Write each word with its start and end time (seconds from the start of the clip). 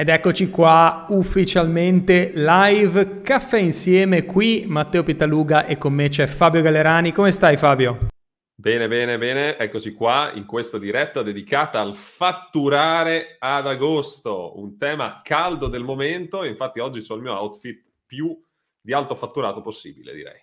Ed 0.00 0.08
eccoci 0.08 0.48
qua 0.48 1.04
ufficialmente 1.10 2.32
live, 2.34 3.20
caffè 3.20 3.58
insieme 3.58 4.24
qui, 4.24 4.64
Matteo 4.66 5.02
Pitaluga 5.02 5.66
e 5.66 5.76
con 5.76 5.92
me 5.92 6.08
c'è 6.08 6.26
Fabio 6.26 6.62
Gallerani. 6.62 7.12
Come 7.12 7.30
stai 7.30 7.58
Fabio? 7.58 8.08
Bene, 8.54 8.88
bene, 8.88 9.18
bene, 9.18 9.58
eccoci 9.58 9.92
qua 9.92 10.30
in 10.32 10.46
questa 10.46 10.78
diretta 10.78 11.20
dedicata 11.20 11.80
al 11.80 11.94
fatturare 11.94 13.36
ad 13.38 13.66
agosto, 13.66 14.58
un 14.58 14.78
tema 14.78 15.20
caldo 15.22 15.68
del 15.68 15.84
momento, 15.84 16.44
infatti 16.44 16.80
oggi 16.80 17.04
ho 17.06 17.14
il 17.14 17.20
mio 17.20 17.38
outfit 17.38 17.84
più 18.06 18.34
di 18.80 18.94
alto 18.94 19.14
fatturato 19.14 19.60
possibile, 19.60 20.14
direi. 20.14 20.40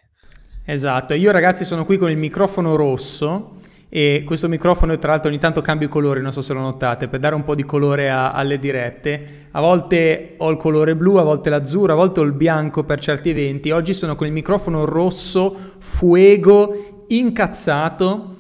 Esatto, 0.67 1.15
io 1.15 1.31
ragazzi 1.31 1.65
sono 1.65 1.83
qui 1.83 1.97
con 1.97 2.11
il 2.11 2.17
microfono 2.17 2.75
rosso 2.75 3.55
e 3.89 4.23
questo 4.25 4.49
microfono 4.49 4.97
tra 4.97 5.11
l'altro 5.11 5.29
ogni 5.29 5.39
tanto 5.39 5.61
cambio 5.61 5.87
colore, 5.87 6.19
non 6.19 6.33
so 6.33 6.41
se 6.41 6.53
lo 6.53 6.59
notate, 6.59 7.07
per 7.07 7.19
dare 7.19 7.35
un 7.35 7.43
po' 7.43 7.55
di 7.55 7.63
colore 7.63 8.09
a, 8.09 8.31
alle 8.31 8.59
dirette. 8.59 9.47
A 9.51 9.61
volte 9.61 10.35
ho 10.37 10.49
il 10.49 10.57
colore 10.57 10.95
blu, 10.95 11.15
a 11.15 11.23
volte 11.23 11.49
l'azzurro, 11.49 11.93
a 11.93 11.95
volte 11.95 12.19
ho 12.19 12.23
il 12.23 12.33
bianco 12.33 12.83
per 12.83 12.99
certi 12.99 13.29
eventi. 13.29 13.71
Oggi 13.71 13.93
sono 13.93 14.15
con 14.15 14.27
il 14.27 14.33
microfono 14.33 14.83
rosso, 14.83 15.55
fuego, 15.79 17.05
incazzato, 17.07 18.35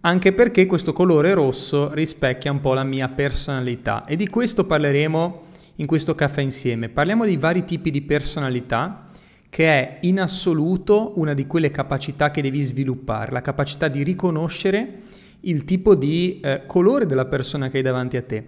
anche 0.00 0.32
perché 0.32 0.66
questo 0.66 0.92
colore 0.92 1.34
rosso 1.34 1.92
rispecchia 1.92 2.52
un 2.52 2.60
po' 2.60 2.74
la 2.74 2.84
mia 2.84 3.08
personalità 3.08 4.04
e 4.04 4.14
di 4.14 4.28
questo 4.28 4.64
parleremo 4.64 5.42
in 5.76 5.86
questo 5.86 6.14
caffè 6.14 6.42
insieme. 6.42 6.88
Parliamo 6.88 7.24
di 7.24 7.36
vari 7.36 7.64
tipi 7.64 7.90
di 7.90 8.02
personalità 8.02 9.04
che 9.48 9.66
è 9.66 9.98
in 10.00 10.20
assoluto 10.20 11.12
una 11.16 11.34
di 11.34 11.46
quelle 11.46 11.70
capacità 11.70 12.30
che 12.30 12.42
devi 12.42 12.62
sviluppare, 12.62 13.32
la 13.32 13.40
capacità 13.40 13.88
di 13.88 14.02
riconoscere 14.02 14.92
il 15.40 15.64
tipo 15.64 15.94
di 15.94 16.40
eh, 16.42 16.62
colore 16.66 17.06
della 17.06 17.26
persona 17.26 17.68
che 17.68 17.78
hai 17.78 17.82
davanti 17.82 18.16
a 18.16 18.22
te. 18.22 18.44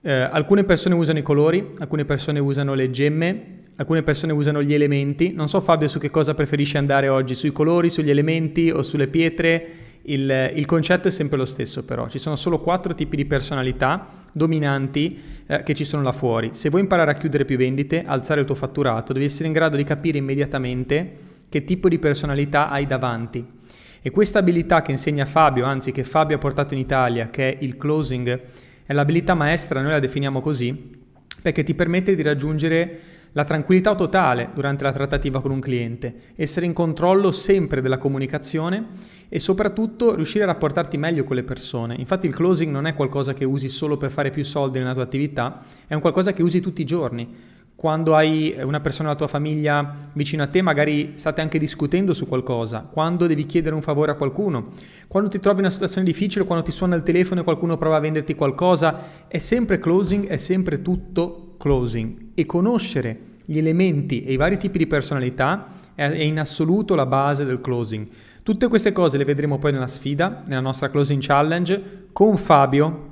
Eh, 0.00 0.12
alcune 0.12 0.64
persone 0.64 0.94
usano 0.94 1.18
i 1.18 1.22
colori, 1.22 1.64
alcune 1.78 2.04
persone 2.04 2.38
usano 2.38 2.74
le 2.74 2.90
gemme, 2.90 3.44
alcune 3.76 4.02
persone 4.02 4.32
usano 4.32 4.62
gli 4.62 4.74
elementi. 4.74 5.32
Non 5.32 5.48
so 5.48 5.60
Fabio 5.60 5.88
su 5.88 5.98
che 5.98 6.10
cosa 6.10 6.34
preferisci 6.34 6.76
andare 6.76 7.08
oggi, 7.08 7.34
sui 7.34 7.52
colori, 7.52 7.90
sugli 7.90 8.10
elementi 8.10 8.70
o 8.70 8.82
sulle 8.82 9.08
pietre 9.08 9.68
il, 10.04 10.52
il, 10.54 10.66
concetto 10.66 11.08
è 11.08 11.10
sempre 11.10 11.36
lo 11.36 11.44
stesso 11.44 11.84
però, 11.84 12.08
ci 12.08 12.18
sono 12.18 12.34
solo 12.34 12.60
quattro 12.60 12.94
tipi 12.94 13.16
di 13.16 13.24
personalità 13.24 14.06
dominanti 14.32 15.20
eh, 15.46 15.62
che 15.62 15.74
ci 15.74 15.84
sono 15.84 16.02
là 16.02 16.12
fuori. 16.12 16.50
Se 16.52 16.70
vuoi 16.70 16.82
imparare 16.82 17.10
a 17.10 17.14
chiudere 17.14 17.44
più 17.44 17.56
vendite, 17.56 18.04
alzare 18.04 18.40
il 18.40 18.46
tuo 18.46 18.54
fatturato, 18.54 19.12
devi 19.12 19.26
essere 19.26 19.46
in 19.46 19.52
grado 19.52 19.76
di 19.76 19.84
capire 19.84 20.18
immediatamente 20.18 21.30
che 21.48 21.64
tipo 21.64 21.88
di 21.88 21.98
personalità 21.98 22.68
hai 22.68 22.86
davanti. 22.86 23.44
E 24.00 24.10
questa 24.10 24.40
abilità 24.40 24.82
che 24.82 24.90
insegna 24.90 25.24
Fabio, 25.24 25.64
anzi 25.64 25.92
che 25.92 26.02
Fabio 26.02 26.36
ha 26.36 26.40
portato 26.40 26.74
in 26.74 26.80
Italia, 26.80 27.30
che 27.30 27.52
è 27.52 27.62
il 27.62 27.76
closing, 27.76 28.40
è 28.84 28.92
l'abilità 28.92 29.34
maestra, 29.34 29.80
noi 29.80 29.92
la 29.92 30.00
definiamo 30.00 30.40
così, 30.40 31.00
perché 31.40 31.62
ti 31.62 31.74
permette 31.74 32.16
di 32.16 32.22
raggiungere 32.22 32.98
la 33.32 33.44
tranquillità 33.44 33.94
totale 33.94 34.50
durante 34.54 34.84
la 34.84 34.92
trattativa 34.92 35.40
con 35.40 35.50
un 35.50 35.60
cliente, 35.60 36.14
essere 36.36 36.66
in 36.66 36.72
controllo 36.72 37.30
sempre 37.30 37.80
della 37.80 37.98
comunicazione 37.98 38.86
e 39.28 39.38
soprattutto 39.38 40.14
riuscire 40.14 40.44
a 40.44 40.48
rapportarti 40.48 40.98
meglio 40.98 41.24
con 41.24 41.36
le 41.36 41.42
persone. 41.42 41.94
Infatti 41.98 42.26
il 42.26 42.34
closing 42.34 42.70
non 42.70 42.86
è 42.86 42.94
qualcosa 42.94 43.32
che 43.32 43.44
usi 43.44 43.68
solo 43.68 43.96
per 43.96 44.10
fare 44.10 44.30
più 44.30 44.44
soldi 44.44 44.78
nella 44.78 44.92
tua 44.92 45.04
attività, 45.04 45.62
è 45.86 45.94
un 45.94 46.00
qualcosa 46.00 46.32
che 46.32 46.42
usi 46.42 46.60
tutti 46.60 46.82
i 46.82 46.86
giorni. 46.86 47.60
Quando 47.74 48.14
hai 48.14 48.54
una 48.62 48.80
persona 48.80 49.08
della 49.08 49.18
tua 49.18 49.26
famiglia 49.26 49.96
vicino 50.12 50.44
a 50.44 50.46
te, 50.46 50.62
magari 50.62 51.14
state 51.14 51.40
anche 51.40 51.58
discutendo 51.58 52.14
su 52.14 52.28
qualcosa, 52.28 52.82
quando 52.88 53.26
devi 53.26 53.44
chiedere 53.44 53.74
un 53.74 53.82
favore 53.82 54.12
a 54.12 54.14
qualcuno, 54.14 54.68
quando 55.08 55.30
ti 55.30 55.40
trovi 55.40 55.56
in 55.56 55.64
una 55.64 55.72
situazione 55.72 56.06
difficile, 56.06 56.44
quando 56.44 56.64
ti 56.64 56.70
suona 56.70 56.94
il 56.94 57.02
telefono 57.02 57.40
e 57.40 57.44
qualcuno 57.44 57.78
prova 57.78 57.96
a 57.96 58.00
venderti 58.00 58.36
qualcosa, 58.36 59.26
è 59.26 59.38
sempre 59.38 59.80
closing, 59.80 60.28
è 60.28 60.36
sempre 60.36 60.80
tutto 60.80 61.41
closing 61.62 62.30
e 62.34 62.44
conoscere 62.44 63.20
gli 63.44 63.56
elementi 63.56 64.24
e 64.24 64.32
i 64.32 64.36
vari 64.36 64.58
tipi 64.58 64.78
di 64.78 64.88
personalità 64.88 65.66
è 65.94 66.04
in 66.06 66.40
assoluto 66.40 66.96
la 66.96 67.06
base 67.06 67.44
del 67.44 67.60
closing. 67.60 68.08
Tutte 68.42 68.66
queste 68.66 68.90
cose 68.90 69.16
le 69.16 69.24
vedremo 69.24 69.58
poi 69.58 69.70
nella 69.70 69.86
sfida, 69.86 70.42
nella 70.46 70.60
nostra 70.60 70.90
closing 70.90 71.22
challenge 71.22 72.08
con 72.10 72.36
Fabio 72.36 73.10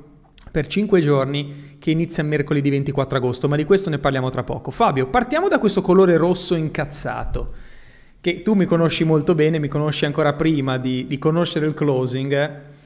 per 0.51 0.67
5 0.67 0.99
giorni 0.99 1.77
che 1.79 1.93
inizia 1.93 2.25
mercoledì 2.25 2.71
24 2.71 3.19
agosto, 3.19 3.47
ma 3.47 3.55
di 3.55 3.65
questo 3.65 3.89
ne 3.89 3.99
parliamo 3.99 4.31
tra 4.31 4.43
poco. 4.43 4.73
Fabio, 4.73 5.07
partiamo 5.07 5.47
da 5.47 5.61
questo 5.61 5.81
colore 5.81 6.17
rosso 6.17 6.57
incazzato, 6.57 7.55
che 8.21 8.43
tu 8.43 8.55
mi 8.55 8.65
conosci 8.65 9.05
molto 9.05 9.37
bene, 9.37 9.61
mi 9.61 9.69
conosci 9.69 10.07
ancora 10.07 10.33
prima 10.33 10.77
di, 10.77 11.07
di 11.07 11.19
conoscere 11.19 11.67
il 11.67 11.75
closing. 11.75 12.79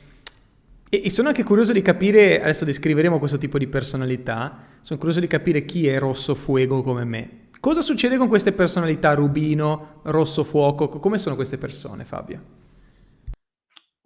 E, 0.94 1.02
e, 1.06 1.10
sono 1.10 1.26
anche 1.26 1.42
curioso 1.42 1.72
di 1.72 1.82
capire, 1.82 2.40
adesso 2.40 2.64
descriveremo 2.64 3.18
questo 3.18 3.36
tipo 3.36 3.58
di 3.58 3.66
personalità, 3.66 4.78
sono 4.80 4.96
curioso 4.96 5.18
di 5.18 5.26
capire 5.26 5.64
chi 5.64 5.88
è 5.88 5.98
Rosso 5.98 6.36
Fuego 6.36 6.82
come 6.82 7.02
me. 7.02 7.48
Cosa 7.58 7.80
succede 7.80 8.16
con 8.16 8.28
queste 8.28 8.52
personalità 8.52 9.12
Rubino, 9.12 10.02
Rosso 10.04 10.44
Fuoco? 10.44 10.88
Come 10.88 11.18
sono 11.18 11.34
queste 11.34 11.58
persone, 11.58 12.04
Fabio? 12.04 12.42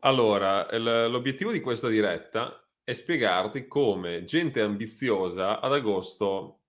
Allora, 0.01 0.67
l'obiettivo 0.79 1.53
di 1.53 1.61
questa 1.61 1.89
diretta 1.89 2.59
è 2.83 2.95
spiegarti 2.95 3.67
come 3.67 4.25
gente 4.25 4.63
ambiziosa 4.63 5.61
ad 5.61 5.75
agosto 5.75 6.61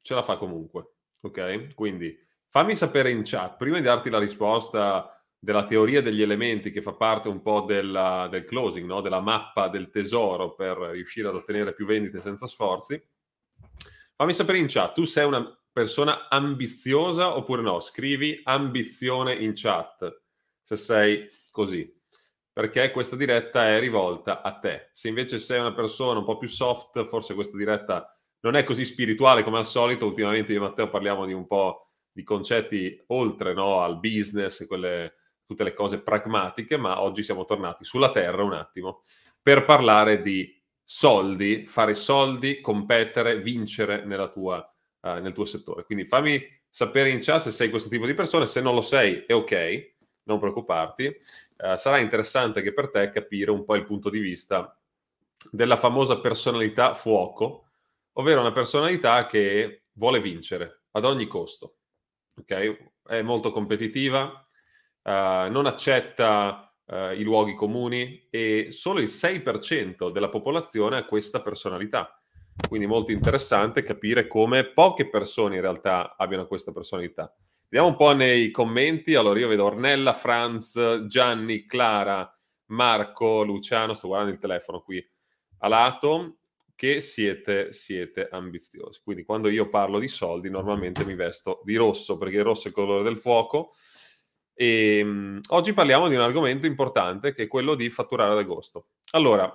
ce 0.00 0.14
la 0.14 0.24
fa 0.24 0.38
comunque, 0.38 0.94
ok? 1.20 1.72
Quindi 1.76 2.18
fammi 2.48 2.74
sapere 2.74 3.12
in 3.12 3.22
chat, 3.24 3.56
prima 3.56 3.76
di 3.76 3.84
darti 3.84 4.10
la 4.10 4.18
risposta 4.18 5.17
della 5.38 5.64
teoria 5.64 6.02
degli 6.02 6.22
elementi 6.22 6.70
che 6.70 6.82
fa 6.82 6.94
parte 6.94 7.28
un 7.28 7.40
po' 7.40 7.60
della, 7.60 8.28
del 8.30 8.44
closing, 8.44 8.86
no? 8.86 9.00
della 9.00 9.20
mappa 9.20 9.68
del 9.68 9.90
tesoro 9.90 10.54
per 10.54 10.76
riuscire 10.76 11.28
ad 11.28 11.36
ottenere 11.36 11.74
più 11.74 11.86
vendite 11.86 12.20
senza 12.20 12.46
sforzi. 12.46 13.00
Fammi 14.16 14.32
sapere 14.32 14.58
in 14.58 14.66
chat, 14.68 14.94
tu 14.94 15.04
sei 15.04 15.24
una 15.26 15.56
persona 15.72 16.28
ambiziosa 16.28 17.36
oppure 17.36 17.62
no? 17.62 17.78
Scrivi 17.78 18.40
ambizione 18.42 19.34
in 19.34 19.52
chat 19.54 20.22
se 20.64 20.76
sei 20.76 21.28
così, 21.52 21.88
perché 22.52 22.90
questa 22.90 23.14
diretta 23.14 23.68
è 23.68 23.78
rivolta 23.78 24.42
a 24.42 24.58
te. 24.58 24.88
Se 24.92 25.08
invece 25.08 25.38
sei 25.38 25.60
una 25.60 25.72
persona 25.72 26.18
un 26.18 26.24
po' 26.24 26.36
più 26.36 26.48
soft, 26.48 27.06
forse 27.06 27.34
questa 27.34 27.56
diretta 27.56 28.12
non 28.40 28.56
è 28.56 28.64
così 28.64 28.84
spirituale 28.84 29.44
come 29.44 29.58
al 29.58 29.66
solito. 29.66 30.06
Ultimamente 30.06 30.52
io 30.52 30.58
e 30.58 30.62
Matteo 30.62 30.90
parliamo 30.90 31.24
di 31.26 31.32
un 31.32 31.46
po' 31.46 31.92
di 32.10 32.24
concetti 32.24 33.00
oltre 33.08 33.54
no? 33.54 33.80
al 33.80 34.00
business 34.00 34.60
e 34.60 34.66
quelle 34.66 35.17
tutte 35.48 35.64
le 35.64 35.72
cose 35.72 36.02
pragmatiche, 36.02 36.76
ma 36.76 37.00
oggi 37.00 37.22
siamo 37.22 37.46
tornati 37.46 37.82
sulla 37.82 38.10
terra 38.10 38.42
un 38.42 38.52
attimo 38.52 39.02
per 39.40 39.64
parlare 39.64 40.20
di 40.20 40.54
soldi, 40.84 41.66
fare 41.66 41.94
soldi, 41.94 42.60
competere, 42.60 43.40
vincere 43.40 44.04
tua, 44.30 44.58
uh, 45.00 45.08
nel 45.20 45.32
tuo 45.32 45.46
settore. 45.46 45.84
Quindi 45.84 46.04
fammi 46.04 46.38
sapere 46.68 47.08
in 47.08 47.20
chat 47.22 47.40
se 47.40 47.50
sei 47.50 47.70
questo 47.70 47.88
tipo 47.88 48.04
di 48.04 48.12
persona, 48.12 48.44
se 48.44 48.60
non 48.60 48.74
lo 48.74 48.82
sei 48.82 49.24
è 49.26 49.32
ok, 49.32 49.94
non 50.24 50.38
preoccuparti. 50.38 51.16
Uh, 51.56 51.76
sarà 51.76 51.98
interessante 51.98 52.58
anche 52.58 52.74
per 52.74 52.90
te 52.90 53.08
capire 53.08 53.50
un 53.50 53.64
po' 53.64 53.74
il 53.76 53.86
punto 53.86 54.10
di 54.10 54.18
vista 54.18 54.78
della 55.50 55.78
famosa 55.78 56.20
personalità 56.20 56.92
fuoco, 56.92 57.70
ovvero 58.12 58.40
una 58.40 58.52
personalità 58.52 59.24
che 59.24 59.84
vuole 59.92 60.20
vincere 60.20 60.82
ad 60.90 61.06
ogni 61.06 61.26
costo. 61.26 61.76
Ok? 62.38 62.90
È 63.06 63.22
molto 63.22 63.50
competitiva, 63.50 64.46
uh, 65.08 65.50
non 65.50 65.66
accetta 65.66 66.72
uh, 66.84 67.12
i 67.12 67.22
luoghi 67.22 67.54
comuni 67.54 68.28
e 68.30 68.68
solo 68.70 69.00
il 69.00 69.08
6% 69.08 70.10
della 70.10 70.28
popolazione 70.28 70.98
ha 70.98 71.04
questa 71.04 71.40
personalità. 71.40 72.12
Quindi 72.68 72.86
molto 72.86 73.12
interessante 73.12 73.82
capire 73.82 74.26
come 74.26 74.64
poche 74.64 75.08
persone 75.08 75.54
in 75.54 75.60
realtà 75.60 76.16
abbiano 76.16 76.46
questa 76.46 76.72
personalità. 76.72 77.32
Vediamo 77.68 77.92
un 77.92 77.96
po' 77.96 78.12
nei 78.12 78.50
commenti. 78.50 79.14
Allora, 79.14 79.38
io 79.38 79.48
vedo 79.48 79.64
Ornella, 79.64 80.12
Franz, 80.12 81.04
Gianni, 81.06 81.66
Clara, 81.66 82.30
Marco, 82.66 83.42
Luciano. 83.42 83.94
Sto 83.94 84.08
guardando 84.08 84.34
il 84.34 84.40
telefono 84.40 84.80
qui 84.80 85.06
a 85.58 85.68
lato. 85.68 86.38
Che 86.74 87.00
siete, 87.00 87.72
siete 87.72 88.28
ambiziosi. 88.30 89.00
Quindi, 89.02 89.24
quando 89.24 89.48
io 89.48 89.68
parlo 89.68 89.98
di 89.98 90.08
soldi, 90.08 90.48
normalmente 90.48 91.04
mi 91.04 91.14
vesto 91.14 91.60
di 91.64 91.76
rosso 91.76 92.16
perché 92.16 92.36
il 92.36 92.44
rosso 92.44 92.66
è 92.66 92.68
il 92.68 92.74
colore 92.74 93.02
del 93.02 93.18
fuoco. 93.18 93.72
E, 94.60 95.00
um, 95.04 95.40
oggi 95.50 95.72
parliamo 95.72 96.08
di 96.08 96.16
un 96.16 96.20
argomento 96.20 96.66
importante 96.66 97.32
che 97.32 97.44
è 97.44 97.46
quello 97.46 97.76
di 97.76 97.90
fatturare 97.90 98.32
ad 98.32 98.38
agosto. 98.38 98.88
Allora, 99.12 99.48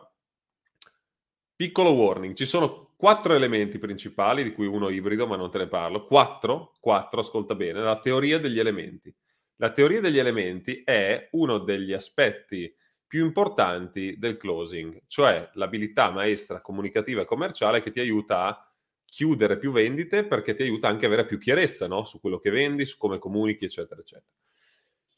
piccolo 1.53 1.91
warning, 1.91 2.33
ci 2.33 2.45
sono 2.45 2.93
quattro 2.95 3.33
elementi 3.33 3.79
principali, 3.79 4.43
di 4.43 4.53
cui 4.53 4.65
uno 4.65 4.87
ibrido, 4.87 5.27
ma 5.27 5.35
non 5.35 5.51
te 5.51 5.57
ne 5.57 5.67
parlo. 5.67 6.05
Quattro, 6.05 6.71
quattro, 6.79 7.19
ascolta 7.19 7.53
bene, 7.53 7.81
la 7.81 7.99
teoria 7.99 8.39
degli 8.39 8.59
elementi. 8.59 9.13
La 9.57 9.73
teoria 9.73 9.99
degli 9.99 10.19
elementi 10.19 10.83
è 10.85 11.27
uno 11.31 11.57
degli 11.57 11.91
aspetti 11.91 12.73
più 13.05 13.25
importanti 13.25 14.15
del 14.17 14.37
closing, 14.37 15.01
cioè 15.07 15.49
l'abilità 15.55 16.11
maestra 16.11 16.61
comunicativa 16.61 17.23
e 17.23 17.25
commerciale 17.25 17.81
che 17.81 17.91
ti 17.91 17.99
aiuta 17.99 18.45
a 18.45 18.73
chiudere 19.03 19.57
più 19.57 19.73
vendite 19.73 20.25
perché 20.25 20.55
ti 20.55 20.61
aiuta 20.61 20.87
anche 20.87 21.03
a 21.03 21.07
avere 21.09 21.25
più 21.25 21.37
chiarezza 21.39 21.87
no? 21.87 22.05
su 22.05 22.21
quello 22.21 22.39
che 22.39 22.51
vendi, 22.51 22.85
su 22.85 22.97
come 22.97 23.19
comunichi, 23.19 23.65
eccetera, 23.65 23.99
eccetera. 23.99 24.31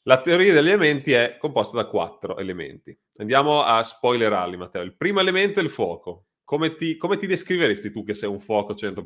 La 0.07 0.21
teoria 0.21 0.53
degli 0.53 0.67
elementi 0.67 1.13
è 1.13 1.37
composta 1.39 1.77
da 1.77 1.87
quattro 1.87 2.37
elementi. 2.37 2.95
Andiamo 3.17 3.63
a 3.63 3.81
spoilerarli, 3.81 4.55
Matteo. 4.55 4.83
Il 4.83 4.95
primo 4.95 5.19
elemento 5.19 5.59
è 5.59 5.63
il 5.63 5.69
fuoco. 5.69 6.25
come 6.43 6.75
ti, 6.75 6.95
come 6.95 7.17
ti 7.17 7.25
descriveresti 7.25 7.91
tu 7.91 8.03
che 8.03 8.13
sei 8.13 8.29
un 8.29 8.37
fuoco 8.37 8.73
100%? 8.73 9.01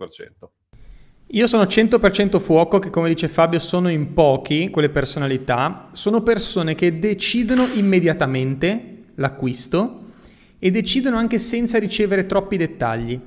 Io 1.28 1.48
sono 1.48 1.64
100% 1.64 2.38
fuoco, 2.40 2.80
che 2.80 2.90
come 2.90 3.08
dice 3.08 3.30
Fabio 3.30 3.60
sono 3.60 3.90
in 3.90 4.12
pochi, 4.12 4.70
quelle 4.70 4.90
personalità, 4.90 5.90
sono 5.94 6.22
persone 6.22 6.76
che 6.76 7.00
decidono 7.00 7.66
immediatamente 7.76 9.06
l'acquisto 9.16 10.02
e 10.60 10.70
decidono 10.70 11.16
anche 11.16 11.38
senza 11.38 11.80
ricevere 11.80 12.26
troppi 12.26 12.58
dettagli, 12.58 13.18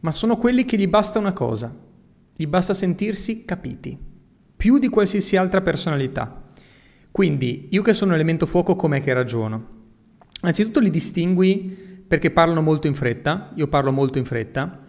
ma 0.00 0.12
sono 0.12 0.38
quelli 0.38 0.64
che 0.64 0.78
gli 0.78 0.88
basta 0.88 1.18
una 1.18 1.34
cosa, 1.34 1.76
gli 2.34 2.46
basta 2.46 2.72
sentirsi 2.72 3.44
capiti, 3.44 3.98
più 4.56 4.78
di 4.78 4.88
qualsiasi 4.88 5.36
altra 5.36 5.60
personalità. 5.60 6.46
Quindi 7.10 7.68
io 7.70 7.82
che 7.82 7.94
sono 7.94 8.14
elemento 8.14 8.46
fuoco 8.46 8.76
com'è 8.76 9.00
che 9.00 9.12
ragiono? 9.12 9.76
Anzitutto 10.42 10.80
li 10.80 10.90
distingui 10.90 11.86
perché 12.06 12.30
parlano 12.30 12.62
molto 12.62 12.86
in 12.86 12.94
fretta, 12.94 13.52
io 13.54 13.66
parlo 13.68 13.92
molto 13.92 14.18
in 14.18 14.24
fretta, 14.24 14.80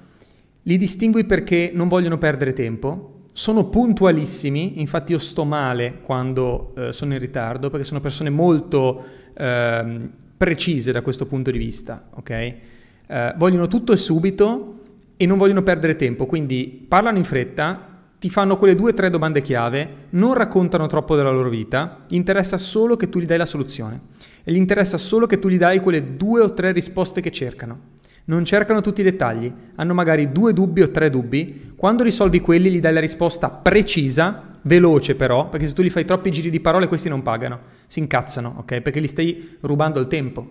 li 0.64 0.78
distingui 0.78 1.26
perché 1.26 1.72
non 1.74 1.88
vogliono 1.88 2.18
perdere 2.18 2.54
tempo, 2.54 3.24
sono 3.34 3.70
puntualissimi, 3.70 4.80
infatti 4.80 5.12
io 5.12 5.20
sto 5.20 5.46
male 5.46 6.02
quando 6.02 6.74
eh, 6.76 6.94
sono 6.94 7.14
in 7.14 7.20
ritardo 7.20 7.70
perché 7.70 7.86
sono 7.86 8.00
persone 8.00 8.30
molto 8.30 9.04
eh, 9.34 10.10
precise 10.38 10.92
da 10.92 11.02
questo 11.02 11.26
punto 11.26 11.52
di 11.52 11.58
vista, 11.58 12.10
ok? 12.14 12.30
Eh, 12.32 13.34
vogliono 13.38 13.68
tutto 13.68 13.92
e 13.92 13.98
subito 13.98 14.76
e 15.18 15.26
non 15.26 15.38
vogliono 15.38 15.64
perdere 15.64 15.96
tempo, 15.96 16.26
quindi 16.26 16.86
parlano 16.88 17.18
in 17.18 17.24
fretta, 17.24 17.89
ti 18.20 18.30
fanno 18.30 18.58
quelle 18.58 18.76
due 18.76 18.92
o 18.92 18.94
tre 18.94 19.10
domande 19.10 19.42
chiave, 19.42 20.08
non 20.12 20.34
raccontano 20.34 20.88
troppo 20.88 21.16
della 21.16 21.32
loro 21.32 21.50
vita, 21.50 22.06
interessa 22.10 22.58
solo 22.58 22.96
che 22.96 23.10
tu 23.10 23.20
gli 23.20 23.26
dai 23.26 23.38
la 23.38 23.46
soluzione 23.46 24.02
e 24.44 24.52
gli 24.52 24.58
interessa 24.58 24.98
solo 24.98 25.26
che 25.26 25.40
tu 25.40 25.48
gli 25.48 25.58
dai 25.58 25.80
quelle 25.80 26.16
due 26.16 26.42
o 26.42 26.54
tre 26.54 26.72
risposte 26.72 27.22
che 27.22 27.32
cercano 27.32 27.98
non 28.30 28.46
cercano 28.46 28.82
tutti 28.82 29.02
i 29.02 29.04
dettagli, 29.04 29.52
hanno 29.76 29.94
magari 29.94 30.32
due 30.32 30.54
dubbi 30.54 30.82
o 30.84 30.92
tre 30.92 31.10
dubbi, 31.10 31.74
quando 31.76 32.04
risolvi 32.04 32.40
quelli 32.40 32.70
gli 32.70 32.80
dai 32.80 32.94
la 32.94 33.00
risposta 33.00 33.50
precisa, 33.50 34.50
veloce 34.62 35.16
però, 35.16 35.50
perché 35.50 35.66
se 35.66 35.74
tu 35.74 35.82
gli 35.82 35.90
fai 35.90 36.06
troppi 36.06 36.30
giri 36.30 36.52
di 36.52 36.60
parole 36.60 36.88
questi 36.88 37.10
non 37.10 37.24
pagano, 37.24 37.60
si 37.88 38.00
incazzano, 38.00 38.58
ok? 38.60 38.82
Perché 38.82 39.02
gli 39.02 39.08
stai 39.08 39.58
rubando 39.62 40.00
il 40.00 40.08
tempo. 40.08 40.46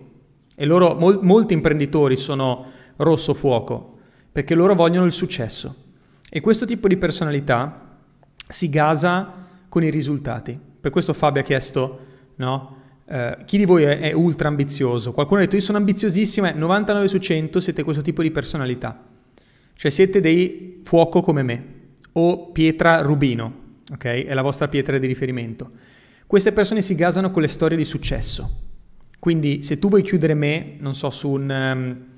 E 0.55 0.65
loro, 0.65 0.93
mol, 0.95 1.19
molti 1.21 1.53
imprenditori 1.53 2.17
sono 2.17 2.65
rosso 2.97 3.33
fuoco, 3.33 3.97
perché 4.29 4.55
loro 4.55 4.75
vogliono 4.75 5.05
il 5.05 5.13
successo. 5.13 5.73
E 6.29 6.41
questo 6.41 6.65
tipo 6.65 6.87
di 6.87 6.97
personalità 6.97 7.97
si 8.47 8.69
gasa 8.69 9.47
con 9.67 9.83
i 9.83 9.89
risultati. 9.89 10.59
Per 10.79 10.91
questo 10.91 11.13
Fabio 11.13 11.41
ha 11.41 11.43
chiesto, 11.43 11.99
no? 12.35 12.77
Uh, 13.05 13.43
chi 13.45 13.57
di 13.57 13.65
voi 13.65 13.83
è, 13.83 13.99
è, 13.99 14.11
ultra 14.11 14.49
ambizioso? 14.49 15.11
Qualcuno 15.11 15.39
ha 15.39 15.43
detto 15.43 15.55
io 15.55 15.63
sono 15.63 15.79
ambiziosissimo, 15.79 16.51
99 16.53 17.07
su 17.07 17.17
100 17.17 17.59
siete 17.59 17.83
questo 17.83 18.03
tipo 18.03 18.21
di 18.21 18.29
personalità. 18.29 19.03
Cioè 19.73 19.89
siete 19.89 20.19
dei 20.19 20.81
fuoco 20.83 21.21
come 21.21 21.41
me 21.41 21.65
o 22.11 22.51
pietra 22.51 23.01
rubino, 23.01 23.77
ok? 23.91 24.03
È 24.03 24.33
la 24.33 24.41
vostra 24.43 24.67
pietra 24.67 24.97
di 24.99 25.07
riferimento. 25.07 25.71
Queste 26.27 26.51
persone 26.51 26.83
si 26.83 26.93
gasano 26.93 27.31
con 27.31 27.41
le 27.41 27.47
storie 27.47 27.77
di 27.77 27.85
successo. 27.85 28.67
Quindi 29.19 29.63
se 29.63 29.79
tu 29.79 29.89
vuoi 29.89 30.03
chiudere 30.03 30.35
me, 30.35 30.75
non 30.79 30.93
so, 30.93 31.09
su 31.09 31.31
un... 31.31 31.49
Um, 31.49 32.17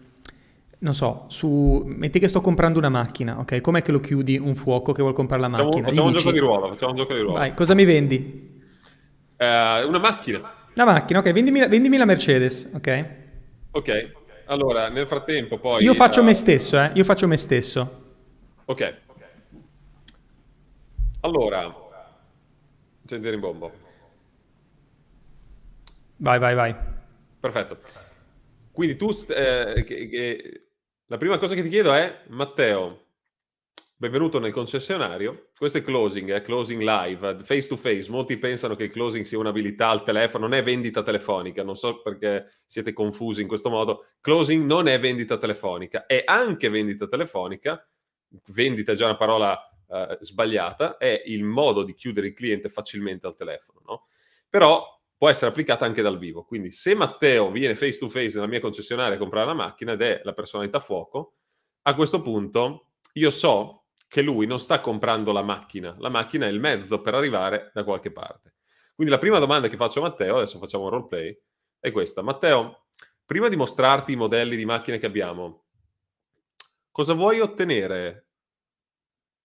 non 0.81 0.93
so, 0.95 1.25
su... 1.27 1.83
metti 1.85 2.17
che 2.17 2.27
sto 2.27 2.41
comprando 2.41 2.79
una 2.79 2.89
macchina, 2.89 3.37
ok? 3.37 3.61
Com'è 3.61 3.83
che 3.83 3.91
lo 3.91 3.99
chiudi 3.99 4.37
un 4.37 4.55
fuoco 4.55 4.93
che 4.93 5.01
vuole 5.01 5.15
comprare 5.15 5.41
la 5.41 5.47
macchina? 5.47 5.69
Facciamo, 5.69 5.87
facciamo 5.87 6.07
un 6.07 6.13
gioco 6.13 6.31
di 6.31 6.39
ruolo, 6.39 6.67
facciamo 6.69 6.91
un 6.91 6.97
gioco 6.97 7.13
di 7.13 7.19
ruolo. 7.19 7.37
Vai, 7.37 7.53
cosa 7.53 7.75
mi 7.75 7.85
vendi? 7.85 8.59
Uh, 9.37 9.87
una 9.87 9.99
macchina. 9.99 10.53
La 10.73 10.85
macchina, 10.85 11.19
ok, 11.19 11.31
vendimi, 11.31 11.67
vendimi 11.67 11.97
la 11.97 12.05
Mercedes, 12.05 12.71
ok? 12.73 13.09
Ok, 13.71 14.11
allora 14.45 14.89
nel 14.89 15.05
frattempo 15.05 15.59
poi... 15.59 15.83
Io 15.83 15.93
faccio 15.93 16.21
uh... 16.21 16.23
me 16.23 16.33
stesso, 16.33 16.79
eh, 16.79 16.89
io 16.95 17.03
faccio 17.03 17.27
me 17.27 17.37
stesso. 17.37 18.03
Ok. 18.65 18.97
Allora, 21.19 21.75
accendere 23.03 23.35
in 23.35 23.39
bombo. 23.39 23.71
Vai, 26.17 26.39
vai, 26.39 26.55
vai. 26.55 26.75
Perfetto. 27.39 27.77
Quindi 28.71 28.95
tu, 28.95 29.09
eh, 29.29 29.83
che, 29.85 30.07
che, 30.07 30.61
la 31.11 31.17
prima 31.17 31.37
cosa 31.37 31.55
che 31.55 31.61
ti 31.61 31.67
chiedo 31.67 31.91
è, 31.91 32.21
Matteo, 32.29 33.07
Benvenuto 33.97 34.39
nel 34.39 34.53
concessionario. 34.53 35.49
Questo 35.55 35.77
è 35.77 35.83
closing, 35.83 36.31
è 36.31 36.41
closing 36.41 36.81
live, 36.81 37.43
face 37.43 37.67
to 37.67 37.75
face. 37.75 38.09
Molti 38.09 38.37
pensano 38.37 38.75
che 38.75 38.85
il 38.85 38.91
closing 38.91 39.25
sia 39.25 39.37
un'abilità 39.37 39.89
al 39.89 40.03
telefono, 40.03 40.47
non 40.47 40.57
è 40.57 40.63
vendita 40.63 41.03
telefonica. 41.03 41.63
Non 41.63 41.75
so 41.75 42.01
perché 42.01 42.47
siete 42.65 42.93
confusi 42.93 43.41
in 43.41 43.47
questo 43.47 43.69
modo. 43.69 44.05
Closing 44.21 44.65
non 44.65 44.87
è 44.87 44.97
vendita 44.99 45.37
telefonica, 45.37 46.07
è 46.07 46.23
anche 46.25 46.69
vendita 46.69 47.07
telefonica. 47.07 47.87
Vendita 48.47 48.93
è 48.93 48.95
già 48.95 49.05
una 49.05 49.17
parola 49.17 49.69
uh, 49.85 50.17
sbagliata, 50.19 50.97
è 50.97 51.21
il 51.25 51.43
modo 51.43 51.83
di 51.83 51.93
chiudere 51.93 52.27
il 52.27 52.33
cliente 52.33 52.69
facilmente 52.69 53.27
al 53.27 53.35
telefono, 53.35 53.81
no? 53.85 54.07
Però 54.49 55.00
può 55.21 55.29
essere 55.29 55.51
applicata 55.51 55.85
anche 55.85 56.01
dal 56.01 56.18
vivo. 56.18 56.44
Quindi 56.44 56.71
se 56.71 56.95
Matteo 56.95 57.51
viene 57.51 57.75
face 57.75 58.00
to 58.00 58.09
face 58.09 58.33
nella 58.33 58.47
mia 58.47 58.59
concessionaria 58.59 59.13
a 59.13 59.19
comprare 59.19 59.45
la 59.45 59.53
macchina 59.53 59.91
ed 59.91 60.01
è 60.01 60.21
la 60.23 60.33
personalità 60.33 60.79
fuoco, 60.79 61.35
a 61.83 61.94
questo 61.94 62.23
punto 62.23 62.94
io 63.13 63.29
so 63.29 63.83
che 64.07 64.23
lui 64.23 64.47
non 64.47 64.59
sta 64.59 64.79
comprando 64.79 65.31
la 65.31 65.44
macchina, 65.44 65.95
la 66.00 66.09
macchina 66.09 66.47
è 66.47 66.50
il 66.50 66.59
mezzo 66.59 67.01
per 67.01 67.13
arrivare 67.13 67.69
da 67.71 67.83
qualche 67.83 68.12
parte. 68.12 68.56
Quindi 68.95 69.13
la 69.13 69.19
prima 69.19 69.38
domanda 69.38 69.68
che 69.68 69.77
faccio 69.77 70.00
a 70.00 70.09
Matteo, 70.09 70.38
adesso 70.38 70.57
facciamo 70.57 70.85
un 70.85 70.89
roleplay, 70.89 71.39
è 71.79 71.91
questa. 71.91 72.24
Matteo, 72.24 72.88
prima 73.24 73.47
di 73.47 73.56
mostrarti 73.56 74.13
i 74.13 74.15
modelli 74.15 74.56
di 74.56 74.65
macchine 74.65 74.97
che 74.97 75.06
abbiamo, 75.06 75.65
cosa 76.89 77.13
vuoi 77.13 77.39
ottenere 77.41 78.29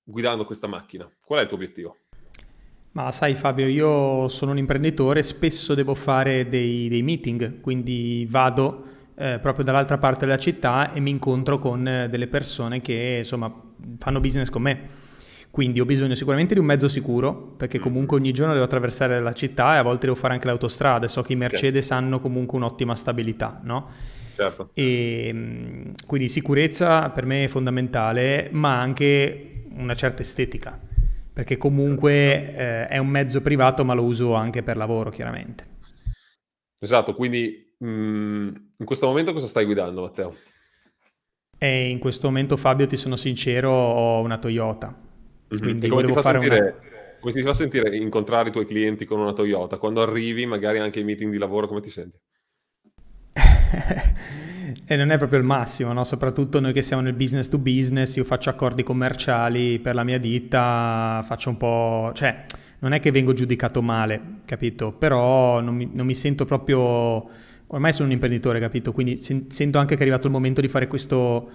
guidando 0.03 0.47
questa 0.47 0.69
macchina? 0.69 1.07
Qual 1.23 1.39
è 1.39 1.43
il 1.43 1.49
tuo 1.49 1.59
obiettivo? 1.59 1.99
Ma 2.97 3.13
sai 3.13 3.35
Fabio, 3.35 3.67
io 3.67 4.27
sono 4.29 4.53
un 4.53 4.57
imprenditore, 4.57 5.23
spesso 5.23 5.75
devo 5.75 5.95
fare 5.95 6.49
dei, 6.49 6.89
dei 6.89 7.03
meeting, 7.03 7.61
quindi 7.61 8.27
vado 8.31 8.85
eh, 9.17 9.39
proprio 9.39 9.67
dall'altra 9.67 9.99
parte 9.99 10.25
della 10.25 10.39
città 10.39 10.91
e 10.95 11.01
mi 11.01 11.11
incontro 11.11 11.59
con 11.59 11.87
eh, 11.87 12.09
delle 12.09 12.27
persone 12.27 12.81
che 12.81 13.17
insomma 13.19 13.53
fanno 13.99 14.19
business 14.19 14.49
con 14.49 14.63
me. 14.63 14.85
Quindi 15.51 15.79
ho 15.79 15.85
bisogno 15.85 16.15
sicuramente 16.15 16.55
di 16.55 16.61
un 16.61 16.65
mezzo 16.65 16.89
sicuro, 16.89 17.35
perché 17.35 17.81
mm. 17.81 17.83
comunque 17.83 18.17
ogni 18.17 18.33
giorno 18.33 18.55
devo 18.55 18.65
attraversare 18.65 19.21
la 19.21 19.35
città 19.35 19.75
e 19.75 19.77
a 19.77 19.83
volte 19.83 20.07
devo 20.07 20.19
fare 20.19 20.33
anche 20.33 20.47
l'autostrada. 20.47 21.07
So 21.07 21.21
che 21.21 21.35
i 21.35 21.37
Mercedes 21.37 21.89
certo. 21.89 22.03
hanno 22.03 22.19
comunque 22.19 22.57
un'ottima 22.57 22.95
stabilità, 22.95 23.61
no? 23.63 23.91
Certo. 24.35 24.71
E, 24.73 25.31
mm, 25.35 25.91
quindi 26.07 26.31
sicurezza 26.31 27.11
per 27.11 27.27
me 27.27 27.45
è 27.45 27.49
fondamentale, 27.49 28.49
ma 28.53 28.81
anche 28.81 29.65
una 29.77 29.95
certa 29.95 30.23
estetica, 30.23 30.81
perché 31.37 31.59
comunque 31.59 32.55
eh, 32.55 32.87
è 32.87 32.97
un 32.97 33.09
mezzo 33.09 33.43
privato, 33.43 33.85
ma 33.85 33.93
lo 33.93 34.05
uso 34.05 34.33
anche 34.33 34.63
per 34.63 34.79
lavoro, 34.79 35.11
chiaramente. 35.11 35.67
Esatto, 36.81 37.15
quindi 37.15 37.75
mh, 37.77 37.87
mm, 37.87 38.55
in 38.79 38.87
questo 38.87 39.07
momento 39.07 39.35
cosa 39.35 39.47
stai 39.47 39.67
guidando, 39.67 40.01
Matteo? 40.01 40.35
E 41.59 41.91
in 41.91 41.99
questo 41.99 42.29
momento, 42.29 42.57
Fabio, 42.57 42.87
ti 42.87 42.97
sono 42.97 43.17
sincero, 43.17 43.71
ho 43.71 44.23
una 44.23 44.39
Toyota. 44.39 44.87
Mm-hmm. 44.89 45.63
Quindi 45.63 45.89
come, 45.89 46.05
ti 46.07 46.13
fa 46.15 46.23
sentire, 46.23 46.59
una... 46.59 46.75
come 47.21 47.33
ti 47.35 47.43
fa 47.43 47.53
sentire 47.53 47.95
incontrare 47.95 48.49
i 48.49 48.53
tuoi 48.53 48.65
clienti 48.65 49.05
con 49.05 49.21
una 49.21 49.35
Toyota? 49.35 49.77
Quando 49.77 50.01
arrivi, 50.01 50.47
magari 50.47 50.79
anche 50.79 51.01
ai 51.01 51.05
meeting 51.05 51.31
di 51.31 51.39
lavoro, 51.39 51.69
come 51.69 51.83
ti 51.83 51.91
senti? 51.91 52.19
e 54.87 54.97
non 54.97 55.11
è 55.11 55.19
proprio 55.19 55.39
il 55.39 55.45
massimo, 55.45 55.93
no? 55.93 56.05
soprattutto 56.05 56.61
noi 56.61 56.73
che 56.73 56.83
siamo 56.83 57.03
nel 57.03 57.15
business 57.15 57.49
to 57.49 57.59
business, 57.59 58.17
io 58.17 58.25
faccio 58.25 58.51
accordi 58.51 58.83
commerciali 58.83 59.79
per 59.79 59.95
la 59.95 60.05
mia 60.05 60.19
ditta, 60.19 61.23
faccio 61.27 61.51
un 61.51 61.57
po'... 61.57 62.13
cioè 62.15 62.45
non 62.79 62.93
è 62.93 63.01
che 63.01 63.11
vengo 63.11 63.33
giudicato 63.33 63.81
male, 63.81 64.21
capito? 64.45 64.93
Però 64.93 65.61
non 65.61 65.75
mi, 65.75 65.89
non 65.93 66.05
mi 66.05 66.15
sento 66.15 66.45
proprio 66.45 67.27
ormai 67.69 67.93
sono 67.93 68.07
un 68.07 68.13
imprenditore, 68.13 68.61
capito? 68.61 68.93
Quindi 68.93 69.17
sento 69.21 69.79
anche 69.79 69.95
che 69.95 70.01
è 70.01 70.03
arrivato 70.03 70.27
il 70.27 70.33
momento 70.33 70.61
di 70.61 70.69
fare 70.69 70.87
questo 70.87 71.51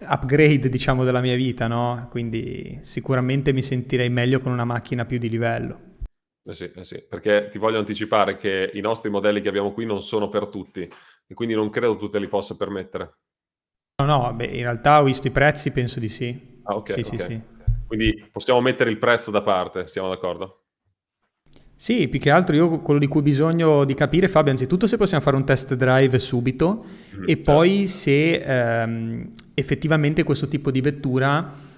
upgrade, 0.00 0.68
diciamo, 0.68 1.04
della 1.04 1.20
mia 1.20 1.36
vita, 1.36 1.66
no? 1.66 2.08
Quindi 2.10 2.78
sicuramente 2.82 3.52
mi 3.52 3.62
sentirei 3.62 4.10
meglio 4.10 4.40
con 4.40 4.52
una 4.52 4.64
macchina 4.64 5.04
più 5.04 5.18
di 5.18 5.28
livello. 5.28 5.92
Eh 6.46 6.54
sì, 6.54 6.70
eh 6.74 6.84
sì, 6.84 7.02
perché 7.08 7.48
ti 7.50 7.58
voglio 7.58 7.78
anticipare 7.78 8.36
che 8.36 8.70
i 8.74 8.80
nostri 8.80 9.08
modelli 9.08 9.40
che 9.40 9.48
abbiamo 9.48 9.72
qui 9.72 9.86
non 9.86 10.02
sono 10.02 10.28
per 10.28 10.48
tutti 10.48 10.86
e 11.26 11.34
quindi 11.34 11.54
non 11.54 11.70
credo 11.70 11.96
tu 11.96 12.08
te 12.08 12.18
li 12.18 12.28
possa 12.28 12.54
permettere. 12.54 13.16
No, 14.02 14.06
no, 14.06 14.34
beh, 14.34 14.46
in 14.46 14.62
realtà 14.62 15.00
ho 15.00 15.04
visto 15.04 15.26
i 15.26 15.30
prezzi, 15.30 15.70
penso 15.70 16.00
di 16.00 16.08
sì. 16.08 16.60
Ah, 16.64 16.76
ok. 16.76 16.92
Sì, 16.92 17.00
okay. 17.00 17.04
sì, 17.04 17.18
sì. 17.18 17.40
Quindi 17.86 18.28
possiamo 18.30 18.60
mettere 18.60 18.90
il 18.90 18.98
prezzo 18.98 19.30
da 19.30 19.40
parte, 19.40 19.86
siamo 19.86 20.08
d'accordo? 20.08 20.64
Sì, 21.76 22.08
più 22.08 22.20
che 22.20 22.30
altro 22.30 22.54
io 22.54 22.80
quello 22.80 23.00
di 23.00 23.06
cui 23.06 23.20
ho 23.20 23.22
bisogno 23.22 23.84
di 23.84 23.94
capire, 23.94 24.28
Fabio, 24.28 24.50
anzitutto 24.50 24.86
se 24.86 24.96
possiamo 24.96 25.22
fare 25.22 25.36
un 25.36 25.44
test 25.44 25.74
drive 25.74 26.18
subito 26.18 26.84
mm, 27.16 27.22
e 27.24 27.34
certo. 27.36 27.52
poi 27.52 27.86
se 27.86 28.34
ehm, 28.34 29.32
effettivamente 29.54 30.22
questo 30.22 30.46
tipo 30.48 30.70
di 30.70 30.80
vettura 30.80 31.72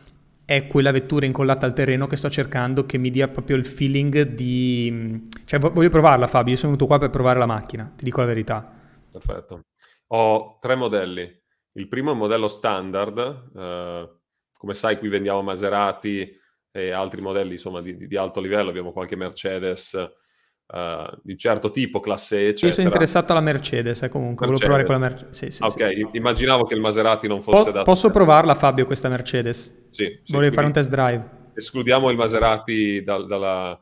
è 0.46 0.68
quella 0.68 0.92
vettura 0.92 1.26
incollata 1.26 1.66
al 1.66 1.74
terreno 1.74 2.06
che 2.06 2.16
sto 2.16 2.30
cercando 2.30 2.86
che 2.86 2.98
mi 2.98 3.10
dia 3.10 3.26
proprio 3.26 3.56
il 3.56 3.66
feeling 3.66 4.22
di... 4.22 5.22
Cioè 5.44 5.58
voglio 5.58 5.88
provarla 5.88 6.28
Fabio, 6.28 6.52
io 6.52 6.58
sono 6.58 6.72
venuto 6.72 6.88
qua 6.88 6.98
per 6.98 7.10
provare 7.10 7.40
la 7.40 7.46
macchina, 7.46 7.92
ti 7.96 8.04
dico 8.04 8.20
la 8.20 8.26
verità. 8.26 8.70
Perfetto. 9.10 9.64
Ho 10.08 10.58
tre 10.60 10.76
modelli. 10.76 11.28
Il 11.72 11.88
primo 11.88 12.10
è 12.10 12.12
un 12.12 12.20
modello 12.20 12.46
standard, 12.46 13.50
eh, 13.56 14.16
come 14.56 14.74
sai 14.74 14.98
qui 14.98 15.08
vendiamo 15.08 15.42
Maserati 15.42 16.32
e 16.70 16.90
altri 16.92 17.20
modelli 17.20 17.54
insomma 17.54 17.80
di, 17.80 18.06
di 18.06 18.16
alto 18.16 18.40
livello, 18.40 18.70
abbiamo 18.70 18.92
qualche 18.92 19.16
Mercedes 19.16 19.98
Uh, 20.68 21.16
di 21.23 21.38
certo 21.38 21.70
tipo, 21.70 22.00
classe 22.00 22.38
E. 22.38 22.40
Eccetera. 22.49 22.66
Io 22.66 22.73
sono 22.73 22.87
interessato 22.88 23.30
alla 23.30 23.40
Mercedes, 23.40 24.02
eh, 24.02 24.08
comunque, 24.08 24.49
Mercedes. 24.49 24.68
volevo 24.68 24.85
provare 24.85 24.85
quella 24.85 24.99
Mercedes. 24.99 25.38
Sì, 25.38 25.50
sì, 25.50 25.62
ok, 25.62 25.87
sì, 25.87 26.16
immaginavo 26.16 26.64
che 26.64 26.75
il 26.75 26.80
Maserati 26.80 27.28
non 27.28 27.40
fosse 27.40 27.64
po- 27.66 27.70
da... 27.70 27.82
Posso 27.82 28.11
provarla, 28.11 28.56
Fabio, 28.56 28.85
questa 28.85 29.08
Mercedes? 29.08 29.87
Sì. 29.92 30.20
Vorrei 30.26 30.50
fare 30.50 30.66
un 30.66 30.73
test 30.73 30.90
drive. 30.90 31.30
Escludiamo 31.54 32.11
il 32.11 32.16
Maserati 32.16 33.00
dal, 33.04 33.26
dalla, 33.26 33.80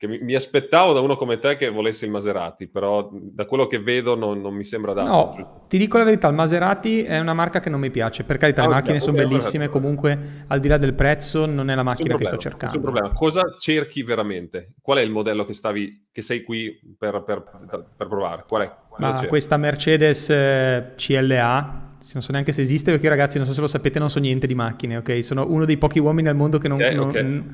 che 0.00 0.08
mi, 0.08 0.18
mi, 0.22 0.34
aspettavo 0.34 0.94
da 0.94 1.00
uno 1.00 1.14
come 1.14 1.38
te 1.38 1.56
che 1.56 1.68
volesse 1.68 2.06
il 2.06 2.10
Maserati, 2.10 2.68
però 2.68 3.10
da 3.12 3.44
quello 3.44 3.66
che 3.66 3.80
vedo 3.80 4.16
non, 4.16 4.40
non 4.40 4.54
mi 4.54 4.64
sembra 4.64 4.94
dato. 4.94 5.10
No, 5.10 5.30
cioè. 5.34 5.46
ti 5.68 5.76
dico 5.76 5.98
la 5.98 6.04
verità, 6.04 6.26
il 6.26 6.34
Maserati 6.34 7.02
è 7.02 7.18
una 7.18 7.34
marca 7.34 7.60
che 7.60 7.68
non 7.68 7.80
mi 7.80 7.90
piace. 7.90 8.24
Per 8.24 8.38
carità, 8.38 8.62
ah, 8.62 8.68
le 8.68 8.70
macchine 8.76 8.96
okay, 8.96 9.06
sono 9.06 9.18
bellissime, 9.18 9.66
okay. 9.66 9.78
comunque 9.78 10.18
al 10.46 10.58
di 10.58 10.68
là 10.68 10.78
del 10.78 10.94
prezzo 10.94 11.44
non 11.44 11.68
è 11.68 11.74
la 11.74 11.82
macchina 11.82 12.14
che 12.14 12.24
sto 12.24 12.38
cercando. 12.38 12.78
Nessun 12.78 12.80
problema. 12.80 13.12
Cosa 13.12 13.42
cerchi 13.58 14.02
veramente? 14.02 14.72
Qual 14.80 14.96
è 14.96 15.02
il 15.02 15.10
modello 15.10 15.44
che, 15.44 15.52
stavi, 15.52 16.08
che 16.10 16.22
sei 16.22 16.44
qui 16.44 16.80
per, 16.96 17.22
per, 17.22 17.44
per 17.94 18.08
provare? 18.08 18.44
Qual 18.48 18.62
è? 18.62 18.74
Ma 18.96 19.26
questa 19.26 19.58
Mercedes 19.58 20.30
eh, 20.30 20.92
CLA, 20.96 21.88
non 22.14 22.22
so 22.22 22.32
neanche 22.32 22.52
se 22.52 22.62
esiste 22.62 22.90
perché 22.90 23.06
ragazzi 23.06 23.36
non 23.36 23.46
so 23.46 23.52
se 23.52 23.60
lo 23.60 23.66
sapete 23.66 23.98
non 23.98 24.08
so 24.08 24.18
niente 24.18 24.46
di 24.46 24.54
macchine 24.54 24.96
ok 24.96 25.22
sono 25.22 25.44
uno 25.46 25.66
dei 25.66 25.76
pochi 25.76 25.98
uomini 25.98 26.28
al 26.28 26.34
mondo 26.34 26.56
che 26.56 26.66
non, 26.66 26.78
okay, 26.78 26.94
non 26.94 27.08
okay. 27.08 27.44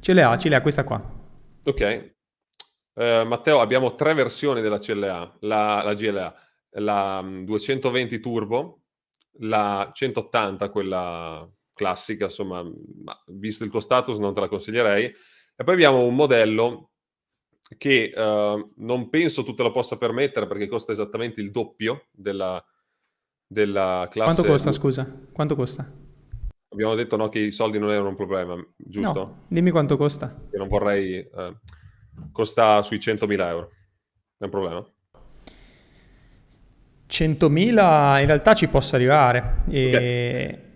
CLA 0.00 0.36
CLA 0.36 0.60
questa 0.60 0.82
qua 0.82 1.21
Ok. 1.64 2.14
Uh, 2.94 3.26
Matteo, 3.26 3.60
abbiamo 3.60 3.94
tre 3.94 4.14
versioni 4.14 4.60
della 4.60 4.78
CLA, 4.78 5.36
la, 5.40 5.82
la 5.82 5.94
GLA, 5.94 6.34
la 6.70 7.22
220 7.22 8.16
mm, 8.16 8.20
Turbo, 8.20 8.82
la 9.38 9.90
180, 9.92 10.68
quella 10.70 11.48
classica, 11.72 12.26
insomma, 12.26 12.62
visto 13.28 13.64
il 13.64 13.70
tuo 13.70 13.80
status 13.80 14.18
non 14.18 14.34
te 14.34 14.40
la 14.40 14.48
consiglierei, 14.48 15.06
e 15.06 15.64
poi 15.64 15.74
abbiamo 15.74 16.04
un 16.04 16.14
modello 16.14 16.90
che 17.78 18.12
uh, 18.14 18.72
non 18.76 19.08
penso 19.08 19.42
tu 19.42 19.54
te 19.54 19.62
lo 19.62 19.70
possa 19.70 19.96
permettere 19.96 20.46
perché 20.46 20.68
costa 20.68 20.92
esattamente 20.92 21.40
il 21.40 21.50
doppio 21.50 22.08
della, 22.10 22.62
della 23.46 24.06
classe... 24.10 24.34
Quanto 24.34 24.52
costa, 24.52 24.72
scusa? 24.72 25.26
Quanto 25.32 25.54
costa? 25.54 26.01
Abbiamo 26.72 26.94
detto 26.94 27.16
no, 27.16 27.28
che 27.28 27.38
i 27.38 27.50
soldi 27.50 27.78
non 27.78 27.90
erano 27.90 28.08
un 28.08 28.16
problema, 28.16 28.56
giusto? 28.76 29.12
No, 29.12 29.44
dimmi 29.48 29.70
quanto 29.70 29.96
costa. 29.96 30.34
Io 30.52 30.58
non 30.58 30.68
vorrei... 30.68 31.16
Eh, 31.18 31.56
costa 32.30 32.82
sui 32.82 32.98
100.000 32.98 33.40
euro. 33.46 33.70
È 34.38 34.44
un 34.44 34.50
problema? 34.50 34.86
100.000 37.08 38.20
in 38.20 38.26
realtà 38.26 38.54
ci 38.54 38.68
posso 38.68 38.96
arrivare. 38.96 39.62
E... 39.68 39.88
Okay. 39.88 40.70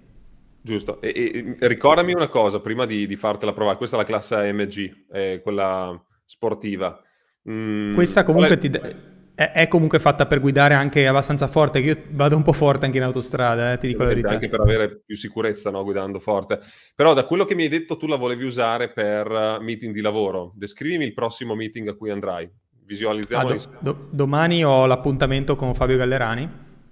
Giusto. 0.61 1.01
E, 1.01 1.57
e, 1.61 1.69
ricordami 1.69 2.13
una 2.13 2.29
cosa, 2.29 2.61
prima 2.61 2.85
di, 2.85 3.07
di, 3.07 3.17
fartela 3.17 3.53
provare. 3.53 3.77
Questa 3.77 3.97
è 3.97 3.99
la 3.99 4.05
classe 4.05 4.35
AMG, 4.35 5.09
è 5.09 5.41
quella 5.43 5.99
sportiva. 6.25 7.01
Mm, 7.49 7.95
Questa 7.95 8.23
comunque 8.23 8.57
è... 8.57 8.59
ti... 8.59 8.69
È, 8.69 8.97
è, 9.37 9.69
comunque 9.69 9.99
fatta 9.99 10.25
per 10.25 10.41
guidare 10.41 10.73
anche 10.73 11.07
abbastanza 11.07 11.47
forte, 11.47 11.83
che 11.83 11.87
io 11.87 11.99
vado 12.09 12.37
un 12.37 12.43
po' 12.43 12.55
forte 12.55 12.87
anche 12.87 12.97
in 12.97 13.05
autostrada, 13.05 13.75
eh, 13.75 13.79
ti 13.79 13.87
dico 13.87 14.03
la 14.03 14.09
verità. 14.09 14.31
Anche 14.31 14.49
per 14.49 14.61
avere 14.61 15.03
più 15.05 15.15
sicurezza 15.15 15.71
no, 15.71 15.85
guidando 15.85 16.19
forte. 16.19 16.59
Però 16.95 17.13
da 17.13 17.27
quello 17.27 17.45
che 17.45 17.55
mi 17.55 17.65
hai 17.65 17.69
detto 17.69 17.99
tu 17.99 18.07
la 18.07 18.17
volevi 18.17 18.45
usare 18.45 18.91
per 18.91 19.31
uh, 19.31 19.63
meeting 19.63 19.93
di 19.93 20.01
lavoro. 20.01 20.53
Descrivimi 20.55 21.05
il 21.05 21.13
prossimo 21.13 21.55
meeting 21.55 21.89
a 21.89 21.95
cui 21.95 22.11
andrai. 22.11 22.51
Visualizziamo. 22.87 23.49
Ah, 23.49 23.55
do, 23.55 23.77
do, 23.81 24.09
domani 24.11 24.65
ho 24.65 24.87
l'appuntamento 24.87 25.55
con 25.55 25.75
Fabio 25.75 25.99
Gallerani, 25.99 26.45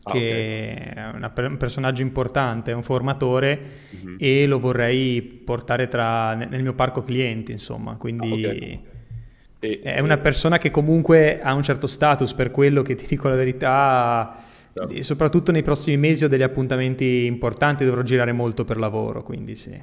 ah, 0.02 0.12
che 0.12 0.76
okay. 0.90 1.02
è 1.02 1.10
una, 1.14 1.32
un 1.34 1.56
personaggio 1.56 2.02
importante, 2.02 2.72
è 2.72 2.74
un 2.74 2.82
formatore 2.82 3.58
mm-hmm. 3.96 4.16
e 4.18 4.46
lo 4.46 4.58
vorrei 4.58 5.22
portare 5.22 5.88
tra, 5.88 6.34
nel 6.34 6.60
mio 6.60 6.74
parco 6.74 7.00
clienti, 7.00 7.52
insomma. 7.52 7.96
Quindi... 7.96 8.44
Ah, 8.44 8.50
okay 8.50 8.92
e, 9.64 9.80
è 9.82 10.00
una 10.00 10.18
persona 10.18 10.58
che 10.58 10.70
comunque 10.70 11.40
ha 11.40 11.54
un 11.54 11.62
certo 11.62 11.86
status, 11.86 12.34
per 12.34 12.50
quello 12.50 12.82
che 12.82 12.94
ti 12.94 13.06
dico 13.06 13.28
la 13.28 13.34
verità, 13.34 14.36
certo. 14.72 15.02
soprattutto 15.02 15.52
nei 15.52 15.62
prossimi 15.62 15.96
mesi 15.96 16.24
ho 16.24 16.28
degli 16.28 16.42
appuntamenti 16.42 17.24
importanti, 17.24 17.84
dovrò 17.84 18.02
girare 18.02 18.32
molto 18.32 18.64
per 18.64 18.78
lavoro, 18.78 19.22
quindi 19.22 19.56
sì. 19.56 19.82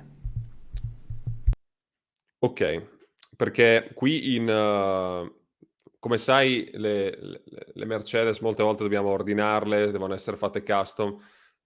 Ok, 2.40 2.88
perché 3.36 3.92
qui 3.94 4.36
in... 4.36 4.50
Uh, 4.50 5.40
come 6.00 6.18
sai, 6.18 6.68
le, 6.74 7.16
le, 7.22 7.44
le 7.74 7.86
Mercedes 7.86 8.40
molte 8.40 8.64
volte 8.64 8.82
dobbiamo 8.82 9.10
ordinarle, 9.10 9.92
devono 9.92 10.16
essere 10.16 10.36
fatte 10.36 10.64
custom, 10.64 11.16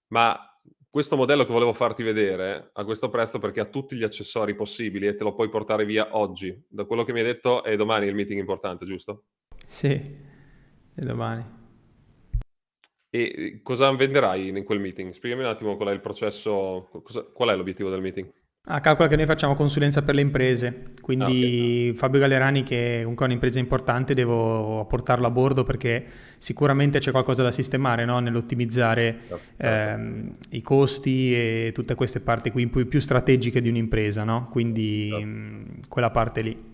ma 0.07 0.54
questo 0.95 1.17
modello 1.17 1.43
che 1.43 1.51
volevo 1.51 1.73
farti 1.73 2.03
vedere 2.03 2.69
a 2.71 2.85
questo 2.85 3.09
prezzo 3.09 3.37
perché 3.37 3.59
ha 3.59 3.65
tutti 3.65 3.97
gli 3.97 4.03
accessori 4.03 4.55
possibili 4.55 5.07
e 5.07 5.15
te 5.15 5.25
lo 5.25 5.35
puoi 5.35 5.49
portare 5.49 5.83
via 5.83 6.15
oggi. 6.15 6.57
Da 6.69 6.85
quello 6.85 7.03
che 7.03 7.11
mi 7.11 7.19
hai 7.19 7.25
detto 7.25 7.65
è 7.65 7.75
domani 7.75 8.05
il 8.05 8.15
meeting 8.15 8.39
importante, 8.39 8.85
giusto? 8.85 9.25
Sì, 9.67 9.89
è 9.89 11.01
domani. 11.01 11.43
E 13.09 13.59
cosa 13.61 13.91
venderai 13.91 14.47
in 14.47 14.63
quel 14.63 14.79
meeting? 14.79 15.11
Spiegami 15.11 15.43
un 15.43 15.49
attimo 15.49 15.75
qual 15.75 15.89
è 15.89 15.91
il 15.91 15.99
processo, 15.99 16.87
cosa, 17.03 17.23
qual 17.23 17.49
è 17.49 17.57
l'obiettivo 17.57 17.89
del 17.89 17.99
meeting? 17.99 18.31
Ah, 18.67 18.79
calcola 18.79 19.07
che 19.07 19.15
noi 19.15 19.27
facciamo 19.27 19.53
consulenza 19.53 20.01
per 20.01 20.15
le 20.15 20.21
imprese, 20.21 20.85
quindi 20.99 21.23
ah, 21.23 21.27
okay. 21.27 21.93
Fabio 21.93 22.19
Gallerani 22.19 22.63
che 22.63 22.97
comunque 23.01 23.25
è 23.25 23.29
un'impresa 23.29 23.59
importante 23.59 24.15
devo 24.15 24.85
portarlo 24.85 25.27
a 25.27 25.29
bordo 25.29 25.63
perché 25.63 26.03
sicuramente 26.37 26.97
c'è 26.97 27.11
qualcosa 27.11 27.43
da 27.43 27.51
sistemare 27.51 28.05
no? 28.05 28.17
nell'ottimizzare 28.17 29.19
certo. 29.27 29.43
ehm, 29.57 30.37
i 30.49 30.63
costi 30.63 31.35
e 31.35 31.71
tutte 31.75 31.93
queste 31.93 32.21
parti 32.21 32.49
qui 32.49 32.67
più, 32.67 32.87
più 32.87 32.99
strategiche 32.99 33.61
di 33.61 33.69
un'impresa, 33.69 34.23
no? 34.23 34.47
quindi 34.49 35.09
certo. 35.11 35.25
mh, 35.25 35.79
quella 35.87 36.09
parte 36.09 36.41
lì. 36.41 36.73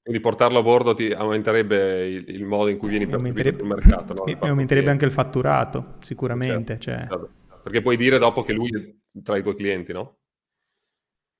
Quindi 0.00 0.20
portarlo 0.20 0.60
a 0.60 0.62
bordo 0.62 0.94
ti 0.94 1.10
aumenterebbe 1.10 2.06
il, 2.08 2.24
il 2.28 2.44
modo 2.44 2.68
in 2.68 2.76
cui 2.76 2.88
vieni 2.88 3.06
percepito 3.06 3.58
sul 3.58 3.66
mercato. 3.66 4.14
No? 4.14 4.24
Mi 4.40 4.48
aumenterebbe 4.48 4.90
anche 4.90 5.04
il 5.04 5.12
fatturato, 5.12 5.94
sicuramente. 5.98 6.78
Certo, 6.78 7.08
cioè... 7.08 7.18
certo. 7.18 7.30
Perché 7.64 7.82
puoi 7.82 7.96
dire 7.96 8.18
dopo 8.18 8.42
che 8.42 8.52
lui 8.52 8.68
è 8.68 9.20
tra 9.22 9.36
i 9.36 9.42
tuoi 9.42 9.54
clienti, 9.54 9.92
no? 9.92 10.18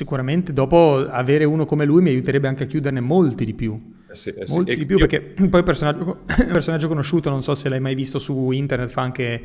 Sicuramente 0.03 0.53
dopo 0.53 1.07
avere 1.09 1.45
uno 1.45 1.65
come 1.65 1.85
lui 1.85 2.03
mi 2.03 2.09
aiuterebbe 2.09 2.49
anche 2.49 2.65
a 2.65 2.67
chiuderne 2.67 2.99
molti 2.99 3.45
di 3.45 3.55
più. 3.55 3.77
Eh 4.11 4.17
sì, 4.17 4.31
eh 4.31 4.49
sì. 4.49 4.53
Molti 4.53 4.73
e 4.73 4.75
di 4.75 4.85
più 4.85 4.99
io... 4.99 5.07
perché 5.07 5.21
poi 5.49 5.63
personaggio, 5.63 6.25
personaggio, 6.51 6.89
conosciuto, 6.89 7.31
non 7.31 7.41
so 7.41 7.55
se 7.55 7.69
l'hai 7.69 7.79
mai 7.79 7.95
visto 7.95 8.19
su 8.19 8.51
internet, 8.51 8.89
fa 8.89 9.03
anche 9.03 9.43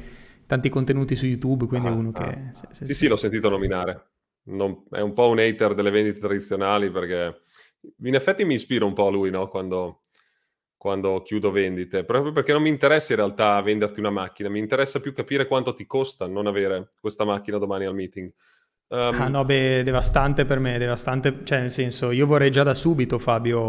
tanti 0.48 0.70
contenuti 0.70 1.16
su 1.16 1.28
YouTube, 1.28 1.68
quindi 1.68 1.90
ah, 1.90 1.92
è 1.92 1.94
uno 1.94 2.10
ah. 2.12 2.24
che... 2.24 2.50
Sì, 2.72 2.86
sì, 2.88 2.94
sì, 2.96 3.08
l'ho 3.08 3.16
sentito 3.16 3.50
nominare. 3.50 4.06
Non, 4.46 4.86
è 4.90 5.02
un 5.02 5.14
po' 5.14 5.30
un 5.30 5.38
hater 5.38 5.76
delle 5.76 5.92
vendite 5.92 6.18
tradizionali 6.18 6.90
perché 6.90 7.42
in 8.04 8.16
effetti 8.16 8.46
mi 8.46 8.56
ispira 8.56 8.84
un 8.84 8.94
po' 8.94 9.06
a 9.06 9.12
lui 9.12 9.30
no? 9.30 9.48
quando, 9.48 10.06
quando 10.76 11.22
chiudo 11.22 11.52
vendite, 11.52 12.04
proprio 12.04 12.32
perché 12.32 12.52
non 12.52 12.64
mi 12.64 12.70
interessa 12.70 13.14
in 13.14 13.20
realtà 13.20 13.62
venderti 13.62 14.00
una 14.00 14.10
macchina, 14.10 14.50
mi 14.50 14.58
interessa 14.58 15.00
più 15.00 15.14
capire 15.14 15.46
quanto 15.46 15.76
ti 15.76 15.86
costa 15.86 16.26
non 16.26 16.48
avere 16.48 16.94
questa 17.00 17.26
macchina 17.26 17.60
domani 17.60 17.86
al 17.86 17.94
meeting. 17.94 18.34
Um, 18.90 19.20
ah 19.20 19.28
no, 19.28 19.44
beh, 19.44 19.84
devastante 19.84 20.46
per 20.46 20.60
me, 20.60 20.78
devastante, 20.78 21.40
cioè 21.44 21.60
nel 21.60 21.72
senso, 21.72 22.12
io 22.12 22.26
vorrei 22.26 22.50
già 22.50 22.64
da 22.64 22.74
subito 22.74 23.20
Fabio, 23.20 23.60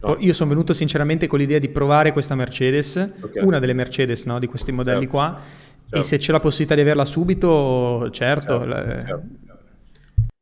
no. 0.00 0.16
io 0.20 0.32
sono 0.32 0.50
venuto 0.50 0.72
sinceramente 0.72 1.26
con 1.26 1.40
l'idea 1.40 1.58
di 1.58 1.68
provare 1.68 2.12
questa 2.12 2.36
Mercedes, 2.36 3.14
okay. 3.22 3.44
una 3.44 3.58
delle 3.58 3.72
Mercedes 3.72 4.24
no, 4.24 4.38
di 4.38 4.46
questi 4.46 4.70
modelli 4.70 5.00
certo. 5.00 5.16
qua, 5.16 5.40
certo. 5.40 5.96
e 5.96 6.02
se 6.02 6.16
c'è 6.18 6.30
la 6.30 6.38
possibilità 6.38 6.76
di 6.76 6.80
averla 6.82 7.04
subito, 7.04 8.08
certo. 8.10 8.58
certo, 8.58 8.64
la... 8.64 8.84
certo. 8.84 9.22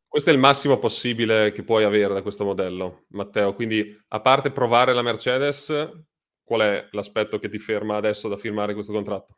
Questo 0.07 0.29
è 0.29 0.33
il 0.33 0.39
massimo 0.39 0.77
possibile 0.77 1.51
che 1.51 1.63
puoi 1.63 1.83
avere 1.83 2.13
da 2.13 2.21
questo 2.21 2.43
modello, 2.43 3.05
Matteo, 3.13 3.55
quindi 3.55 3.97
a 4.09 4.19
parte 4.19 4.51
provare 4.51 4.93
la 4.93 5.01
Mercedes, 5.01 5.73
qual 6.43 6.61
è 6.61 6.87
l'aspetto 6.91 7.39
che 7.39 7.49
ti 7.49 7.57
ferma 7.57 7.95
adesso 7.95 8.27
da 8.27 8.37
firmare 8.37 8.75
questo 8.75 8.93
contratto? 8.93 9.37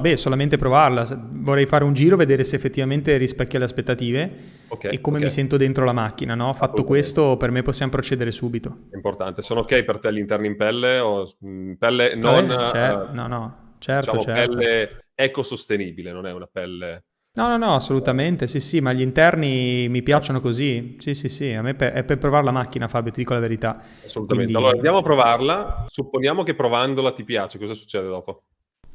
Beh, 0.00 0.16
solamente 0.16 0.56
provarla. 0.56 1.04
Vorrei 1.32 1.66
fare 1.66 1.84
un 1.84 1.92
giro, 1.92 2.16
vedere 2.16 2.44
se 2.44 2.56
effettivamente 2.56 3.16
rispecchia 3.16 3.58
le 3.58 3.64
aspettative 3.66 4.36
okay, 4.68 4.92
e 4.92 5.00
come 5.00 5.16
okay. 5.16 5.28
mi 5.28 5.34
sento 5.34 5.56
dentro 5.56 5.84
la 5.84 5.92
macchina. 5.92 6.34
No? 6.34 6.52
Fatto 6.52 6.84
questo, 6.84 7.36
per 7.36 7.50
me 7.50 7.62
possiamo 7.62 7.90
procedere 7.90 8.30
subito. 8.30 8.86
Importante. 8.92 9.42
Sono 9.42 9.60
ok 9.60 9.84
per 9.84 9.98
te 9.98 10.12
gli 10.12 10.18
interni 10.18 10.46
in 10.46 10.56
pelle 10.56 10.98
o 10.98 11.30
mm, 11.44 11.72
pelle 11.74 12.14
non... 12.16 12.50
Eh, 12.50 12.68
cer- 12.70 13.10
no, 13.12 13.26
no, 13.26 13.74
certo, 13.78 14.16
diciamo, 14.16 14.36
certo. 14.36 14.54
pelle 14.54 15.04
ecosostenibile, 15.14 16.12
non 16.12 16.26
è 16.26 16.32
una 16.32 16.48
pelle... 16.50 17.04
No, 17.32 17.46
no, 17.46 17.56
no, 17.56 17.74
assolutamente, 17.74 18.48
sì, 18.48 18.58
sì, 18.58 18.80
ma 18.80 18.92
gli 18.92 19.02
interni 19.02 19.88
mi 19.88 20.02
piacciono 20.02 20.40
così, 20.40 20.96
sì, 20.98 21.14
sì, 21.14 21.28
sì, 21.28 21.52
a 21.52 21.62
me 21.62 21.76
è 21.76 22.02
per 22.02 22.18
provare 22.18 22.44
la 22.44 22.50
macchina, 22.50 22.88
Fabio, 22.88 23.12
ti 23.12 23.20
dico 23.20 23.34
la 23.34 23.38
verità. 23.38 23.80
Assolutamente, 24.04 24.50
Quindi... 24.50 24.54
allora 24.56 24.74
andiamo 24.74 24.98
a 24.98 25.02
provarla, 25.02 25.84
supponiamo 25.86 26.42
che 26.42 26.56
provandola 26.56 27.12
ti 27.12 27.22
piace, 27.22 27.58
cosa 27.58 27.74
succede 27.74 28.08
dopo? 28.08 28.42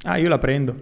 Ah, 0.02 0.18
io 0.18 0.28
la 0.28 0.38
prendo. 0.38 0.74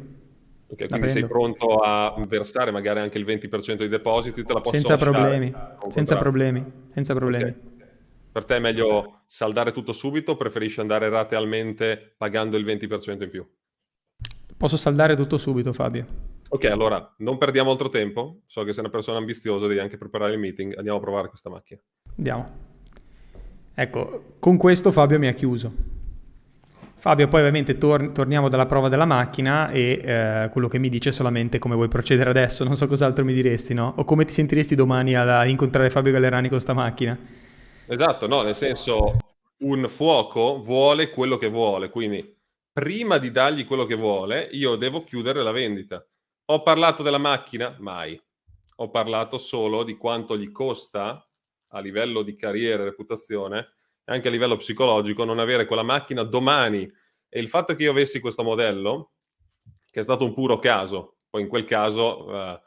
Ok, 0.66 0.88
quindi 0.88 1.08
sei 1.08 1.26
pronto 1.26 1.76
a 1.76 2.14
versare 2.26 2.70
magari 2.70 2.98
anche 2.98 3.18
il 3.18 3.24
20% 3.24 3.76
dei 3.76 3.88
depositi, 3.88 4.42
te 4.42 4.52
la 4.52 4.60
posso 4.60 4.74
Senza 4.74 4.96
problemi, 4.96 5.54
senza 5.88 6.16
problemi, 6.16 6.64
senza 6.92 7.14
problemi. 7.14 7.50
Okay. 7.50 7.72
Per 8.32 8.44
te 8.44 8.56
è 8.56 8.58
meglio 8.58 9.20
saldare 9.28 9.70
tutto 9.70 9.92
subito 9.92 10.32
o 10.32 10.36
preferisci 10.36 10.80
andare 10.80 11.08
ratealmente 11.08 12.14
pagando 12.16 12.56
il 12.56 12.64
20% 12.64 13.22
in 13.22 13.30
più? 13.30 13.46
Posso 14.56 14.76
saldare 14.76 15.14
tutto 15.14 15.38
subito, 15.38 15.72
Fabio. 15.72 16.06
Ok, 16.48 16.64
allora 16.64 17.14
non 17.18 17.38
perdiamo 17.38 17.70
altro 17.70 17.88
tempo. 17.88 18.40
So 18.46 18.64
che 18.64 18.72
sei 18.72 18.82
una 18.82 18.92
persona 18.92 19.18
ambiziosa, 19.18 19.66
devi 19.66 19.78
anche 19.78 19.96
preparare 19.96 20.32
il 20.32 20.38
meeting. 20.38 20.76
Andiamo 20.76 20.98
a 20.98 21.00
provare 21.00 21.28
questa 21.28 21.50
macchina. 21.50 21.80
Andiamo. 22.16 22.46
Ecco, 23.74 24.34
con 24.40 24.56
questo 24.56 24.90
Fabio 24.90 25.18
mi 25.18 25.28
ha 25.28 25.32
chiuso. 25.32 25.72
Fabio, 27.04 27.28
poi 27.28 27.40
ovviamente 27.40 27.76
tor- 27.76 28.12
torniamo 28.12 28.48
dalla 28.48 28.64
prova 28.64 28.88
della 28.88 29.04
macchina 29.04 29.68
e 29.68 30.00
eh, 30.02 30.48
quello 30.50 30.68
che 30.68 30.78
mi 30.78 30.88
dice 30.88 31.10
è 31.10 31.12
solamente 31.12 31.58
come 31.58 31.74
vuoi 31.74 31.88
procedere 31.88 32.30
adesso, 32.30 32.64
non 32.64 32.76
so 32.76 32.86
cos'altro 32.86 33.26
mi 33.26 33.34
diresti, 33.34 33.74
no? 33.74 33.92
O 33.98 34.06
come 34.06 34.24
ti 34.24 34.32
sentiresti 34.32 34.74
domani 34.74 35.14
a 35.14 35.44
incontrare 35.44 35.90
Fabio 35.90 36.12
Gallerani 36.12 36.48
con 36.48 36.60
sta 36.60 36.72
macchina. 36.72 37.14
Esatto, 37.88 38.26
no, 38.26 38.40
nel 38.40 38.54
senso 38.54 39.18
un 39.58 39.86
fuoco 39.86 40.62
vuole 40.62 41.10
quello 41.10 41.36
che 41.36 41.50
vuole, 41.50 41.90
quindi 41.90 42.38
prima 42.72 43.18
di 43.18 43.30
dargli 43.30 43.66
quello 43.66 43.84
che 43.84 43.96
vuole 43.96 44.48
io 44.52 44.76
devo 44.76 45.04
chiudere 45.04 45.42
la 45.42 45.52
vendita. 45.52 46.02
Ho 46.46 46.62
parlato 46.62 47.02
della 47.02 47.18
macchina? 47.18 47.76
Mai. 47.80 48.18
Ho 48.76 48.88
parlato 48.88 49.36
solo 49.36 49.84
di 49.84 49.98
quanto 49.98 50.38
gli 50.38 50.50
costa 50.50 51.22
a 51.72 51.80
livello 51.80 52.22
di 52.22 52.34
carriera 52.34 52.80
e 52.80 52.86
reputazione 52.86 53.72
anche 54.04 54.28
a 54.28 54.30
livello 54.30 54.56
psicologico, 54.56 55.24
non 55.24 55.38
avere 55.38 55.66
quella 55.66 55.82
macchina 55.82 56.22
domani. 56.22 56.90
E 57.28 57.40
il 57.40 57.48
fatto 57.48 57.74
che 57.74 57.82
io 57.82 57.90
avessi 57.90 58.20
questo 58.20 58.42
modello, 58.42 59.12
che 59.90 60.00
è 60.00 60.02
stato 60.02 60.24
un 60.24 60.34
puro 60.34 60.58
caso, 60.58 61.16
poi 61.30 61.42
in 61.42 61.48
quel 61.48 61.64
caso 61.64 62.26
uh, 62.26 62.60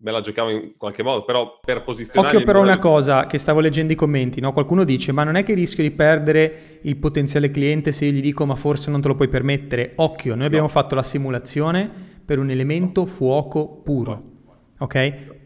me 0.00 0.10
la 0.12 0.20
giocavo 0.20 0.50
in 0.50 0.74
qualche 0.76 1.02
modo, 1.02 1.24
però 1.24 1.58
per 1.64 1.82
posizionare... 1.82 2.28
Occhio 2.28 2.44
però 2.44 2.60
modello... 2.60 2.78
una 2.78 2.90
cosa 2.90 3.26
che 3.26 3.38
stavo 3.38 3.60
leggendo 3.60 3.92
i 3.92 3.96
commenti, 3.96 4.40
no? 4.40 4.52
qualcuno 4.52 4.84
dice 4.84 5.10
ma 5.12 5.24
non 5.24 5.34
è 5.34 5.42
che 5.42 5.54
rischio 5.54 5.82
di 5.82 5.90
perdere 5.90 6.78
il 6.82 6.96
potenziale 6.96 7.50
cliente 7.50 7.90
se 7.90 8.04
io 8.04 8.12
gli 8.12 8.20
dico 8.20 8.46
ma 8.46 8.54
forse 8.54 8.90
non 8.90 9.00
te 9.00 9.08
lo 9.08 9.14
puoi 9.14 9.28
permettere. 9.28 9.92
Occhio, 9.96 10.34
noi 10.34 10.46
abbiamo 10.46 10.66
no. 10.66 10.72
fatto 10.72 10.94
la 10.94 11.02
simulazione 11.02 11.90
per 12.24 12.38
un 12.38 12.50
elemento 12.50 13.06
fuoco 13.06 13.80
puro. 13.82 14.12
No. 14.12 14.56
Ok? 14.78 15.36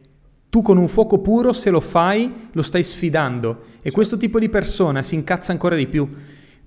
Tu 0.52 0.60
con 0.60 0.76
un 0.76 0.86
fuoco 0.86 1.20
puro, 1.20 1.54
se 1.54 1.70
lo 1.70 1.80
fai, 1.80 2.30
lo 2.52 2.60
stai 2.60 2.82
sfidando 2.82 3.62
e 3.80 3.90
questo 3.90 4.18
tipo 4.18 4.38
di 4.38 4.50
persona 4.50 5.00
si 5.00 5.14
incazza 5.14 5.50
ancora 5.50 5.76
di 5.76 5.86
più. 5.86 6.06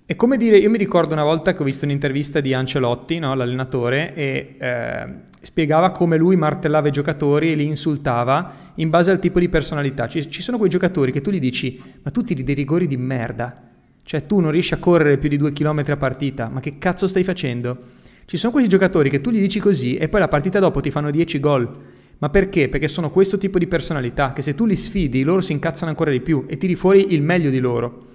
È 0.03 0.15
come 0.15 0.37
dire, 0.37 0.57
io 0.57 0.71
mi 0.71 0.79
ricordo 0.79 1.13
una 1.13 1.21
volta 1.21 1.53
che 1.53 1.61
ho 1.61 1.65
visto 1.65 1.85
un'intervista 1.85 2.39
di 2.39 2.55
Ancelotti, 2.55 3.19
no, 3.19 3.35
l'allenatore, 3.35 4.15
e 4.15 4.55
eh, 4.57 5.07
spiegava 5.39 5.91
come 5.91 6.17
lui 6.17 6.35
martellava 6.35 6.87
i 6.87 6.91
giocatori 6.91 7.51
e 7.51 7.53
li 7.53 7.65
insultava 7.65 8.71
in 8.73 8.89
base 8.89 9.11
al 9.11 9.19
tipo 9.19 9.37
di 9.37 9.49
personalità. 9.49 10.07
Ci, 10.07 10.31
ci 10.31 10.41
sono 10.41 10.57
quei 10.57 10.71
giocatori 10.71 11.11
che 11.11 11.21
tu 11.21 11.29
gli 11.29 11.39
dici, 11.39 11.79
ma 12.01 12.09
tu 12.09 12.23
tiri 12.23 12.41
dei 12.41 12.55
rigori 12.55 12.87
di 12.87 12.97
merda. 12.97 13.69
Cioè 14.01 14.25
tu 14.25 14.39
non 14.39 14.49
riesci 14.49 14.73
a 14.73 14.77
correre 14.77 15.19
più 15.19 15.29
di 15.29 15.37
due 15.37 15.53
chilometri 15.53 15.91
a 15.91 15.97
partita, 15.97 16.49
ma 16.49 16.59
che 16.59 16.79
cazzo 16.79 17.05
stai 17.05 17.23
facendo? 17.23 17.77
Ci 18.25 18.37
sono 18.37 18.51
questi 18.51 18.71
giocatori 18.71 19.11
che 19.11 19.21
tu 19.21 19.29
gli 19.29 19.39
dici 19.39 19.59
così 19.59 19.95
e 19.95 20.09
poi 20.09 20.21
la 20.21 20.27
partita 20.27 20.57
dopo 20.57 20.81
ti 20.81 20.89
fanno 20.89 21.11
10 21.11 21.39
gol. 21.39 21.93
Ma 22.17 22.29
perché? 22.29 22.69
Perché 22.69 22.87
sono 22.87 23.09
questo 23.09 23.37
tipo 23.37 23.59
di 23.59 23.67
personalità 23.67 24.33
che 24.33 24.41
se 24.41 24.55
tu 24.55 24.65
li 24.65 24.75
sfidi 24.75 25.23
loro 25.23 25.41
si 25.41 25.51
incazzano 25.51 25.89
ancora 25.89 26.11
di 26.11 26.21
più 26.21 26.45
e 26.47 26.57
tiri 26.57 26.75
fuori 26.75 27.13
il 27.13 27.21
meglio 27.21 27.49
di 27.49 27.59
loro. 27.59 28.05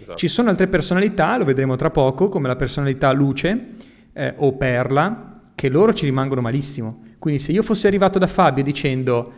Esatto. 0.00 0.16
Ci 0.16 0.28
sono 0.28 0.50
altre 0.50 0.68
personalità, 0.68 1.36
lo 1.36 1.44
vedremo 1.44 1.76
tra 1.76 1.90
poco, 1.90 2.28
come 2.28 2.48
la 2.48 2.56
personalità 2.56 3.12
luce 3.12 3.66
eh, 4.12 4.34
o 4.36 4.56
perla, 4.56 5.32
che 5.54 5.68
loro 5.68 5.92
ci 5.92 6.04
rimangono 6.04 6.40
malissimo. 6.40 7.02
Quindi 7.18 7.40
se 7.40 7.52
io 7.52 7.62
fossi 7.62 7.86
arrivato 7.86 8.18
da 8.18 8.26
Fabio 8.26 8.62
dicendo 8.62 9.32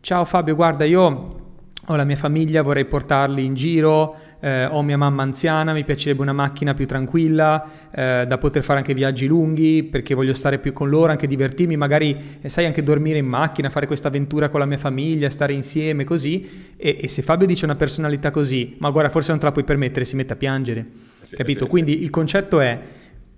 ciao 0.00 0.24
Fabio, 0.24 0.54
guarda 0.54 0.84
io 0.84 1.47
ho 1.86 1.96
la 1.96 2.04
mia 2.04 2.16
famiglia, 2.16 2.60
vorrei 2.62 2.84
portarli 2.84 3.44
in 3.44 3.54
giro, 3.54 4.14
eh, 4.40 4.66
ho 4.66 4.82
mia 4.82 4.98
mamma 4.98 5.22
anziana, 5.22 5.72
mi 5.72 5.84
piacerebbe 5.84 6.20
una 6.20 6.32
macchina 6.32 6.74
più 6.74 6.86
tranquilla, 6.86 7.64
eh, 7.90 8.24
da 8.26 8.38
poter 8.38 8.62
fare 8.62 8.80
anche 8.80 8.92
viaggi 8.92 9.26
lunghi, 9.26 9.84
perché 9.84 10.14
voglio 10.14 10.34
stare 10.34 10.58
più 10.58 10.72
con 10.72 10.90
loro, 10.90 11.10
anche 11.10 11.26
divertirmi, 11.26 11.76
magari 11.76 12.16
eh, 12.40 12.48
sai 12.48 12.66
anche 12.66 12.82
dormire 12.82 13.18
in 13.18 13.26
macchina, 13.26 13.70
fare 13.70 13.86
questa 13.86 14.08
avventura 14.08 14.48
con 14.50 14.60
la 14.60 14.66
mia 14.66 14.76
famiglia, 14.76 15.30
stare 15.30 15.54
insieme 15.54 16.04
così. 16.04 16.74
E, 16.76 16.98
e, 17.00 17.08
se 17.08 17.22
Fabio 17.22 17.46
dice 17.46 17.64
una 17.64 17.76
personalità 17.76 18.30
così, 18.30 18.76
ma 18.78 18.90
guarda, 18.90 19.10
forse 19.10 19.30
non 19.30 19.38
te 19.38 19.46
la 19.46 19.52
puoi 19.52 19.64
permettere, 19.64 20.04
si 20.04 20.16
mette 20.16 20.34
a 20.34 20.36
piangere. 20.36 20.84
Sì, 21.20 21.36
capito? 21.36 21.64
Sì, 21.64 21.70
Quindi 21.70 21.92
sì. 21.92 22.02
il 22.02 22.10
concetto 22.10 22.60
è 22.60 22.78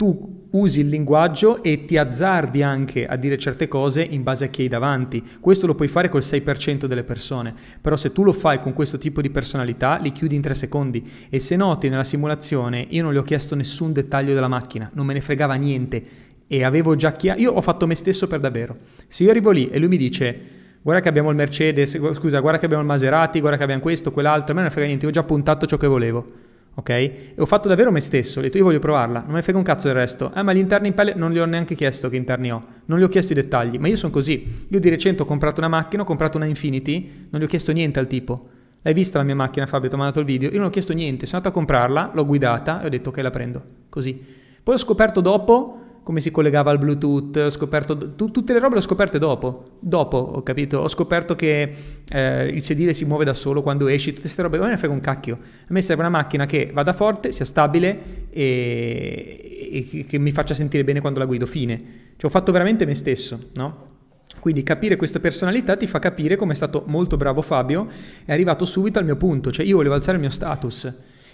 tu 0.00 0.46
usi 0.52 0.80
il 0.80 0.88
linguaggio 0.88 1.62
e 1.62 1.84
ti 1.84 1.98
azzardi 1.98 2.62
anche 2.62 3.06
a 3.06 3.16
dire 3.16 3.36
certe 3.36 3.68
cose 3.68 4.00
in 4.00 4.22
base 4.22 4.46
a 4.46 4.48
chi 4.48 4.62
hai 4.62 4.68
davanti. 4.68 5.22
Questo 5.38 5.66
lo 5.66 5.74
puoi 5.74 5.88
fare 5.88 6.08
col 6.08 6.22
6% 6.22 6.86
delle 6.86 7.04
persone, 7.04 7.52
però 7.78 7.96
se 7.96 8.10
tu 8.10 8.24
lo 8.24 8.32
fai 8.32 8.58
con 8.60 8.72
questo 8.72 8.96
tipo 8.96 9.20
di 9.20 9.28
personalità 9.28 9.98
li 9.98 10.10
chiudi 10.12 10.36
in 10.36 10.40
3 10.40 10.54
secondi 10.54 11.06
e 11.28 11.38
se 11.38 11.54
noti 11.54 11.90
nella 11.90 12.02
simulazione 12.02 12.86
io 12.88 13.02
non 13.02 13.12
le 13.12 13.18
ho 13.18 13.22
chiesto 13.22 13.54
nessun 13.54 13.92
dettaglio 13.92 14.32
della 14.32 14.48
macchina, 14.48 14.90
non 14.94 15.04
me 15.04 15.12
ne 15.12 15.20
fregava 15.20 15.52
niente 15.52 16.02
e 16.46 16.64
avevo 16.64 16.96
già 16.96 17.12
chiaro, 17.12 17.38
io 17.38 17.52
ho 17.52 17.60
fatto 17.60 17.86
me 17.86 17.94
stesso 17.94 18.26
per 18.26 18.40
davvero. 18.40 18.74
Se 19.06 19.22
io 19.22 19.28
arrivo 19.28 19.50
lì 19.50 19.68
e 19.68 19.78
lui 19.78 19.88
mi 19.88 19.98
dice 19.98 20.38
guarda 20.80 21.02
che 21.02 21.10
abbiamo 21.10 21.28
il 21.28 21.36
Mercedes, 21.36 21.90
scusa, 22.14 22.40
guarda 22.40 22.58
che 22.58 22.64
abbiamo 22.64 22.82
il 22.82 22.88
Maserati, 22.88 23.38
guarda 23.40 23.58
che 23.58 23.64
abbiamo 23.64 23.82
questo, 23.82 24.12
quell'altro, 24.12 24.52
a 24.52 24.56
me 24.56 24.62
non 24.62 24.70
frega 24.70 24.86
niente, 24.86 25.06
ho 25.06 25.10
già 25.10 25.24
puntato 25.24 25.66
ciò 25.66 25.76
che 25.76 25.86
volevo 25.86 26.48
ok? 26.74 26.88
E 26.88 27.34
ho 27.38 27.46
fatto 27.46 27.68
davvero 27.68 27.90
me 27.90 28.00
stesso, 28.00 28.38
ho 28.38 28.42
detto 28.42 28.58
io 28.58 28.64
voglio 28.64 28.78
provarla, 28.78 29.22
non 29.24 29.34
mi 29.34 29.42
frega 29.42 29.58
un 29.58 29.64
cazzo 29.64 29.88
del 29.88 29.96
resto. 29.96 30.32
Eh, 30.34 30.42
ma 30.42 30.52
gli 30.52 30.58
interni 30.58 30.88
in 30.88 30.94
pelle 30.94 31.14
non 31.14 31.30
gli 31.30 31.38
ho 31.38 31.44
neanche 31.44 31.74
chiesto 31.74 32.08
che 32.08 32.16
interni 32.16 32.52
ho, 32.52 32.62
non 32.86 32.98
gli 32.98 33.02
ho 33.02 33.08
chiesto 33.08 33.32
i 33.32 33.34
dettagli, 33.34 33.78
ma 33.78 33.88
io 33.88 33.96
sono 33.96 34.12
così. 34.12 34.66
Io 34.68 34.80
di 34.80 34.88
recente 34.88 35.22
ho 35.22 35.24
comprato 35.24 35.60
una 35.60 35.68
macchina, 35.68 36.02
ho 36.02 36.06
comprato 36.06 36.36
una 36.36 36.46
Infinity, 36.46 37.28
non 37.30 37.40
gli 37.40 37.44
ho 37.44 37.48
chiesto 37.48 37.72
niente 37.72 37.98
al 37.98 38.06
tipo. 38.06 38.48
L'hai 38.82 38.94
vista 38.94 39.18
la 39.18 39.24
mia 39.24 39.34
macchina 39.34 39.66
Fabio, 39.66 39.88
ti 39.88 39.94
ho 39.94 39.98
mandato 39.98 40.20
il 40.20 40.26
video, 40.26 40.48
io 40.50 40.56
non 40.56 40.68
ho 40.68 40.70
chiesto 40.70 40.94
niente, 40.94 41.26
sono 41.26 41.38
andato 41.38 41.54
a 41.54 41.58
comprarla, 41.58 42.12
l'ho 42.14 42.24
guidata 42.24 42.80
e 42.80 42.86
ho 42.86 42.88
detto 42.88 43.10
ok 43.10 43.16
la 43.18 43.30
prendo, 43.30 43.62
così. 43.90 44.24
Poi 44.62 44.74
ho 44.74 44.78
scoperto 44.78 45.20
dopo 45.20 45.78
come 46.02 46.20
si 46.20 46.30
collegava 46.30 46.70
al 46.70 46.78
Bluetooth, 46.78 47.36
ho 47.36 47.50
scoperto 47.50 47.96
t- 47.96 48.30
tutte 48.30 48.52
le 48.52 48.58
robe 48.58 48.74
le 48.74 48.80
ho 48.80 48.82
scoperte 48.82 49.18
dopo. 49.18 49.76
Dopo 49.80 50.16
ho 50.16 50.42
capito, 50.42 50.78
ho 50.78 50.88
scoperto 50.88 51.34
che 51.34 51.74
eh, 52.08 52.46
il 52.46 52.62
sedile 52.62 52.92
si 52.92 53.04
muove 53.04 53.24
da 53.24 53.34
solo 53.34 53.62
quando 53.62 53.86
esci, 53.88 54.10
tutte 54.10 54.22
queste 54.22 54.42
robe, 54.42 54.58
ma 54.58 54.64
me 54.64 54.70
ne 54.70 54.76
frega 54.76 54.92
un 54.92 55.00
cacchio. 55.00 55.34
A 55.34 55.66
me 55.68 55.82
serve 55.82 56.02
una 56.02 56.10
macchina 56.10 56.46
che 56.46 56.70
vada 56.72 56.92
forte, 56.92 57.32
sia 57.32 57.44
stabile 57.44 58.28
e, 58.30 59.86
e 59.90 60.04
che 60.06 60.18
mi 60.18 60.32
faccia 60.32 60.54
sentire 60.54 60.84
bene 60.84 61.00
quando 61.00 61.18
la 61.18 61.26
guido, 61.26 61.46
fine. 61.46 61.82
Cioè 62.16 62.24
ho 62.24 62.32
fatto 62.32 62.52
veramente 62.52 62.86
me 62.86 62.94
stesso, 62.94 63.50
no? 63.54 63.98
Quindi 64.40 64.62
capire 64.62 64.96
questa 64.96 65.20
personalità 65.20 65.76
ti 65.76 65.86
fa 65.86 65.98
capire 65.98 66.36
come 66.36 66.52
è 66.52 66.56
stato 66.56 66.84
molto 66.86 67.16
bravo 67.16 67.42
Fabio, 67.42 67.86
è 68.24 68.32
arrivato 68.32 68.64
subito 68.64 68.98
al 68.98 69.04
mio 69.04 69.16
punto, 69.16 69.52
cioè 69.52 69.66
io 69.66 69.76
volevo 69.76 69.94
alzare 69.94 70.16
il 70.16 70.22
mio 70.22 70.30
status 70.30 70.88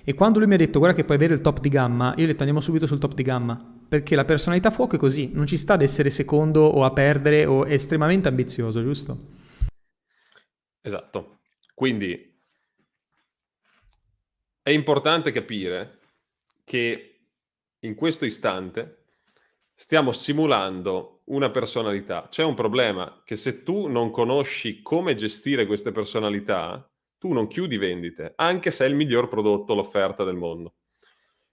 e 0.09 0.15
quando 0.15 0.39
lui 0.39 0.47
mi 0.47 0.55
ha 0.55 0.57
detto 0.57 0.79
guarda 0.79 0.97
che 0.97 1.03
puoi 1.03 1.17
avere 1.17 1.35
il 1.35 1.41
top 1.41 1.59
di 1.59 1.69
gamma, 1.69 2.15
io 2.17 2.23
ho 2.23 2.27
detto 2.29 2.39
andiamo 2.39 2.61
subito 2.61 2.87
sul 2.87 3.01
top 3.01 3.13
di 3.13 3.25
gamma, 3.25 3.61
perché 3.89 4.15
la 4.15 4.25
personalità 4.25 4.71
fuoco 4.71 4.95
è 4.95 4.99
così, 5.01 5.33
non 5.33 5.47
ci 5.47 5.57
sta 5.57 5.75
ad 5.75 5.83
essere 5.83 6.11
secondo 6.11 6.61
o 6.61 6.85
a 6.85 6.93
perdere 6.93 7.45
o 7.45 7.65
è 7.65 7.73
estremamente 7.73 8.29
ambizioso, 8.29 8.85
giusto? 8.85 9.17
Esatto. 10.81 11.41
Quindi 11.75 12.39
è 14.63 14.71
importante 14.71 15.33
capire 15.33 15.99
che 16.63 17.23
in 17.81 17.97
questo 17.97 18.25
istante 18.25 19.07
stiamo 19.75 20.13
simulando 20.13 21.23
una 21.25 21.51
personalità. 21.51 22.29
C'è 22.31 22.45
un 22.45 22.55
problema 22.55 23.23
che 23.25 23.35
se 23.35 23.65
tu 23.65 23.89
non 23.89 24.13
conosci 24.13 24.83
come 24.83 25.17
gestire 25.17 25.67
queste 25.67 25.91
personalità, 25.91 26.89
tu 27.19 27.33
non 27.33 27.47
chiudi 27.47 27.77
vendite, 27.77 28.33
anche 28.37 28.71
se 28.71 28.85
è 28.85 28.89
il 28.89 28.95
miglior 28.95 29.29
prodotto, 29.29 29.75
l'offerta 29.75 30.25
del 30.25 30.37
mondo. 30.37 30.77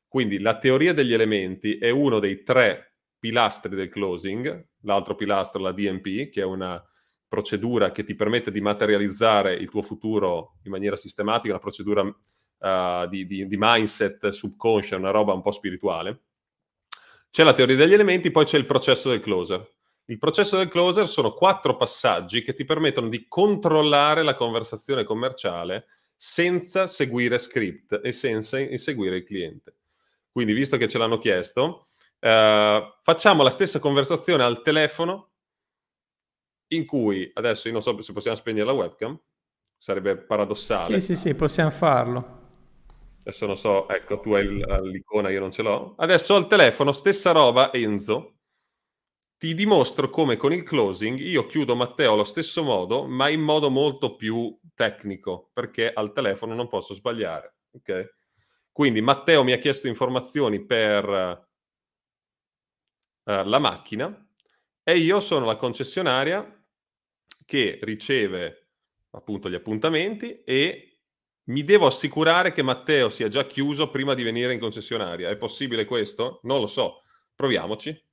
Quindi 0.07 0.39
la 0.39 0.57
teoria 0.59 0.93
degli 0.93 1.13
elementi 1.13 1.77
è 1.77 1.89
uno 1.89 2.19
dei 2.19 2.43
tre 2.43 2.97
pilastri 3.17 3.75
del 3.75 3.89
closing, 3.89 4.67
l'altro 4.81 5.15
pilastro 5.15 5.59
è 5.59 5.63
la 5.63 5.71
DMP, 5.71 6.29
che 6.29 6.41
è 6.41 6.45
una 6.45 6.83
procedura 7.27 7.91
che 7.91 8.03
ti 8.03 8.13
permette 8.13 8.51
di 8.51 8.61
materializzare 8.61 9.55
il 9.55 9.69
tuo 9.69 9.81
futuro 9.81 10.59
in 10.65 10.71
maniera 10.71 10.95
sistematica, 10.95 11.53
una 11.53 11.61
procedura 11.61 12.01
uh, 12.03 13.07
di, 13.07 13.25
di, 13.25 13.47
di 13.47 13.55
mindset 13.57 14.29
subconscia, 14.29 14.97
una 14.97 15.09
roba 15.09 15.33
un 15.33 15.41
po' 15.41 15.49
spirituale. 15.49 16.25
C'è 17.31 17.43
la 17.43 17.53
teoria 17.53 17.75
degli 17.75 17.93
elementi, 17.93 18.29
poi 18.29 18.45
c'è 18.45 18.59
il 18.59 18.67
processo 18.67 19.09
del 19.09 19.19
closer. 19.19 19.67
Il 20.05 20.17
processo 20.17 20.57
del 20.57 20.67
closer 20.67 21.07
sono 21.07 21.33
quattro 21.33 21.77
passaggi 21.77 22.41
che 22.41 22.53
ti 22.53 22.65
permettono 22.65 23.07
di 23.07 23.25
controllare 23.27 24.21
la 24.21 24.33
conversazione 24.33 25.05
commerciale 25.05 25.85
senza 26.17 26.87
seguire 26.87 27.37
script 27.37 28.01
e 28.03 28.11
senza 28.11 28.59
inseguire 28.59 29.17
il 29.17 29.23
cliente. 29.23 29.77
Quindi, 30.29 30.51
visto 30.53 30.75
che 30.77 30.87
ce 30.87 30.97
l'hanno 30.97 31.19
chiesto, 31.19 31.85
eh, 32.19 32.97
facciamo 33.01 33.43
la 33.43 33.49
stessa 33.49 33.79
conversazione 33.79 34.43
al 34.43 34.61
telefono 34.61 35.31
in 36.67 36.85
cui, 36.85 37.29
adesso 37.35 37.67
io 37.67 37.73
non 37.73 37.81
so 37.81 38.01
se 38.01 38.13
possiamo 38.13 38.35
spegnere 38.35 38.65
la 38.65 38.73
webcam, 38.73 39.17
sarebbe 39.77 40.17
paradossale. 40.17 40.99
Sì, 40.99 41.15
sì, 41.15 41.15
sì, 41.15 41.35
possiamo 41.35 41.69
farlo. 41.69 42.41
Adesso 43.19 43.45
non 43.45 43.55
so, 43.55 43.87
ecco, 43.87 44.19
tu 44.19 44.33
hai 44.33 44.45
l'icona, 44.83 45.29
io 45.29 45.39
non 45.39 45.51
ce 45.51 45.61
l'ho. 45.61 45.93
Adesso 45.97 46.35
al 46.35 46.47
telefono, 46.47 46.91
stessa 46.91 47.31
roba, 47.31 47.71
Enzo 47.71 48.32
ti 49.43 49.53
dimostro 49.53 50.09
come 50.09 50.37
con 50.37 50.53
il 50.53 50.63
closing 50.63 51.19
io 51.19 51.45
chiudo 51.47 51.75
Matteo 51.75 52.13
allo 52.13 52.23
stesso 52.23 52.63
modo, 52.63 53.05
ma 53.05 53.27
in 53.27 53.41
modo 53.41 53.69
molto 53.69 54.15
più 54.15 54.57
tecnico, 54.73 55.49
perché 55.51 55.91
al 55.91 56.13
telefono 56.13 56.55
non 56.55 56.69
posso 56.69 56.93
sbagliare. 56.93 57.57
Ok? 57.71 58.13
Quindi 58.71 59.01
Matteo 59.01 59.43
mi 59.43 59.51
ha 59.51 59.57
chiesto 59.57 59.89
informazioni 59.89 60.63
per 60.65 61.05
uh, 63.23 63.43
la 63.43 63.59
macchina 63.59 64.29
e 64.81 64.97
io 64.97 65.19
sono 65.19 65.45
la 65.45 65.57
concessionaria 65.57 66.65
che 67.43 67.79
riceve 67.81 68.69
appunto 69.09 69.49
gli 69.49 69.55
appuntamenti 69.55 70.41
e 70.45 70.99
mi 71.47 71.63
devo 71.63 71.87
assicurare 71.87 72.53
che 72.53 72.61
Matteo 72.63 73.09
sia 73.09 73.27
già 73.27 73.45
chiuso 73.45 73.89
prima 73.89 74.13
di 74.13 74.23
venire 74.23 74.53
in 74.53 74.59
concessionaria. 74.61 75.29
È 75.29 75.35
possibile 75.35 75.83
questo? 75.83 76.39
Non 76.43 76.61
lo 76.61 76.67
so. 76.67 77.01
Proviamoci. 77.35 78.11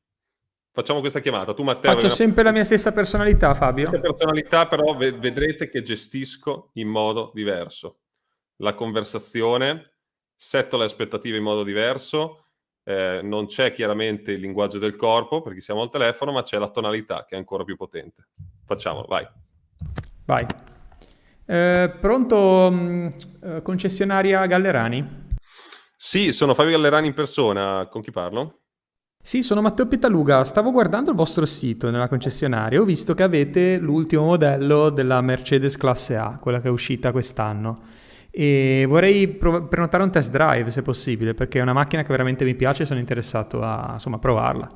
Facciamo 0.73 1.01
questa 1.01 1.21
chiamata. 1.21 1.53
Tu, 1.53 1.63
Matteo. 1.63 1.93
Faccio 1.93 2.09
sempre 2.09 2.43
una... 2.43 2.51
la 2.51 2.57
mia 2.57 2.65
stessa 2.65 2.93
personalità, 2.93 3.55
Fabio. 3.55 3.87
Stessa 3.87 4.01
personalità, 4.01 4.67
però 4.67 4.97
vedrete 4.97 5.69
che 5.69 5.83
gestisco 5.83 6.71
in 6.75 6.89
modo 6.89 7.31
diverso 7.35 8.01
la 8.61 8.75
conversazione, 8.75 9.95
setto 10.35 10.77
le 10.77 10.85
aspettative 10.85 11.37
in 11.37 11.43
modo 11.43 11.63
diverso. 11.63 12.45
Eh, 12.83 13.21
non 13.23 13.47
c'è 13.47 13.73
chiaramente 13.73 14.33
il 14.33 14.41
linguaggio 14.41 14.79
del 14.79 14.97
corpo 14.97 15.43
perché 15.43 15.61
siamo 15.61 15.83
al 15.83 15.91
telefono, 15.91 16.33
ma 16.33 16.43
c'è 16.43 16.59
la 16.59 16.71
tonalità 16.71 17.25
che 17.25 17.35
è 17.35 17.39
ancora 17.39 17.65
più 17.65 17.77
potente. 17.77 18.29
Facciamolo, 18.65 19.07
vai. 19.09 19.27
Vai. 20.25 20.47
Eh, 21.47 21.93
pronto, 22.01 22.71
mh, 22.71 22.77
mm, 22.77 23.09
eh, 23.43 23.63
concessionaria 23.63 24.47
Gallerani? 24.47 25.29
Sì, 25.97 26.33
sono 26.33 26.55
Fabio 26.55 26.73
Gallerani 26.73 27.09
in 27.09 27.15
persona. 27.15 27.87
Con 27.91 28.03
chi 28.03 28.11
parlo? 28.11 28.60
Sì, 29.23 29.43
sono 29.43 29.61
Matteo 29.61 29.87
Pitaluga. 29.87 30.43
Stavo 30.45 30.71
guardando 30.73 31.11
il 31.11 31.17
vostro 31.17 31.45
sito 31.45 31.91
nella 31.91 32.09
concessionaria 32.09 32.79
e 32.79 32.81
ho 32.81 32.85
visto 32.85 33.15
che 33.15 33.23
avete 33.23 33.79
l'ultimo 33.79 34.25
modello 34.25 34.91
della 34.91 35.21
Mercedes 35.21 35.77
Classe 35.77 36.17
A, 36.17 36.39
quella 36.41 36.61
che 36.61 36.69
è 36.69 36.71
uscita 36.71 37.13
quest'anno. 37.13 37.81
E 38.31 38.87
vorrei 38.89 39.29
prov- 39.29 39.69
prenotare 39.69 40.03
un 40.03 40.11
test 40.11 40.31
drive 40.31 40.71
se 40.71 40.83
possibile, 40.83 41.35
perché 41.35 41.59
è 41.59 41.63
una 41.63 41.73
macchina 41.75 42.03
che 42.03 42.09
veramente 42.09 42.45
mi 42.45 42.55
piace 42.55 42.83
e 42.83 42.87
sono 42.87 42.99
interessato 42.99 43.63
a 43.63 43.91
insomma, 43.93 44.19
provarla. 44.19 44.69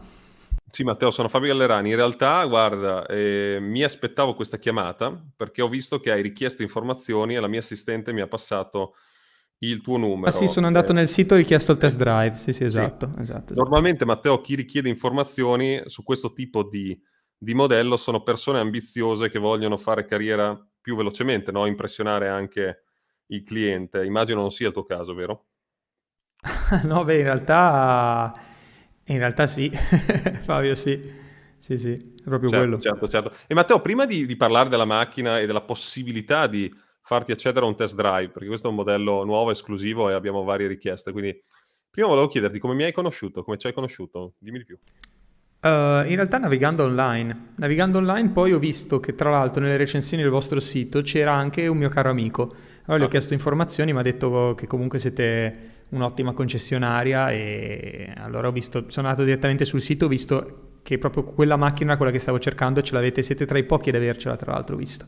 Sì, 0.70 0.84
Matteo, 0.84 1.10
sono 1.10 1.28
Fabio 1.28 1.48
Gallerani. 1.48 1.90
In 1.90 1.96
realtà, 1.96 2.44
guarda, 2.44 3.06
eh, 3.06 3.58
mi 3.60 3.82
aspettavo 3.82 4.34
questa 4.34 4.58
chiamata 4.58 5.16
perché 5.36 5.62
ho 5.62 5.68
visto 5.68 6.00
che 6.00 6.10
hai 6.10 6.20
richiesto 6.20 6.62
informazioni 6.62 7.34
e 7.34 7.40
la 7.40 7.48
mia 7.48 7.60
assistente 7.60 8.12
mi 8.12 8.20
ha 8.20 8.26
passato 8.26 8.94
il 9.58 9.80
tuo 9.80 9.96
numero. 9.96 10.28
Ah 10.28 10.30
sì, 10.30 10.48
sono 10.48 10.66
andato 10.66 10.92
eh, 10.92 10.94
nel 10.94 11.08
sito 11.08 11.34
e 11.34 11.38
ho 11.38 11.40
richiesto 11.40 11.72
il 11.72 11.78
test 11.78 11.98
drive. 11.98 12.36
Sì, 12.36 12.52
sì, 12.52 12.64
esatto. 12.64 13.10
Sì. 13.14 13.20
esatto, 13.20 13.52
esatto. 13.52 13.54
Normalmente, 13.54 14.04
Matteo, 14.04 14.40
chi 14.40 14.54
richiede 14.54 14.88
informazioni 14.88 15.82
su 15.86 16.02
questo 16.02 16.32
tipo 16.32 16.64
di, 16.64 16.98
di, 17.36 17.54
modello 17.54 17.96
sono 17.96 18.22
persone 18.22 18.58
ambiziose 18.58 19.30
che 19.30 19.38
vogliono 19.38 19.76
fare 19.76 20.04
carriera 20.04 20.58
più 20.80 20.96
velocemente, 20.96 21.50
no? 21.50 21.66
impressionare 21.66 22.28
anche 22.28 22.84
il 23.26 23.42
cliente. 23.42 24.04
Immagino 24.04 24.40
non 24.40 24.50
sia 24.50 24.68
il 24.68 24.72
tuo 24.72 24.84
caso, 24.84 25.14
vero? 25.14 25.46
no, 26.84 27.04
beh, 27.04 27.16
in 27.16 27.24
realtà, 27.24 28.34
in 29.04 29.18
realtà 29.18 29.46
sì, 29.46 29.70
Fabio, 30.42 30.74
sì. 30.74 31.22
Sì, 31.64 31.78
sì, 31.78 31.92
è 31.92 32.24
proprio 32.24 32.50
certo, 32.50 32.66
quello. 32.66 32.78
Certo, 32.78 33.08
certo. 33.08 33.32
E 33.46 33.54
Matteo, 33.54 33.80
prima 33.80 34.04
di, 34.04 34.26
di 34.26 34.36
parlare 34.36 34.68
della 34.68 34.84
macchina 34.84 35.38
e 35.38 35.46
della 35.46 35.62
possibilità 35.62 36.46
di 36.46 36.70
farti 37.04 37.32
accedere 37.32 37.64
a 37.64 37.68
un 37.68 37.76
test 37.76 37.94
drive, 37.94 38.30
perché 38.30 38.48
questo 38.48 38.66
è 38.66 38.70
un 38.70 38.76
modello 38.76 39.24
nuovo, 39.24 39.50
esclusivo 39.50 40.08
e 40.08 40.14
abbiamo 40.14 40.42
varie 40.42 40.66
richieste. 40.66 41.12
Quindi 41.12 41.38
prima 41.90 42.08
volevo 42.08 42.28
chiederti 42.28 42.58
come 42.58 42.74
mi 42.74 42.84
hai 42.84 42.92
conosciuto, 42.92 43.44
come 43.44 43.58
ci 43.58 43.66
hai 43.66 43.74
conosciuto, 43.74 44.34
dimmi 44.38 44.58
di 44.58 44.64
più. 44.64 44.78
Uh, 45.60 46.04
in 46.06 46.14
realtà 46.16 46.38
navigando 46.38 46.84
online, 46.84 47.52
navigando 47.56 47.96
online 47.96 48.30
poi 48.30 48.52
ho 48.52 48.58
visto 48.58 49.00
che 49.00 49.14
tra 49.14 49.30
l'altro 49.30 49.62
nelle 49.62 49.78
recensioni 49.78 50.22
del 50.22 50.30
vostro 50.30 50.60
sito 50.60 51.00
c'era 51.00 51.32
anche 51.32 51.66
un 51.66 51.76
mio 51.78 51.88
caro 51.88 52.10
amico. 52.10 52.54
Allora 52.84 52.98
gli 52.98 53.04
ho 53.04 53.08
ah. 53.08 53.10
chiesto 53.10 53.32
informazioni, 53.32 53.92
mi 53.92 53.98
ha 53.98 54.02
detto 54.02 54.54
che 54.54 54.66
comunque 54.66 54.98
siete 54.98 55.84
un'ottima 55.90 56.34
concessionaria 56.34 57.30
e 57.30 58.12
allora 58.16 58.48
ho 58.48 58.52
visto, 58.52 58.84
sono 58.88 59.08
andato 59.08 59.24
direttamente 59.24 59.64
sul 59.64 59.80
sito, 59.80 60.06
ho 60.06 60.08
visto 60.08 60.73
che 60.84 60.98
proprio 60.98 61.24
quella 61.24 61.56
macchina, 61.56 61.96
quella 61.96 62.12
che 62.12 62.18
stavo 62.18 62.38
cercando, 62.38 62.82
ce 62.82 62.92
l'avete, 62.92 63.22
siete 63.22 63.46
tra 63.46 63.56
i 63.56 63.64
pochi 63.64 63.88
ad 63.88 63.94
avercela, 63.94 64.36
tra 64.36 64.52
l'altro, 64.52 64.76
visto. 64.76 65.06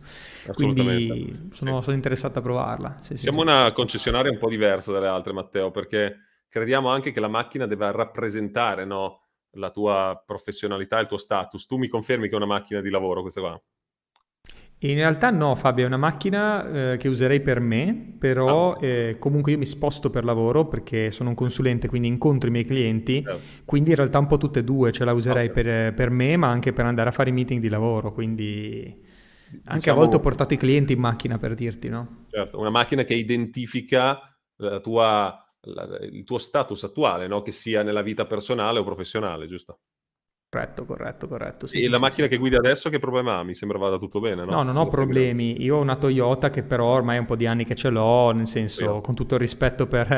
Quindi 0.55 1.51
sono, 1.53 1.77
sì. 1.77 1.85
sono, 1.85 1.97
interessato 1.97 2.39
a 2.39 2.43
provarla. 2.43 2.97
Sì, 3.03 3.19
Siamo 3.19 3.41
sì, 3.41 3.47
una 3.47 3.71
concessionaria 3.73 4.31
un 4.33 4.39
po' 4.39 4.49
diversa 4.49 4.91
dalle 4.91 5.07
altre, 5.07 5.35
Matteo, 5.35 5.71
perché 5.71 6.17
crediamo 6.49 6.89
anche 6.89 7.13
che 7.13 7.21
la 7.21 7.29
macchina 7.29 7.67
debba 7.67 7.91
rappresentare 7.91 8.87
no, 8.87 9.27
la 9.51 9.71
tua 9.71 10.23
professionalità, 10.25 10.99
il 10.99 11.09
tuo 11.09 11.19
status. 11.19 11.67
Tu 11.67 11.77
mi 11.77 11.89
confermi 11.89 12.27
che 12.29 12.33
è 12.33 12.37
una 12.37 12.47
macchina 12.47 12.81
di 12.81 12.89
lavoro 12.89 13.21
questa 13.21 13.41
qua? 13.41 13.63
In 14.91 14.97
realtà 14.97 15.31
no, 15.31 15.55
Fabio, 15.55 15.85
è 15.85 15.87
una 15.87 15.97
macchina 15.97 16.93
eh, 16.93 16.97
che 16.97 17.09
userei 17.09 17.41
per 17.41 17.61
me, 17.61 18.15
però 18.19 18.73
ah. 18.73 18.85
eh, 18.85 19.17
comunque 19.19 19.53
io 19.53 19.59
mi 19.59 19.67
sposto 19.67 20.11
per 20.11 20.25
lavoro 20.25 20.67
perché 20.69 21.11
sono 21.11 21.31
un 21.31 21.35
consulente, 21.35 21.89
quindi 21.89 22.09
incontro 22.09 22.49
i 22.49 22.53
miei 22.53 22.65
clienti, 22.65 23.23
certo. 23.23 23.41
quindi 23.65 23.91
in 23.91 23.97
realtà 23.97 24.19
un 24.19 24.27
po' 24.27 24.37
tutte 24.37 24.61
e 24.61 24.65
due, 24.65 24.93
ce 24.93 25.05
la 25.05 25.13
userei 25.13 25.49
okay. 25.49 25.63
per, 25.63 25.95
per, 25.95 26.11
me, 26.11 26.37
ma 26.37 26.49
anche 26.49 26.73
per 26.73 26.85
andare 26.85 27.09
a 27.09 27.13
fare 27.13 27.31
i 27.31 27.33
meeting 27.33 27.61
di 27.61 27.69
lavoro, 27.69 28.13
quindi 28.13 29.03
anche 29.65 29.75
diciamo... 29.75 29.97
a 29.97 30.01
volte 30.01 30.17
ho 30.17 30.21
portato 30.21 30.55
i 30.55 30.57
clienti 30.57 30.93
in 30.93 31.01
macchina 31.01 31.39
per 31.39 31.55
dirti, 31.55 31.89
no? 31.89 32.27
Certo, 32.31 32.59
una 32.59 32.71
macchina 32.71 33.05
che 33.05 33.15
identifica 33.15 34.21
tua, 34.83 35.45
la, 35.61 35.99
il 36.03 36.25
tuo 36.25 36.39
status 36.39 36.85
attuale, 36.85 37.27
no? 37.27 37.43
che 37.43 37.53
sia 37.53 37.83
nella 37.83 38.03
vita 38.03 38.27
personale 38.27 38.79
o 38.79 38.85
professionale, 38.85 39.47
giusto? 39.47 39.81
Corretto, 40.49 40.85
corretto, 40.85 41.27
corretto. 41.27 41.67
Sì, 41.67 41.79
e 41.79 41.83
sì, 41.83 41.89
la 41.89 41.97
sì, 41.97 42.03
macchina 42.03 42.27
che 42.29 42.37
guidi 42.37 42.55
adesso 42.55 42.89
che 42.89 42.99
problema 42.99 43.39
ha? 43.39 43.43
Mi 43.43 43.55
sembra 43.55 43.79
vada 43.79 43.99
tutto 43.99 44.21
bene, 44.21 44.45
no? 44.45 44.53
No, 44.53 44.63
non 44.63 44.77
ho 44.77 44.89
problemi. 44.89 45.61
Io 45.63 45.77
ho 45.77 45.81
una 45.81 45.97
Toyota 45.97 46.51
che 46.51 46.63
però 46.63 46.87
ormai 46.87 47.17
è 47.17 47.19
un 47.19 47.27
po' 47.27 47.37
di 47.37 47.47
anni 47.47 47.65
che 47.65 47.75
ce 47.75 47.91
l'ho, 47.91 48.31
nel 48.31 48.47
senso, 48.47 49.01
con 49.01 49.15
tutto 49.15 49.35
il 49.35 49.41
rispetto 49.41 49.87
per 49.87 50.09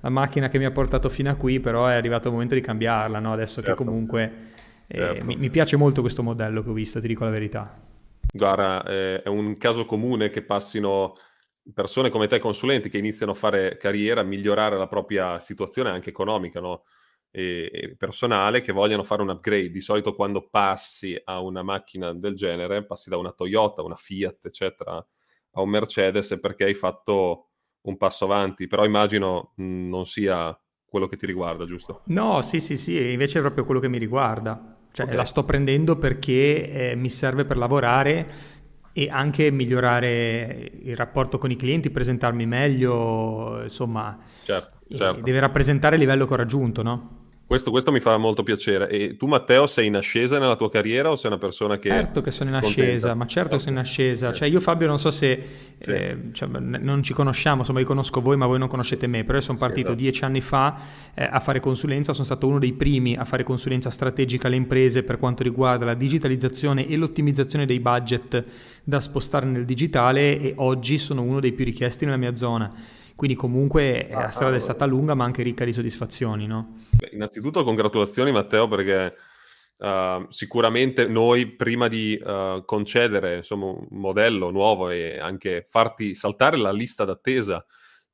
la 0.00 0.08
macchina 0.08 0.48
che 0.48 0.58
mi 0.58 0.64
ha 0.64 0.72
portato 0.72 1.08
fino 1.08 1.30
a 1.30 1.34
qui, 1.34 1.60
però 1.60 1.86
è 1.86 1.94
arrivato 1.94 2.26
il 2.26 2.32
momento 2.32 2.54
di 2.54 2.60
cambiarla, 2.60 3.20
no? 3.20 3.32
Adesso 3.32 3.62
certo. 3.62 3.70
che 3.70 3.84
comunque 3.84 4.32
eh, 4.88 4.98
certo. 4.98 5.24
mi, 5.24 5.36
mi, 5.36 5.50
piace 5.50 5.76
molto 5.76 6.00
questo 6.00 6.22
modello 6.22 6.62
che 6.62 6.68
ho 6.68 6.74
visto, 6.74 7.00
ti 7.00 7.06
dico 7.06 7.24
la 7.24 7.30
verità. 7.30 7.80
Guarda, 8.32 8.84
eh, 8.84 9.22
è 9.22 9.28
un 9.28 9.56
caso 9.56 9.86
comune 9.86 10.30
che 10.30 10.42
passino 10.42 11.14
persone 11.72 12.10
come 12.10 12.26
te, 12.26 12.38
consulenti, 12.38 12.88
che 12.88 12.98
iniziano 12.98 13.32
a 13.32 13.36
fare 13.36 13.76
carriera, 13.76 14.20
a 14.20 14.24
migliorare 14.24 14.76
la 14.76 14.88
propria 14.88 15.38
situazione 15.40 15.90
anche 15.90 16.10
economica, 16.10 16.60
no? 16.60 16.82
E 17.38 17.94
personale 17.98 18.62
che 18.62 18.72
vogliono 18.72 19.02
fare 19.02 19.20
un 19.20 19.28
upgrade. 19.28 19.70
Di 19.70 19.80
solito 19.80 20.14
quando 20.14 20.48
passi 20.48 21.20
a 21.22 21.40
una 21.40 21.62
macchina 21.62 22.14
del 22.14 22.34
genere, 22.34 22.86
passi 22.86 23.10
da 23.10 23.18
una 23.18 23.32
Toyota, 23.32 23.82
una 23.82 23.94
Fiat, 23.94 24.46
eccetera, 24.46 24.96
a 24.96 25.60
un 25.60 25.68
Mercedes 25.68 26.38
perché 26.40 26.64
hai 26.64 26.72
fatto 26.74 27.48
un 27.82 27.98
passo 27.98 28.24
avanti, 28.24 28.66
però 28.66 28.86
immagino 28.86 29.52
mh, 29.56 29.88
non 29.88 30.06
sia 30.06 30.58
quello 30.86 31.06
che 31.08 31.16
ti 31.16 31.26
riguarda, 31.26 31.66
giusto? 31.66 32.00
No, 32.06 32.40
sì, 32.40 32.58
sì, 32.58 32.78
sì, 32.78 33.12
invece 33.12 33.38
è 33.38 33.42
proprio 33.42 33.66
quello 33.66 33.80
che 33.80 33.88
mi 33.88 33.98
riguarda. 33.98 34.78
Cioè, 34.90 35.04
okay. 35.04 35.18
la 35.18 35.24
sto 35.24 35.44
prendendo 35.44 35.98
perché 35.98 36.92
eh, 36.92 36.96
mi 36.96 37.10
serve 37.10 37.44
per 37.44 37.58
lavorare 37.58 38.54
e 38.94 39.10
anche 39.10 39.50
migliorare 39.50 40.70
il 40.84 40.96
rapporto 40.96 41.36
con 41.36 41.50
i 41.50 41.56
clienti, 41.56 41.90
presentarmi 41.90 42.46
meglio, 42.46 43.62
insomma, 43.62 44.18
certo, 44.42 44.78
certo. 44.88 45.20
deve 45.20 45.40
rappresentare 45.40 45.96
il 45.96 46.00
livello 46.00 46.24
che 46.24 46.32
ho 46.32 46.36
raggiunto, 46.36 46.82
no? 46.82 47.24
Questo, 47.46 47.70
questo, 47.70 47.92
mi 47.92 48.00
fa 48.00 48.16
molto 48.16 48.42
piacere. 48.42 48.88
E 48.88 49.16
tu, 49.16 49.28
Matteo, 49.28 49.68
sei 49.68 49.86
in 49.86 49.94
ascesa 49.94 50.40
nella 50.40 50.56
tua 50.56 50.68
carriera 50.68 51.12
o 51.12 51.14
sei 51.14 51.30
una 51.30 51.38
persona 51.38 51.78
che. 51.78 51.90
Certo 51.90 52.20
che 52.20 52.32
sono 52.32 52.50
in 52.50 52.56
ascesa, 52.56 53.14
ma 53.14 53.24
certo 53.26 53.54
che 53.54 53.62
sono 53.62 53.76
in 53.76 53.82
ascesa. 53.82 54.32
Cioè, 54.32 54.48
io, 54.48 54.58
Fabio, 54.58 54.88
non 54.88 54.98
so 54.98 55.12
se. 55.12 55.46
Sì. 55.78 55.90
Eh, 55.92 56.18
cioè, 56.32 56.48
non 56.48 57.04
ci 57.04 57.12
conosciamo, 57.12 57.60
insomma, 57.60 57.78
io 57.78 57.86
conosco 57.86 58.20
voi, 58.20 58.36
ma 58.36 58.46
voi 58.46 58.58
non 58.58 58.66
conoscete 58.66 59.06
me. 59.06 59.22
Però 59.22 59.38
io 59.38 59.44
sono 59.44 59.58
partito 59.58 59.90
sì, 59.90 59.92
esatto. 59.92 60.02
dieci 60.02 60.24
anni 60.24 60.40
fa 60.40 60.76
eh, 61.14 61.22
a 61.22 61.38
fare 61.38 61.60
consulenza. 61.60 62.12
Sono 62.12 62.24
stato 62.24 62.48
uno 62.48 62.58
dei 62.58 62.72
primi 62.72 63.14
a 63.14 63.24
fare 63.24 63.44
consulenza 63.44 63.90
strategica 63.90 64.48
alle 64.48 64.56
imprese 64.56 65.04
per 65.04 65.16
quanto 65.16 65.44
riguarda 65.44 65.84
la 65.84 65.94
digitalizzazione 65.94 66.88
e 66.88 66.96
l'ottimizzazione 66.96 67.64
dei 67.64 67.78
budget 67.78 68.44
da 68.82 68.98
spostare 68.98 69.46
nel 69.46 69.64
digitale. 69.64 70.40
E 70.40 70.54
oggi 70.56 70.98
sono 70.98 71.22
uno 71.22 71.38
dei 71.38 71.52
più 71.52 71.64
richiesti 71.64 72.06
nella 72.06 72.16
mia 72.16 72.34
zona. 72.34 72.72
Quindi 73.16 73.34
comunque 73.34 74.08
ah, 74.10 74.20
la 74.20 74.28
strada 74.28 74.48
allora. 74.48 74.56
è 74.56 74.60
stata 74.60 74.84
lunga 74.84 75.14
ma 75.14 75.24
anche 75.24 75.42
ricca 75.42 75.64
di 75.64 75.72
soddisfazioni, 75.72 76.46
no? 76.46 76.76
Beh, 76.90 77.10
innanzitutto 77.14 77.64
congratulazioni 77.64 78.30
Matteo 78.30 78.68
perché 78.68 79.14
uh, 79.78 80.26
sicuramente 80.28 81.06
noi 81.06 81.46
prima 81.46 81.88
di 81.88 82.20
uh, 82.22 82.62
concedere 82.66 83.36
insomma, 83.36 83.66
un 83.66 83.86
modello 83.90 84.50
nuovo 84.50 84.90
e 84.90 85.18
anche 85.18 85.64
farti 85.66 86.14
saltare 86.14 86.58
la 86.58 86.72
lista 86.72 87.06
d'attesa 87.06 87.64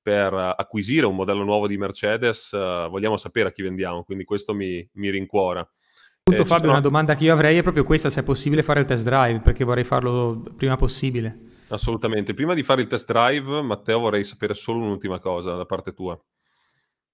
per 0.00 0.32
uh, 0.32 0.52
acquisire 0.56 1.04
un 1.04 1.16
modello 1.16 1.42
nuovo 1.42 1.66
di 1.66 1.76
Mercedes 1.76 2.52
vogliamo 2.52 3.16
sapere 3.16 3.48
a 3.48 3.52
chi 3.52 3.62
vendiamo, 3.62 4.04
quindi 4.04 4.22
questo 4.22 4.54
mi, 4.54 4.88
mi 4.94 5.10
rincuora. 5.10 5.68
Appunto, 6.24 6.42
eh, 6.42 6.44
Fabio, 6.44 6.66
sono... 6.66 6.72
una 6.72 6.80
domanda 6.80 7.16
che 7.16 7.24
io 7.24 7.32
avrei 7.32 7.58
è 7.58 7.62
proprio 7.62 7.82
questa, 7.82 8.08
se 8.08 8.20
è 8.20 8.22
possibile 8.22 8.62
fare 8.62 8.78
il 8.78 8.86
test 8.86 9.02
drive, 9.02 9.40
perché 9.40 9.64
vorrei 9.64 9.82
farlo 9.82 10.40
prima 10.56 10.76
possibile. 10.76 11.50
Assolutamente. 11.72 12.34
Prima 12.34 12.52
di 12.52 12.62
fare 12.62 12.82
il 12.82 12.86
test 12.86 13.06
drive, 13.06 13.62
Matteo, 13.62 13.98
vorrei 13.98 14.24
sapere 14.24 14.52
solo 14.52 14.80
un'ultima 14.80 15.18
cosa 15.18 15.54
da 15.54 15.64
parte 15.64 15.94
tua. 15.94 16.20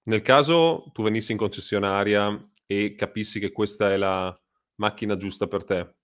Nel 0.03 0.21
caso 0.21 0.89
tu 0.93 1.01
venissi 1.01 1.31
in 1.31 1.37
concessionaria 1.37 2.37
e 2.65 2.93
capissi 2.95 3.39
che 3.39 3.53
questa 3.53 3.91
è 3.91 3.95
la 3.95 4.37
macchina 4.75 5.15
giusta 5.15 5.47
per 5.47 5.63
te, 5.63 5.95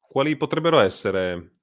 quali 0.00 0.36
potrebbero 0.36 0.80
essere 0.80 1.58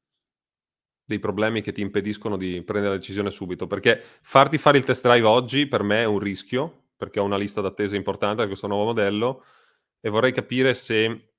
dei 1.04 1.20
problemi 1.20 1.62
che 1.62 1.74
ti 1.74 1.82
impediscono 1.82 2.38
di 2.38 2.64
prendere 2.64 2.94
la 2.94 3.00
decisione 3.00 3.30
subito? 3.30 3.68
Perché 3.68 4.02
farti 4.22 4.58
fare 4.58 4.78
il 4.78 4.86
test 4.86 5.04
drive 5.04 5.28
oggi 5.28 5.68
per 5.68 5.84
me 5.84 6.02
è 6.02 6.06
un 6.06 6.20
rischio, 6.20 6.92
perché 6.96 7.20
ho 7.20 7.26
una 7.26 7.38
lista 7.38 7.60
d'attesa 7.60 7.98
importante 7.98 8.38
per 8.38 8.48
questo 8.48 8.68
nuovo 8.68 8.86
modello 8.86 9.44
e 10.00 10.10
vorrei 10.10 10.32
capire 10.32 10.74
se 10.74 11.34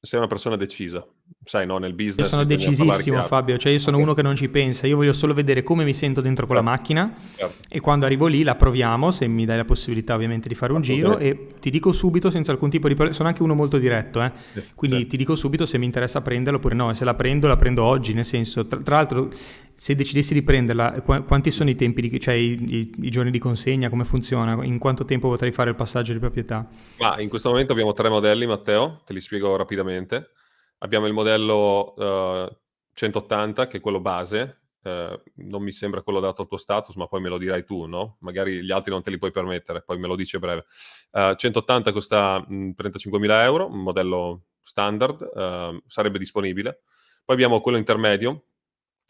sei 0.00 0.18
una 0.18 0.28
persona 0.28 0.56
decisa, 0.56 1.06
sai, 1.48 1.66
no, 1.66 1.78
nel 1.78 1.94
business. 1.94 2.18
Io 2.18 2.24
sono 2.24 2.44
decisissimo, 2.44 3.22
Fabio, 3.22 3.56
cioè 3.56 3.72
io 3.72 3.78
sono 3.78 3.96
okay. 3.96 4.08
uno 4.08 4.16
che 4.16 4.22
non 4.22 4.36
ci 4.36 4.48
pensa, 4.48 4.86
io 4.86 4.96
voglio 4.96 5.12
solo 5.12 5.32
vedere 5.32 5.62
come 5.62 5.84
mi 5.84 5.94
sento 5.94 6.20
dentro 6.20 6.46
quella 6.46 6.60
macchina 6.60 7.12
certo. 7.36 7.62
e 7.68 7.80
quando 7.80 8.04
arrivo 8.04 8.26
lì 8.26 8.42
la 8.42 8.54
proviamo, 8.54 9.10
se 9.10 9.26
mi 9.26 9.44
dai 9.44 9.56
la 9.56 9.64
possibilità 9.64 10.14
ovviamente 10.14 10.48
di 10.48 10.54
fare 10.54 10.72
un 10.72 10.82
giro 10.82 11.16
e 11.18 11.48
ti 11.58 11.70
dico 11.70 11.92
subito 11.92 12.30
senza 12.30 12.52
alcun 12.52 12.70
tipo 12.70 12.88
di 12.88 12.96
sono 13.12 13.28
anche 13.28 13.42
uno 13.42 13.54
molto 13.54 13.78
diretto, 13.78 14.22
eh? 14.22 14.30
quindi 14.74 14.98
certo. 14.98 15.10
ti 15.12 15.16
dico 15.16 15.34
subito 15.34 15.64
se 15.64 15.78
mi 15.78 15.86
interessa 15.86 16.20
prenderla 16.20 16.58
oppure 16.58 16.74
no, 16.74 16.90
e 16.90 16.94
se 16.94 17.04
la 17.04 17.14
prendo 17.14 17.46
la 17.46 17.56
prendo 17.56 17.82
oggi, 17.82 18.12
nel 18.12 18.26
senso, 18.26 18.66
tra, 18.66 18.80
tra 18.80 18.96
l'altro 18.96 19.30
se 19.74 19.94
decidessi 19.94 20.34
di 20.34 20.42
prenderla, 20.42 21.00
qu- 21.02 21.24
quanti 21.24 21.52
sono 21.52 21.70
i 21.70 21.76
tempi, 21.76 22.00
di, 22.02 22.20
cioè 22.20 22.34
i, 22.34 22.56
i, 22.68 22.92
i, 23.02 23.10
giorni 23.10 23.30
di 23.30 23.38
consegna, 23.38 23.88
come 23.88 24.04
funziona, 24.04 24.64
in 24.64 24.76
quanto 24.78 25.04
tempo 25.04 25.28
potrei 25.28 25.52
fare 25.52 25.70
il 25.70 25.76
passaggio 25.76 26.12
di 26.12 26.18
proprietà? 26.18 26.66
Ma 26.98 27.20
in 27.20 27.28
questo 27.28 27.48
momento 27.48 27.72
abbiamo 27.72 27.92
tre 27.92 28.08
modelli, 28.08 28.44
Matteo, 28.44 29.02
te 29.06 29.12
li 29.12 29.20
spiego 29.20 29.54
rapidamente. 29.54 30.30
Abbiamo 30.78 31.06
il 31.06 31.12
modello 31.12 31.94
uh, 31.96 32.56
180, 32.94 33.66
che 33.66 33.78
è 33.78 33.80
quello 33.80 34.00
base, 34.00 34.60
uh, 34.84 35.20
non 35.34 35.62
mi 35.62 35.72
sembra 35.72 36.02
quello 36.02 36.20
dato 36.20 36.42
al 36.42 36.48
tuo 36.48 36.56
status, 36.56 36.94
ma 36.94 37.08
poi 37.08 37.20
me 37.20 37.28
lo 37.28 37.36
dirai 37.36 37.64
tu, 37.64 37.86
no? 37.86 38.16
Magari 38.20 38.62
gli 38.62 38.70
altri 38.70 38.92
non 38.92 39.02
te 39.02 39.10
li 39.10 39.18
puoi 39.18 39.32
permettere, 39.32 39.82
poi 39.82 39.98
me 39.98 40.06
lo 40.06 40.14
dici 40.14 40.36
a 40.36 40.38
breve. 40.38 40.66
Uh, 41.10 41.34
180 41.34 41.90
costa 41.90 42.44
mh, 42.46 42.70
35.000 42.76 43.42
euro, 43.42 43.66
un 43.66 43.82
modello 43.82 44.44
standard, 44.62 45.82
sarebbe 45.86 46.18
disponibile. 46.18 46.82
Poi 47.24 47.34
abbiamo 47.34 47.60
quello 47.60 47.78
intermedio, 47.78 48.44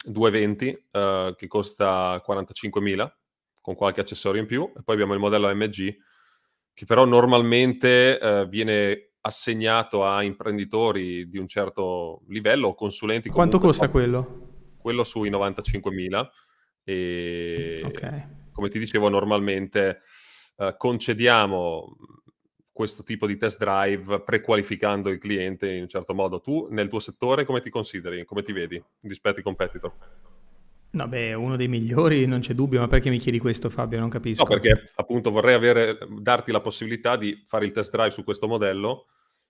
220, 0.04 0.88
che 1.36 1.46
costa 1.48 2.22
45.000, 2.24 3.10
con 3.60 3.74
qualche 3.74 4.00
accessorio 4.00 4.40
in 4.40 4.46
più. 4.46 4.72
E 4.76 4.82
poi 4.84 4.94
abbiamo 4.94 5.14
il 5.14 5.18
modello 5.18 5.48
AMG, 5.48 5.96
che 6.72 6.84
però 6.84 7.04
normalmente 7.04 8.46
viene 8.48 9.07
assegnato 9.28 10.06
a 10.06 10.22
imprenditori 10.22 11.28
di 11.28 11.36
un 11.38 11.46
certo 11.46 12.22
livello 12.28 12.68
o 12.68 12.74
consulenti. 12.74 13.28
Quanto 13.28 13.58
costa 13.58 13.90
quello? 13.90 14.76
Quello 14.78 15.04
sui 15.04 15.30
95.000 15.30 16.28
e 16.84 17.82
okay. 17.84 18.24
come 18.50 18.70
ti 18.70 18.78
dicevo 18.78 19.10
normalmente 19.10 19.98
uh, 20.56 20.74
concediamo 20.74 21.96
questo 22.72 23.02
tipo 23.02 23.26
di 23.26 23.36
test 23.36 23.58
drive 23.58 24.20
prequalificando 24.22 25.10
il 25.10 25.18
cliente 25.18 25.70
in 25.70 25.82
un 25.82 25.88
certo 25.88 26.14
modo. 26.14 26.40
Tu 26.40 26.68
nel 26.70 26.88
tuo 26.88 27.00
settore 27.00 27.44
come 27.44 27.60
ti 27.60 27.68
consideri, 27.68 28.24
come 28.24 28.42
ti 28.42 28.52
vedi 28.52 28.82
rispetto 29.02 29.38
ai 29.38 29.42
competitor? 29.42 29.92
No, 30.90 31.06
beh, 31.06 31.34
uno 31.34 31.56
dei 31.56 31.68
migliori, 31.68 32.24
non 32.24 32.40
c'è 32.40 32.54
dubbio, 32.54 32.80
ma 32.80 32.86
perché 32.86 33.10
mi 33.10 33.18
chiedi 33.18 33.38
questo 33.38 33.68
Fabio? 33.68 33.98
Non 33.98 34.08
capisco. 34.08 34.42
No, 34.42 34.48
perché 34.48 34.90
appunto 34.94 35.30
vorrei 35.30 35.54
avere, 35.54 35.98
darti 36.18 36.50
la 36.50 36.60
possibilità 36.60 37.16
di 37.16 37.44
fare 37.46 37.66
il 37.66 37.72
test 37.72 37.90
drive 37.90 38.10
su 38.10 38.24
questo 38.24 38.48
modello, 38.48 39.06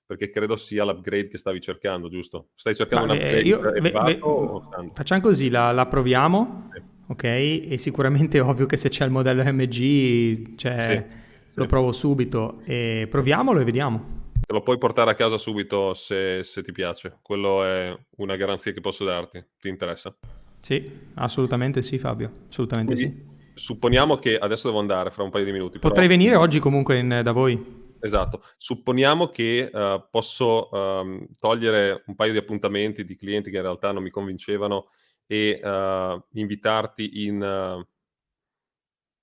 perché 0.09 0.31
credo 0.31 0.57
sia 0.57 0.85
l'upgrade 0.85 1.29
che 1.29 1.37
stavi 1.37 1.61
cercando, 1.61 2.09
giusto? 2.09 2.49
Stai 2.55 2.75
cercando 2.75 3.09
ma, 3.09 3.13
un 3.13 3.19
upgrade 3.19 3.43
io, 3.43 3.61
ve, 3.61 3.81
ve, 3.83 4.91
Facciamo 4.95 5.21
così, 5.21 5.51
la, 5.51 5.71
la 5.71 5.85
proviamo, 5.85 6.71
sì. 6.73 6.83
ok? 7.09 7.25
E 7.25 7.75
sicuramente 7.77 8.39
è 8.39 8.43
ovvio 8.43 8.65
che 8.65 8.79
se 8.79 8.89
c'è 8.89 9.05
il 9.05 9.11
modello 9.11 9.43
MG, 9.45 10.57
cioè, 10.57 11.07
sì, 11.07 11.53
lo 11.57 11.63
sì. 11.65 11.69
provo 11.69 11.93
subito, 11.93 12.63
e 12.65 13.07
proviamolo 13.11 13.61
e 13.61 13.65
vediamo. 13.65 14.23
Te 14.33 14.55
lo 14.55 14.63
puoi 14.63 14.79
portare 14.79 15.11
a 15.11 15.15
casa 15.15 15.37
subito 15.37 15.93
se, 15.93 16.43
se 16.43 16.63
ti 16.63 16.73
piace, 16.73 17.19
quello 17.21 17.63
è 17.65 17.95
una 18.17 18.37
garanzia 18.37 18.73
che 18.73 18.81
posso 18.81 19.05
darti, 19.05 19.45
ti 19.61 19.69
interessa? 19.69 20.17
Sì, 20.59 20.91
assolutamente 21.17 21.83
sì 21.83 21.99
Fabio, 21.99 22.33
assolutamente 22.49 22.95
Quindi, 22.95 23.15
sì. 23.15 23.37
Supponiamo 23.53 24.17
che 24.17 24.39
adesso 24.39 24.69
devo 24.69 24.81
andare 24.81 25.11
fra 25.11 25.23
un 25.23 25.31
paio 25.31 25.45
di 25.45 25.53
minuti. 25.53 25.79
Potrei 25.79 26.07
però... 26.07 26.19
venire 26.19 26.37
oggi 26.37 26.61
comunque 26.61 26.97
in, 26.97 27.21
da 27.23 27.33
voi. 27.33 27.87
Esatto. 28.01 28.43
Supponiamo 28.57 29.29
che 29.29 29.71
uh, 29.73 30.07
posso 30.11 30.69
um, 30.71 31.27
togliere 31.39 32.05
un 32.07 32.15
paio 32.15 32.33
di 32.33 32.39
appuntamenti 32.39 33.05
di 33.05 33.17
clienti 33.17 33.51
che 33.51 33.57
in 33.57 33.63
realtà 33.63 33.91
non 33.91 34.03
mi 34.03 34.11
convincevano 34.11 34.89
e 35.27 35.61
uh, 35.63 36.25
invitarti 36.39 37.27
in, 37.27 37.43
uh, 37.43 37.85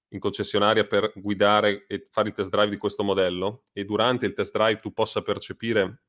in, 0.09 0.19
concessionaria 0.19 0.85
per 0.85 1.13
guidare 1.15 1.85
e 1.88 2.07
fare 2.11 2.29
il 2.29 2.33
test 2.35 2.49
drive 2.49 2.69
di 2.69 2.77
questo 2.77 3.03
modello 3.03 3.65
e 3.71 3.85
durante 3.85 4.25
il 4.25 4.33
test 4.33 4.51
drive 4.51 4.79
tu 4.79 4.91
possa 4.91 5.21
percepire 5.21 6.01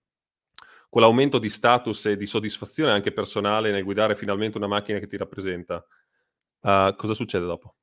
quell'aumento 0.89 1.39
di 1.39 1.49
status 1.49 2.07
e 2.07 2.17
di 2.17 2.27
soddisfazione 2.27 2.91
anche 2.91 3.13
personale 3.13 3.71
nel 3.71 3.85
guidare 3.85 4.17
finalmente 4.17 4.59
una 4.59 4.67
macchina 4.67 4.99
che 4.99 5.07
ti 5.07 5.17
rappresenta, 5.17 5.87
uh, 6.63 6.95
cosa 6.97 7.15
succede 7.15 7.47
dopo? 7.47 7.77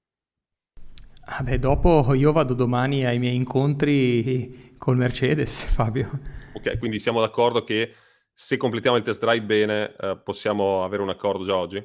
Ah 1.25 1.41
beh, 1.41 1.57
dopo 1.57 2.13
io 2.13 2.31
vado 2.33 2.53
domani 2.53 3.05
ai 3.05 3.17
miei 3.17 3.35
incontri 3.35 4.75
col 4.77 4.97
Mercedes, 4.97 5.65
Fabio. 5.71 6.09
Ok, 6.53 6.77
quindi 6.77 6.99
siamo 6.99 7.21
d'accordo 7.21 7.63
che 7.63 7.93
se 8.33 8.57
completiamo 8.57 8.97
il 8.97 9.03
test 9.03 9.21
drive 9.21 9.45
bene 9.45 9.95
uh, 9.97 10.21
possiamo 10.21 10.83
avere 10.83 11.01
un 11.01 11.09
accordo 11.09 11.45
già 11.45 11.55
oggi? 11.55 11.83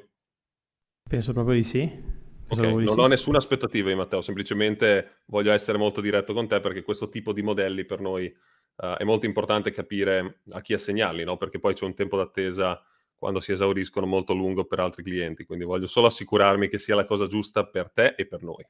Penso 1.08 1.32
proprio 1.32 1.54
di 1.54 1.62
sì. 1.62 2.16
Okay, 2.50 2.72
non 2.72 2.88
sì. 2.88 2.98
ho 2.98 3.06
nessuna 3.06 3.38
aspettativa, 3.38 3.94
Matteo, 3.94 4.22
semplicemente 4.22 5.20
voglio 5.26 5.52
essere 5.52 5.78
molto 5.78 6.00
diretto 6.00 6.32
con 6.32 6.48
te 6.48 6.60
perché 6.60 6.82
questo 6.82 7.08
tipo 7.08 7.32
di 7.32 7.42
modelli 7.42 7.84
per 7.84 8.00
noi 8.00 8.26
uh, 8.76 8.94
è 8.96 9.04
molto 9.04 9.26
importante 9.26 9.70
capire 9.70 10.40
a 10.50 10.60
chi 10.60 10.72
assegnarli, 10.72 11.24
no? 11.24 11.36
perché 11.36 11.60
poi 11.60 11.74
c'è 11.74 11.84
un 11.84 11.94
tempo 11.94 12.16
d'attesa 12.16 12.82
quando 13.14 13.40
si 13.40 13.52
esauriscono 13.52 14.06
molto 14.06 14.32
lungo 14.32 14.64
per 14.64 14.80
altri 14.80 15.02
clienti, 15.02 15.44
quindi 15.44 15.64
voglio 15.64 15.86
solo 15.86 16.06
assicurarmi 16.06 16.68
che 16.68 16.78
sia 16.78 16.94
la 16.94 17.04
cosa 17.04 17.26
giusta 17.26 17.66
per 17.66 17.90
te 17.90 18.14
e 18.16 18.26
per 18.26 18.42
noi. 18.42 18.64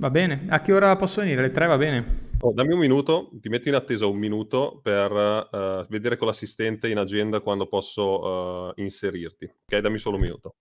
Va 0.00 0.10
bene, 0.10 0.46
a 0.50 0.60
che 0.60 0.72
ora 0.72 0.94
posso 0.94 1.22
venire? 1.22 1.42
Le 1.42 1.50
tre 1.50 1.66
va 1.66 1.76
bene? 1.76 2.28
Oh, 2.42 2.52
dammi 2.52 2.72
un 2.72 2.78
minuto, 2.78 3.30
ti 3.40 3.48
metto 3.48 3.68
in 3.68 3.74
attesa 3.74 4.06
un 4.06 4.16
minuto 4.16 4.78
per 4.80 5.10
uh, 5.10 5.86
vedere 5.88 6.16
con 6.16 6.28
l'assistente 6.28 6.88
in 6.88 6.98
agenda 6.98 7.40
quando 7.40 7.66
posso 7.66 8.68
uh, 8.68 8.72
inserirti. 8.76 9.52
Ok, 9.64 9.78
dammi 9.80 9.98
solo 9.98 10.14
un 10.14 10.22
minuto. 10.22 10.54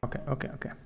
Ok, 0.00 0.22
ok, 0.26 0.50
ok. 0.54 0.76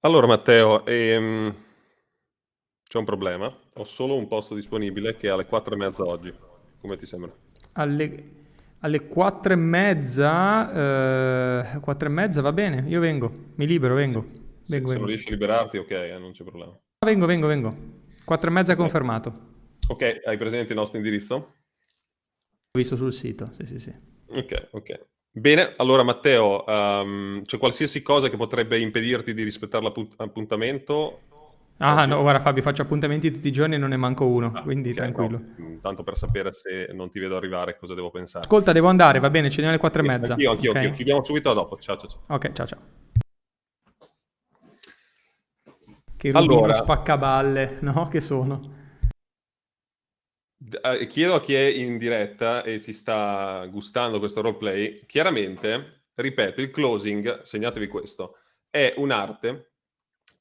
Allora 0.00 0.26
Matteo, 0.26 0.86
ehm, 0.86 1.54
c'è 2.82 2.96
un 2.96 3.04
problema. 3.04 3.54
Ho 3.74 3.84
solo 3.84 4.16
un 4.16 4.26
posto 4.26 4.54
disponibile 4.54 5.18
che 5.18 5.26
è 5.26 5.30
alle 5.30 5.44
4 5.44 5.74
e 5.74 5.76
mezza 5.76 6.02
oggi. 6.02 6.50
Come 6.82 6.96
ti 6.96 7.06
sembra? 7.06 7.32
Alle, 7.74 8.24
alle 8.80 9.06
4 9.06 9.52
e 9.52 9.56
mezza, 9.56 11.74
eh, 11.74 11.78
4 11.78 12.08
e 12.08 12.10
mezza 12.10 12.42
va 12.42 12.52
bene, 12.52 12.84
io 12.88 12.98
vengo, 12.98 13.32
mi 13.54 13.68
libero, 13.68 13.94
vengo. 13.94 14.20
vengo, 14.20 14.40
se, 14.64 14.74
vengo. 14.74 14.90
se 14.90 14.98
non 14.98 15.06
riesci 15.06 15.28
a 15.28 15.30
liberarti, 15.30 15.76
ok, 15.76 15.90
eh, 15.92 16.18
non 16.18 16.32
c'è 16.32 16.42
problema. 16.42 16.76
Vengo, 17.06 17.26
vengo, 17.26 17.46
vengo. 17.46 17.76
4 18.24 18.50
e 18.50 18.52
mezza 18.52 18.74
confermato. 18.74 19.50
Ok, 19.86 20.22
hai 20.24 20.36
presente 20.36 20.72
il 20.72 20.78
nostro 20.78 20.98
indirizzo? 20.98 21.34
Ho 21.34 22.78
visto 22.78 22.96
sul 22.96 23.12
sito, 23.12 23.52
sì, 23.52 23.64
sì, 23.64 23.78
sì. 23.78 23.94
Ok, 24.26 24.70
ok. 24.72 25.06
Bene, 25.30 25.74
allora 25.76 26.02
Matteo, 26.02 26.64
um, 26.66 27.44
c'è 27.44 27.58
qualsiasi 27.58 28.02
cosa 28.02 28.28
che 28.28 28.36
potrebbe 28.36 28.76
impedirti 28.80 29.34
di 29.34 29.44
rispettare 29.44 29.84
l'appuntamento? 29.84 31.20
Ah, 31.84 32.06
no, 32.06 32.20
guarda 32.20 32.38
Fabio, 32.38 32.62
faccio 32.62 32.82
appuntamenti 32.82 33.32
tutti 33.32 33.48
i 33.48 33.52
giorni 33.52 33.74
e 33.74 33.78
non 33.78 33.88
ne 33.88 33.96
manco 33.96 34.24
uno, 34.26 34.52
ah, 34.54 34.62
quindi 34.62 34.90
okay, 34.90 35.02
tranquillo. 35.02 35.42
No. 35.56 35.78
Tanto 35.80 36.04
per 36.04 36.16
sapere 36.16 36.52
se 36.52 36.90
non 36.92 37.10
ti 37.10 37.18
vedo 37.18 37.36
arrivare 37.36 37.76
cosa 37.76 37.94
devo 37.94 38.10
pensare. 38.10 38.44
Ascolta, 38.44 38.70
devo 38.70 38.86
andare, 38.86 39.18
va 39.18 39.30
bene, 39.30 39.50
ce 39.50 39.62
ne 39.62 39.68
alle 39.68 39.78
quattro 39.78 40.00
e 40.02 40.06
mezza. 40.06 40.32
Anch'io, 40.34 40.52
anch'io, 40.52 40.70
okay. 40.70 40.82
anch'io. 40.82 40.96
Chiudiamo 40.96 41.24
subito 41.24 41.52
dopo. 41.52 41.76
Ciao, 41.78 41.96
ciao, 41.96 42.08
ciao. 42.08 42.20
Ok, 42.28 42.52
ciao, 42.52 42.66
ciao. 42.66 42.80
Che 46.16 46.30
rubino 46.30 46.58
allora... 46.58 46.72
spaccaballe, 46.72 47.78
no? 47.80 48.06
Che 48.06 48.20
sono. 48.20 48.80
Eh, 50.80 51.06
chiedo 51.08 51.34
a 51.34 51.40
chi 51.40 51.54
è 51.54 51.64
in 51.64 51.98
diretta 51.98 52.62
e 52.62 52.78
si 52.78 52.92
sta 52.92 53.66
gustando 53.66 54.20
questo 54.20 54.40
roleplay, 54.40 55.04
chiaramente, 55.06 56.04
ripeto, 56.14 56.60
il 56.60 56.70
closing, 56.70 57.40
segnatevi 57.42 57.88
questo, 57.88 58.36
è 58.70 58.94
un'arte 58.98 59.71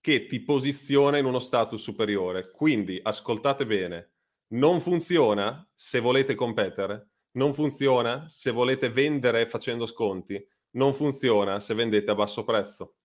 che 0.02 0.26
ti 0.26 0.42
posiziona 0.42 1.18
in 1.18 1.26
uno 1.26 1.40
status 1.40 1.82
superiore. 1.82 2.52
Quindi, 2.52 3.00
ascoltate 3.02 3.66
bene, 3.66 4.14
non 4.50 4.82
funziona 4.82 5.66
se 5.74 6.00
volete 6.00 6.36
competere, 6.36 7.12
non 7.34 7.54
funziona 7.54 8.28
se 8.28 8.52
volete 8.52 8.90
vendere 8.90 9.48
facendo 9.48 9.86
sconti, 9.86 10.44
non 10.72 10.94
funziona 10.94 11.60
se 11.60 11.74
vendete 11.76 12.12
a 12.12 12.16
basso 12.16 12.44
prezzo. 12.44 12.96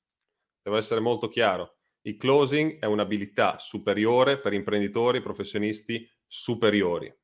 Devo 0.62 0.76
essere 0.78 1.00
molto 1.00 1.28
chiaro. 1.28 1.76
Il 2.02 2.16
closing 2.16 2.78
è 2.78 2.86
un'abilità 2.86 3.58
superiore 3.58 4.38
per 4.38 4.52
imprenditori 4.52 5.20
professionisti 5.20 6.08
superiori. 6.26 7.14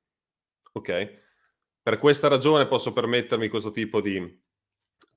Ok? 0.72 1.20
Per 1.82 1.98
questa 1.98 2.28
ragione 2.28 2.66
posso 2.66 2.92
permettermi 2.92 3.48
questo 3.48 3.70
tipo 3.70 4.00
di 4.00 4.40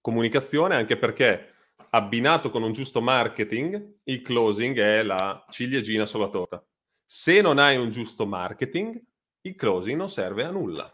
comunicazione, 0.02 0.76
anche 0.76 0.98
perché 0.98 1.55
abbinato 1.96 2.50
con 2.50 2.62
un 2.62 2.74
giusto 2.74 3.02
marketing, 3.02 4.00
il 4.04 4.22
closing 4.22 4.78
è 4.78 5.02
la 5.02 5.46
ciliegina 5.50 6.06
sulla 6.06 6.28
torta. 6.28 6.62
Se 7.06 7.40
non 7.40 7.58
hai 7.58 7.78
un 7.78 7.90
giusto 7.90 8.26
marketing, 8.26 9.02
il 9.42 9.56
closing 9.56 9.98
non 9.98 10.10
serve 10.10 10.44
a 10.44 10.52
nulla. 10.52 10.94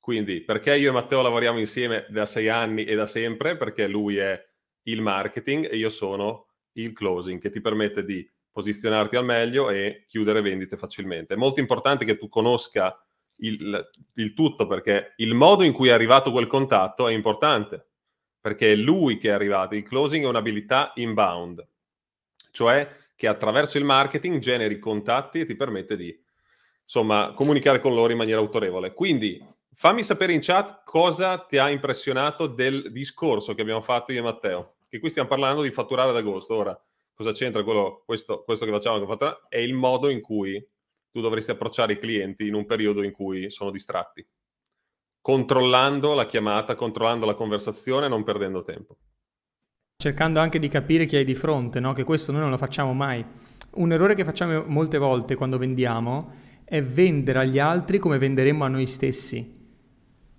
Quindi, 0.00 0.42
perché 0.42 0.74
io 0.76 0.88
e 0.88 0.92
Matteo 0.92 1.20
lavoriamo 1.20 1.58
insieme 1.58 2.06
da 2.08 2.24
sei 2.24 2.48
anni 2.48 2.84
e 2.84 2.94
da 2.94 3.06
sempre? 3.06 3.58
Perché 3.58 3.86
lui 3.88 4.16
è 4.16 4.42
il 4.84 5.02
marketing 5.02 5.70
e 5.70 5.76
io 5.76 5.90
sono 5.90 6.46
il 6.76 6.92
closing 6.92 7.38
che 7.38 7.50
ti 7.50 7.60
permette 7.60 8.02
di 8.02 8.26
posizionarti 8.50 9.16
al 9.16 9.24
meglio 9.24 9.68
e 9.68 10.06
chiudere 10.08 10.40
vendite 10.40 10.78
facilmente. 10.78 11.34
È 11.34 11.36
molto 11.36 11.60
importante 11.60 12.06
che 12.06 12.16
tu 12.16 12.28
conosca 12.28 12.98
il, 13.40 13.90
il 14.14 14.32
tutto 14.32 14.66
perché 14.66 15.12
il 15.16 15.34
modo 15.34 15.62
in 15.62 15.74
cui 15.74 15.88
è 15.88 15.92
arrivato 15.92 16.30
quel 16.30 16.46
contatto 16.46 17.06
è 17.06 17.12
importante 17.12 17.88
perché 18.46 18.70
è 18.70 18.76
lui 18.76 19.18
che 19.18 19.30
è 19.30 19.32
arrivato. 19.32 19.74
Il 19.74 19.82
closing 19.82 20.24
è 20.24 20.28
un'abilità 20.28 20.92
inbound, 20.94 21.66
cioè 22.52 22.88
che 23.16 23.26
attraverso 23.26 23.76
il 23.76 23.82
marketing 23.82 24.38
generi 24.38 24.78
contatti 24.78 25.40
e 25.40 25.46
ti 25.46 25.56
permette 25.56 25.96
di 25.96 26.16
insomma 26.84 27.32
comunicare 27.34 27.80
con 27.80 27.92
loro 27.92 28.12
in 28.12 28.18
maniera 28.18 28.38
autorevole. 28.38 28.94
Quindi 28.94 29.44
fammi 29.74 30.04
sapere 30.04 30.32
in 30.32 30.38
chat 30.40 30.84
cosa 30.84 31.38
ti 31.38 31.58
ha 31.58 31.68
impressionato 31.70 32.46
del 32.46 32.92
discorso 32.92 33.52
che 33.52 33.62
abbiamo 33.62 33.80
fatto 33.80 34.12
io 34.12 34.20
e 34.20 34.22
Matteo, 34.22 34.76
che 34.88 35.00
qui 35.00 35.10
stiamo 35.10 35.28
parlando 35.28 35.62
di 35.62 35.72
fatturare 35.72 36.10
ad 36.10 36.16
agosto. 36.16 36.54
Ora, 36.54 36.80
cosa 37.14 37.32
c'entra 37.32 37.64
quello, 37.64 38.04
questo, 38.06 38.44
questo 38.44 38.64
che 38.64 38.70
facciamo? 38.70 39.00
Che 39.00 39.06
fatturare? 39.06 39.40
È 39.48 39.58
il 39.58 39.74
modo 39.74 40.08
in 40.08 40.20
cui 40.20 40.64
tu 41.10 41.20
dovresti 41.20 41.50
approcciare 41.50 41.94
i 41.94 41.98
clienti 41.98 42.46
in 42.46 42.54
un 42.54 42.64
periodo 42.64 43.02
in 43.02 43.10
cui 43.10 43.50
sono 43.50 43.72
distratti 43.72 44.24
controllando 45.26 46.14
la 46.14 46.24
chiamata, 46.24 46.76
controllando 46.76 47.26
la 47.26 47.34
conversazione, 47.34 48.06
non 48.06 48.22
perdendo 48.22 48.62
tempo. 48.62 48.96
Cercando 50.00 50.38
anche 50.38 50.60
di 50.60 50.68
capire 50.68 51.04
chi 51.04 51.16
hai 51.16 51.24
di 51.24 51.34
fronte, 51.34 51.80
no? 51.80 51.92
che 51.94 52.04
questo 52.04 52.30
noi 52.30 52.42
non 52.42 52.50
lo 52.50 52.56
facciamo 52.56 52.92
mai. 52.92 53.24
Un 53.72 53.90
errore 53.90 54.14
che 54.14 54.24
facciamo 54.24 54.62
molte 54.68 54.98
volte 54.98 55.34
quando 55.34 55.58
vendiamo 55.58 56.30
è 56.62 56.80
vendere 56.80 57.40
agli 57.40 57.58
altri 57.58 57.98
come 57.98 58.18
venderemmo 58.18 58.62
a 58.62 58.68
noi 58.68 58.86
stessi. 58.86 59.52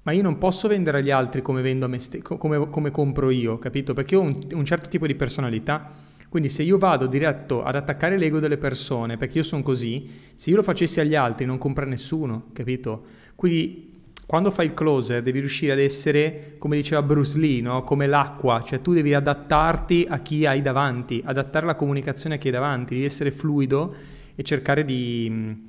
Ma 0.04 0.14
io 0.14 0.22
non 0.22 0.38
posso 0.38 0.70
vendere 0.70 1.00
agli 1.00 1.12
altri 1.12 1.42
come, 1.42 1.62
vendo 1.62 1.84
a 1.84 1.90
me 1.90 2.00
ste- 2.00 2.22
come, 2.22 2.70
come 2.70 2.90
compro 2.90 3.30
io, 3.30 3.60
capito? 3.60 3.92
Perché 3.92 4.16
ho 4.16 4.22
un, 4.22 4.48
un 4.54 4.64
certo 4.64 4.88
tipo 4.88 5.06
di 5.06 5.16
personalità. 5.16 5.92
Quindi 6.30 6.48
se 6.48 6.64
io 6.64 6.78
vado 6.78 7.08
diretto 7.08 7.62
ad 7.62 7.76
attaccare 7.76 8.18
l'ego 8.18 8.40
delle 8.40 8.58
persone, 8.58 9.18
perché 9.18 9.40
io 9.40 9.44
sono 9.44 9.64
così, 9.64 10.10
se 10.34 10.50
io 10.50 10.56
lo 10.56 10.64
facessi 10.64 11.02
agli 11.02 11.16
altri 11.16 11.46
non 11.46 11.58
compra 11.58 11.86
nessuno, 11.86 12.52
capito? 12.54 13.04
Quindi 13.36 13.96
quando 14.28 14.52
fai 14.52 14.66
il 14.66 14.74
closer 14.74 15.24
devi 15.24 15.40
riuscire 15.40 15.72
ad 15.72 15.80
essere, 15.80 16.56
come 16.58 16.76
diceva 16.76 17.02
Bruce 17.02 17.40
Lee, 17.40 17.62
no? 17.62 17.86
come 17.86 18.08
l'acqua, 18.08 18.62
cioè 18.62 18.82
tu 18.82 18.94
devi 18.94 19.14
adattarti 19.14 20.06
a 20.10 20.20
chi 20.20 20.46
hai 20.46 20.62
davanti, 20.62 21.22
adattare 21.24 21.66
la 21.66 21.76
comunicazione 21.76 22.36
a 22.36 22.38
chi 22.38 22.48
hai 22.48 22.54
davanti, 22.54 22.96
devi 22.96 23.06
essere 23.06 23.32
fluido 23.32 23.96
e 24.36 24.44
cercare 24.44 24.84
di, 24.84 25.64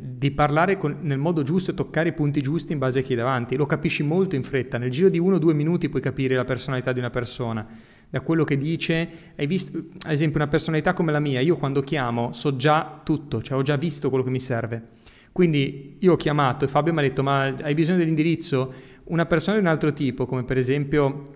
di 0.00 0.30
parlare 0.30 0.78
con, 0.78 0.96
nel 1.02 1.18
modo 1.18 1.42
giusto 1.42 1.72
e 1.72 1.74
toccare 1.74 2.08
i 2.08 2.14
punti 2.14 2.40
giusti 2.40 2.72
in 2.72 2.78
base 2.78 3.00
a 3.00 3.02
chi 3.02 3.12
hai 3.12 3.18
davanti. 3.18 3.54
Lo 3.54 3.66
capisci 3.66 4.02
molto 4.02 4.34
in 4.34 4.44
fretta, 4.44 4.78
nel 4.78 4.90
giro 4.90 5.10
di 5.10 5.18
uno 5.18 5.34
o 5.34 5.38
due 5.38 5.52
minuti 5.52 5.90
puoi 5.90 6.00
capire 6.00 6.36
la 6.36 6.44
personalità 6.44 6.92
di 6.92 7.00
una 7.00 7.10
persona, 7.10 7.66
da 8.08 8.22
quello 8.22 8.44
che 8.44 8.56
dice, 8.56 9.08
hai 9.36 9.46
visto, 9.46 9.76
ad 10.06 10.12
esempio 10.12 10.40
una 10.40 10.48
personalità 10.48 10.94
come 10.94 11.12
la 11.12 11.20
mia, 11.20 11.40
io 11.40 11.58
quando 11.58 11.82
chiamo 11.82 12.32
so 12.32 12.56
già 12.56 13.02
tutto, 13.04 13.42
cioè 13.42 13.58
ho 13.58 13.62
già 13.62 13.76
visto 13.76 14.08
quello 14.08 14.24
che 14.24 14.30
mi 14.30 14.40
serve 14.40 14.96
quindi 15.38 15.94
io 16.00 16.14
ho 16.14 16.16
chiamato 16.16 16.64
e 16.64 16.68
Fabio 16.68 16.92
mi 16.92 16.98
ha 16.98 17.02
detto 17.02 17.22
ma 17.22 17.44
hai 17.44 17.72
bisogno 17.72 17.98
dell'indirizzo? 17.98 18.74
Una 19.04 19.24
persona 19.24 19.56
di 19.56 19.62
un 19.62 19.68
altro 19.68 19.92
tipo, 19.92 20.26
come 20.26 20.42
per 20.42 20.58
esempio 20.58 21.28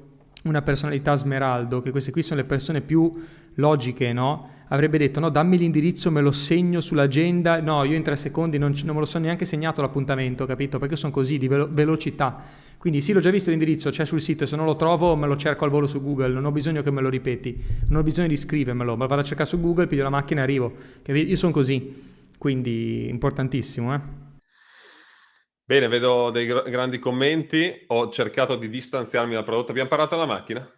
una 0.43 0.61
personalità 0.61 1.15
smeraldo, 1.15 1.81
che 1.83 1.93
queste 1.93 2.11
qui 2.11 2.21
sono 2.21 2.41
le 2.41 2.47
persone 2.47 2.81
più 2.81 3.09
logiche, 3.55 4.13
no? 4.13 4.49
Avrebbe 4.71 4.99
detto 4.99 5.21
no, 5.21 5.29
dammi 5.29 5.57
l'indirizzo, 5.57 6.11
me 6.11 6.21
lo 6.21 6.33
segno 6.33 6.81
sull'agenda. 6.81 7.61
No, 7.61 7.85
io 7.85 7.95
in 7.95 8.03
tre 8.03 8.17
secondi 8.17 8.59
non, 8.59 8.75
non 8.83 8.95
me 8.97 9.01
lo 9.03 9.07
sono 9.07 9.27
neanche 9.27 9.45
segnato 9.45 9.83
l'appuntamento, 9.83 10.47
capito? 10.47 10.81
Perché 10.81 10.97
sono 10.97 11.13
così, 11.13 11.39
di 11.39 11.47
velo- 11.47 11.69
velocità. 11.71 12.43
Quindi 12.79 13.01
sì, 13.01 13.13
l'ho 13.13 13.21
già 13.21 13.31
visto 13.31 13.51
l'indirizzo, 13.51 13.91
c'è 13.91 14.05
sul 14.05 14.21
sito, 14.21 14.47
se 14.47 14.57
non 14.57 14.67
lo 14.67 14.75
trovo 14.75 15.15
me 15.15 15.29
lo 15.29 15.37
cerco 15.37 15.65
al 15.65 15.71
volo 15.71 15.87
su 15.87 16.03
Google, 16.03 16.33
non 16.33 16.45
ho 16.45 16.51
bisogno 16.51 16.83
che 16.83 16.91
me 16.91 17.03
lo 17.03 17.09
ripeti, 17.09 17.57
non 17.87 18.01
ho 18.01 18.03
bisogno 18.03 18.27
di 18.27 18.37
scrivermelo, 18.37 18.97
ma 18.97 19.07
vado 19.07 19.21
a 19.21 19.25
cercare 19.25 19.49
su 19.49 19.61
Google, 19.61 19.87
piglio 19.87 20.03
la 20.03 20.11
macchina 20.11 20.41
e 20.41 20.43
arrivo. 20.43 20.73
Io 21.07 21.37
sono 21.37 21.53
così. 21.53 22.11
Quindi 22.43 23.09
importantissimo. 23.09 23.95
Eh? 23.95 24.01
Bene, 25.63 25.87
vedo 25.87 26.31
dei 26.31 26.45
gr- 26.45 26.69
grandi 26.69 26.99
commenti. 26.99 27.85
Ho 27.87 28.11
cercato 28.11 28.57
di 28.57 28.69
distanziarmi 28.69 29.35
dal 29.35 29.45
prodotto. 29.45 29.71
Abbiamo 29.71 29.89
parlato 29.89 30.17
della 30.17 30.27
macchina? 30.27 30.69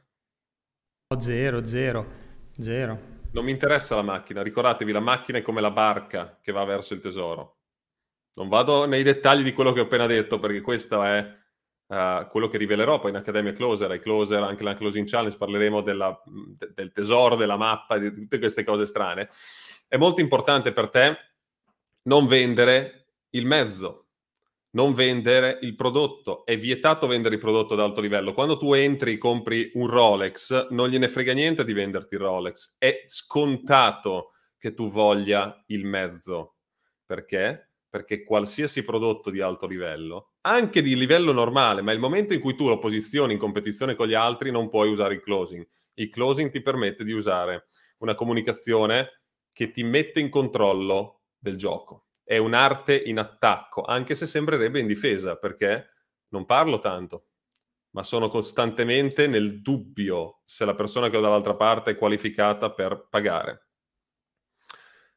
Oh, 1.06 1.18
zero, 1.18 1.64
zero, 1.64 2.06
zero. 2.52 3.00
Non 3.32 3.46
mi 3.46 3.50
interessa 3.50 3.94
la 3.94 4.02
macchina. 4.02 4.42
Ricordatevi, 4.42 4.92
la 4.92 5.00
macchina 5.00 5.38
è 5.38 5.42
come 5.42 5.62
la 5.62 5.70
barca 5.70 6.38
che 6.42 6.52
va 6.52 6.64
verso 6.64 6.92
il 6.92 7.00
tesoro. 7.00 7.60
Non 8.34 8.50
vado 8.50 8.84
nei 8.84 9.02
dettagli 9.02 9.42
di 9.42 9.54
quello 9.54 9.72
che 9.72 9.80
ho 9.80 9.84
appena 9.84 10.04
detto, 10.04 10.38
perché 10.38 10.60
questo 10.60 11.02
è 11.02 11.26
uh, 11.86 12.28
quello 12.28 12.48
che 12.48 12.58
rivelerò 12.58 12.98
poi 12.98 13.08
in 13.08 13.16
Accademia 13.16 13.52
Closer. 13.52 13.90
Ai 13.90 14.00
Closer, 14.00 14.42
anche 14.42 14.62
nella 14.62 14.76
Closing 14.76 15.08
Challenge, 15.08 15.38
parleremo 15.38 15.80
della, 15.80 16.14
de- 16.26 16.72
del 16.74 16.92
tesoro, 16.92 17.36
della 17.36 17.56
mappa, 17.56 17.96
di 17.96 18.12
tutte 18.12 18.38
queste 18.38 18.64
cose 18.64 18.84
strane. 18.84 19.30
È 19.88 19.96
molto 19.96 20.20
importante 20.20 20.70
per 20.70 20.90
te 20.90 21.16
non 22.04 22.26
vendere 22.26 23.08
il 23.30 23.46
mezzo, 23.46 24.08
non 24.70 24.94
vendere 24.94 25.58
il 25.62 25.74
prodotto. 25.74 26.44
È 26.44 26.56
vietato 26.56 27.06
vendere 27.06 27.34
il 27.34 27.40
prodotto 27.40 27.74
ad 27.74 27.80
alto 27.80 28.00
livello. 28.00 28.32
Quando 28.32 28.56
tu 28.56 28.72
entri 28.72 29.14
e 29.14 29.18
compri 29.18 29.70
un 29.74 29.86
Rolex, 29.86 30.68
non 30.70 30.88
gliene 30.88 31.08
frega 31.08 31.32
niente 31.32 31.64
di 31.64 31.72
venderti 31.72 32.14
il 32.14 32.20
Rolex. 32.20 32.76
È 32.78 33.04
scontato 33.06 34.32
che 34.58 34.74
tu 34.74 34.90
voglia 34.90 35.62
il 35.68 35.84
mezzo. 35.84 36.56
Perché? 37.06 37.72
Perché 37.88 38.24
qualsiasi 38.24 38.82
prodotto 38.82 39.30
di 39.30 39.40
alto 39.40 39.66
livello, 39.66 40.32
anche 40.42 40.82
di 40.82 40.96
livello 40.96 41.32
normale, 41.32 41.80
ma 41.80 41.92
il 41.92 42.00
momento 42.00 42.34
in 42.34 42.40
cui 42.40 42.56
tu 42.56 42.66
lo 42.66 42.78
posizioni 42.78 43.34
in 43.34 43.38
competizione 43.38 43.94
con 43.94 44.08
gli 44.08 44.14
altri, 44.14 44.50
non 44.50 44.68
puoi 44.68 44.90
usare 44.90 45.14
il 45.14 45.20
closing. 45.20 45.66
Il 45.94 46.08
closing 46.08 46.50
ti 46.50 46.60
permette 46.60 47.04
di 47.04 47.12
usare 47.12 47.68
una 47.98 48.14
comunicazione 48.14 49.20
che 49.52 49.70
ti 49.70 49.84
mette 49.84 50.18
in 50.18 50.28
controllo 50.28 51.23
del 51.44 51.56
gioco. 51.56 52.06
È 52.24 52.38
un'arte 52.38 52.96
in 52.96 53.18
attacco, 53.18 53.82
anche 53.82 54.14
se 54.14 54.26
sembrerebbe 54.26 54.80
in 54.80 54.86
difesa, 54.86 55.36
perché 55.36 55.90
non 56.28 56.46
parlo 56.46 56.78
tanto, 56.78 57.26
ma 57.90 58.02
sono 58.02 58.28
costantemente 58.28 59.26
nel 59.26 59.60
dubbio 59.60 60.40
se 60.44 60.64
la 60.64 60.74
persona 60.74 61.10
che 61.10 61.18
ho 61.18 61.20
dall'altra 61.20 61.54
parte 61.54 61.92
è 61.92 61.96
qualificata 61.96 62.72
per 62.72 63.08
pagare. 63.10 63.66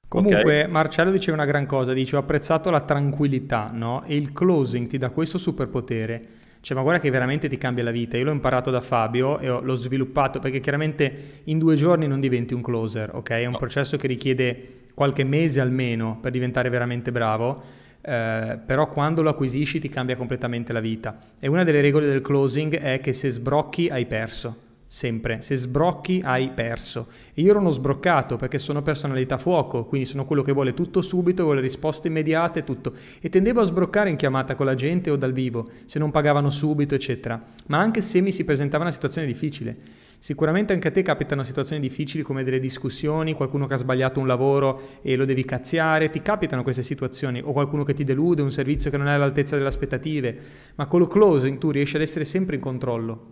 Comunque 0.09 0.61
okay. 0.61 0.67
Marcello 0.67 1.11
dice 1.11 1.31
una 1.31 1.45
gran 1.45 1.65
cosa, 1.65 1.93
dice 1.93 2.17
ho 2.17 2.19
apprezzato 2.19 2.69
la 2.69 2.81
tranquillità, 2.81 3.69
no? 3.73 4.03
E 4.03 4.15
il 4.15 4.31
closing 4.31 4.87
ti 4.87 4.97
dà 4.97 5.09
questo 5.09 5.37
superpotere. 5.37 6.45
Cioè, 6.59 6.75
ma 6.75 6.83
guarda 6.83 7.01
che 7.01 7.09
veramente 7.09 7.47
ti 7.47 7.57
cambia 7.57 7.83
la 7.83 7.91
vita. 7.91 8.17
Io 8.17 8.25
l'ho 8.25 8.31
imparato 8.31 8.71
da 8.71 8.81
Fabio 8.81 9.39
e 9.39 9.47
l'ho 9.47 9.75
sviluppato 9.75 10.39
perché 10.39 10.59
chiaramente 10.59 11.41
in 11.45 11.59
due 11.59 11.75
giorni 11.75 12.07
non 12.07 12.19
diventi 12.19 12.53
un 12.53 12.61
closer, 12.61 13.15
ok? 13.15 13.29
È 13.29 13.45
un 13.45 13.51
no. 13.51 13.57
processo 13.57 13.95
che 13.97 14.07
richiede 14.07 14.76
qualche 14.97 15.23
mese 15.23 15.59
almeno 15.59 16.17
per 16.19 16.31
diventare 16.31 16.69
veramente 16.69 17.11
bravo, 17.11 17.61
eh, 18.01 18.57
però 18.65 18.89
quando 18.89 19.21
lo 19.21 19.29
acquisisci 19.29 19.77
ti 19.77 19.89
cambia 19.89 20.15
completamente 20.15 20.73
la 20.73 20.79
vita. 20.79 21.19
E 21.39 21.47
una 21.47 21.63
delle 21.63 21.81
regole 21.81 22.07
del 22.07 22.21
closing 22.21 22.79
è 22.79 22.99
che 22.99 23.13
se 23.13 23.29
sbrocchi 23.29 23.89
hai 23.89 24.07
perso. 24.07 24.66
Sempre, 24.89 25.41
se 25.41 25.57
sbrocchi 25.57 26.21
hai 26.23 26.49
perso. 26.49 27.07
E 27.33 27.41
io 27.41 27.49
ero 27.49 27.59
uno 27.59 27.71
sbroccato 27.71 28.37
perché 28.37 28.57
sono 28.57 28.81
personalità 28.81 29.37
fuoco, 29.37 29.85
quindi 29.85 30.07
sono 30.07 30.23
quello 30.23 30.41
che 30.41 30.53
vuole 30.53 30.73
tutto 30.73 31.01
subito, 31.01 31.43
vuole 31.43 31.59
risposte 31.59 32.07
immediate, 32.07 32.63
tutto. 32.63 32.93
E 33.19 33.27
tendevo 33.27 33.59
a 33.59 33.65
sbroccare 33.65 34.09
in 34.09 34.15
chiamata 34.15 34.55
con 34.55 34.65
la 34.65 34.75
gente 34.75 35.09
o 35.09 35.17
dal 35.17 35.33
vivo, 35.33 35.67
se 35.85 35.99
non 35.99 36.09
pagavano 36.09 36.49
subito, 36.49 36.95
eccetera. 36.95 37.43
Ma 37.67 37.79
anche 37.79 37.99
se 37.99 38.21
mi 38.21 38.31
si 38.31 38.45
presentava 38.45 38.83
una 38.83 38.93
situazione 38.93 39.27
difficile. 39.27 39.75
Sicuramente 40.19 40.71
anche 40.73 40.87
a 40.87 40.91
te 40.91 41.01
capitano 41.01 41.43
situazioni 41.43 41.81
difficili 41.81 42.23
come 42.23 42.43
delle 42.43 42.59
discussioni, 42.59 43.33
qualcuno 43.33 43.67
che 43.67 43.73
ha 43.75 43.77
sbagliato 43.77 44.19
un 44.21 44.25
lavoro 44.25 44.81
e 45.01 45.15
lo 45.15 45.25
devi 45.25 45.43
cazziare, 45.43 46.09
ti 46.09 46.21
capitano 46.21 46.63
queste 46.63 46.81
situazioni, 46.81 47.41
o 47.43 47.51
qualcuno 47.51 47.83
che 47.83 47.93
ti 47.93 48.05
delude, 48.05 48.41
un 48.41 48.51
servizio 48.51 48.89
che 48.89 48.97
non 48.97 49.09
è 49.09 49.13
all'altezza 49.13 49.57
delle 49.57 49.67
aspettative, 49.67 50.39
ma 50.75 50.87
con 50.87 51.01
lo 51.01 51.07
closing 51.07 51.57
tu 51.59 51.69
riesci 51.71 51.97
ad 51.97 52.01
essere 52.01 52.25
sempre 52.25 52.55
in 52.55 52.61
controllo, 52.61 53.25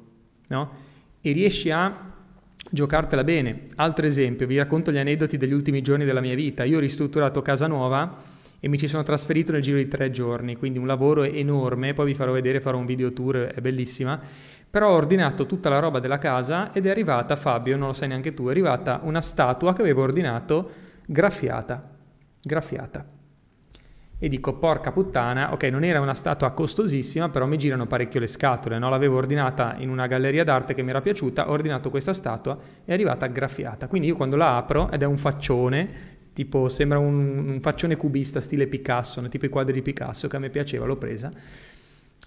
no? 0.49 0.84
E 1.25 1.31
riesci 1.31 1.71
a 1.71 2.13
giocartela 2.69 3.23
bene. 3.23 3.63
Altro 3.77 4.05
esempio, 4.05 4.45
vi 4.45 4.57
racconto 4.57 4.91
gli 4.91 4.99
aneddoti 4.99 5.37
degli 5.37 5.53
ultimi 5.53 5.81
giorni 5.81 6.05
della 6.05 6.21
mia 6.21 6.35
vita. 6.35 6.63
Io 6.65 6.77
ho 6.77 6.79
ristrutturato 6.79 7.41
casa 7.41 7.65
nuova 7.65 8.15
e 8.59 8.67
mi 8.67 8.77
ci 8.77 8.87
sono 8.87 9.01
trasferito 9.01 9.51
nel 9.51 9.63
giro 9.63 9.77
di 9.77 9.87
tre 9.87 10.11
giorni, 10.11 10.55
quindi 10.55 10.77
un 10.77 10.85
lavoro 10.85 11.23
enorme, 11.23 11.95
poi 11.95 12.05
vi 12.05 12.13
farò 12.13 12.31
vedere, 12.31 12.61
farò 12.61 12.77
un 12.77 12.85
video 12.85 13.11
tour, 13.11 13.37
è 13.37 13.59
bellissima 13.59 14.21
però 14.75 14.89
ho 14.89 14.95
ordinato 14.95 15.45
tutta 15.45 15.69
la 15.69 15.79
roba 15.79 15.99
della 15.99 16.17
casa 16.17 16.73
ed 16.73 16.85
è 16.85 16.89
arrivata, 16.89 17.37
Fabio, 17.37 17.77
non 17.77 17.87
lo 17.87 17.93
sai 17.93 18.09
neanche 18.09 18.33
tu, 18.33 18.47
è 18.47 18.49
arrivata 18.49 18.99
una 19.03 19.21
statua 19.21 19.71
che 19.71 19.79
avevo 19.79 20.01
ordinato 20.01 20.69
graffiata, 21.05 21.79
graffiata. 22.41 23.14
E 24.17 24.29
dico, 24.29 24.53
porca 24.53 24.93
puttana, 24.93 25.51
ok, 25.51 25.63
non 25.63 25.83
era 25.83 25.99
una 25.99 26.13
statua 26.13 26.51
costosissima, 26.51 27.27
però 27.27 27.45
mi 27.45 27.57
girano 27.57 27.85
parecchio 27.85 28.21
le 28.21 28.27
scatole, 28.27 28.79
no? 28.79 28.89
L'avevo 28.89 29.17
ordinata 29.17 29.75
in 29.79 29.89
una 29.89 30.07
galleria 30.07 30.45
d'arte 30.45 30.73
che 30.73 30.83
mi 30.83 30.91
era 30.91 31.01
piaciuta, 31.01 31.49
ho 31.49 31.51
ordinato 31.51 31.89
questa 31.89 32.13
statua 32.13 32.57
è 32.85 32.93
arrivata 32.93 33.27
graffiata. 33.27 33.87
Quindi 33.87 34.07
io 34.07 34.15
quando 34.15 34.37
la 34.37 34.55
apro, 34.55 34.89
ed 34.89 35.01
è 35.01 35.05
un 35.05 35.17
faccione, 35.17 36.13
tipo 36.31 36.69
sembra 36.69 36.97
un, 36.97 37.47
un 37.49 37.59
faccione 37.61 37.97
cubista 37.97 38.39
stile 38.39 38.67
Picasso, 38.67 39.19
no? 39.19 39.27
tipo 39.27 39.45
i 39.45 39.49
quadri 39.49 39.73
di 39.73 39.81
Picasso 39.81 40.29
che 40.29 40.35
a 40.37 40.39
me 40.39 40.49
piaceva, 40.49 40.85
l'ho 40.85 40.97
presa 40.97 41.29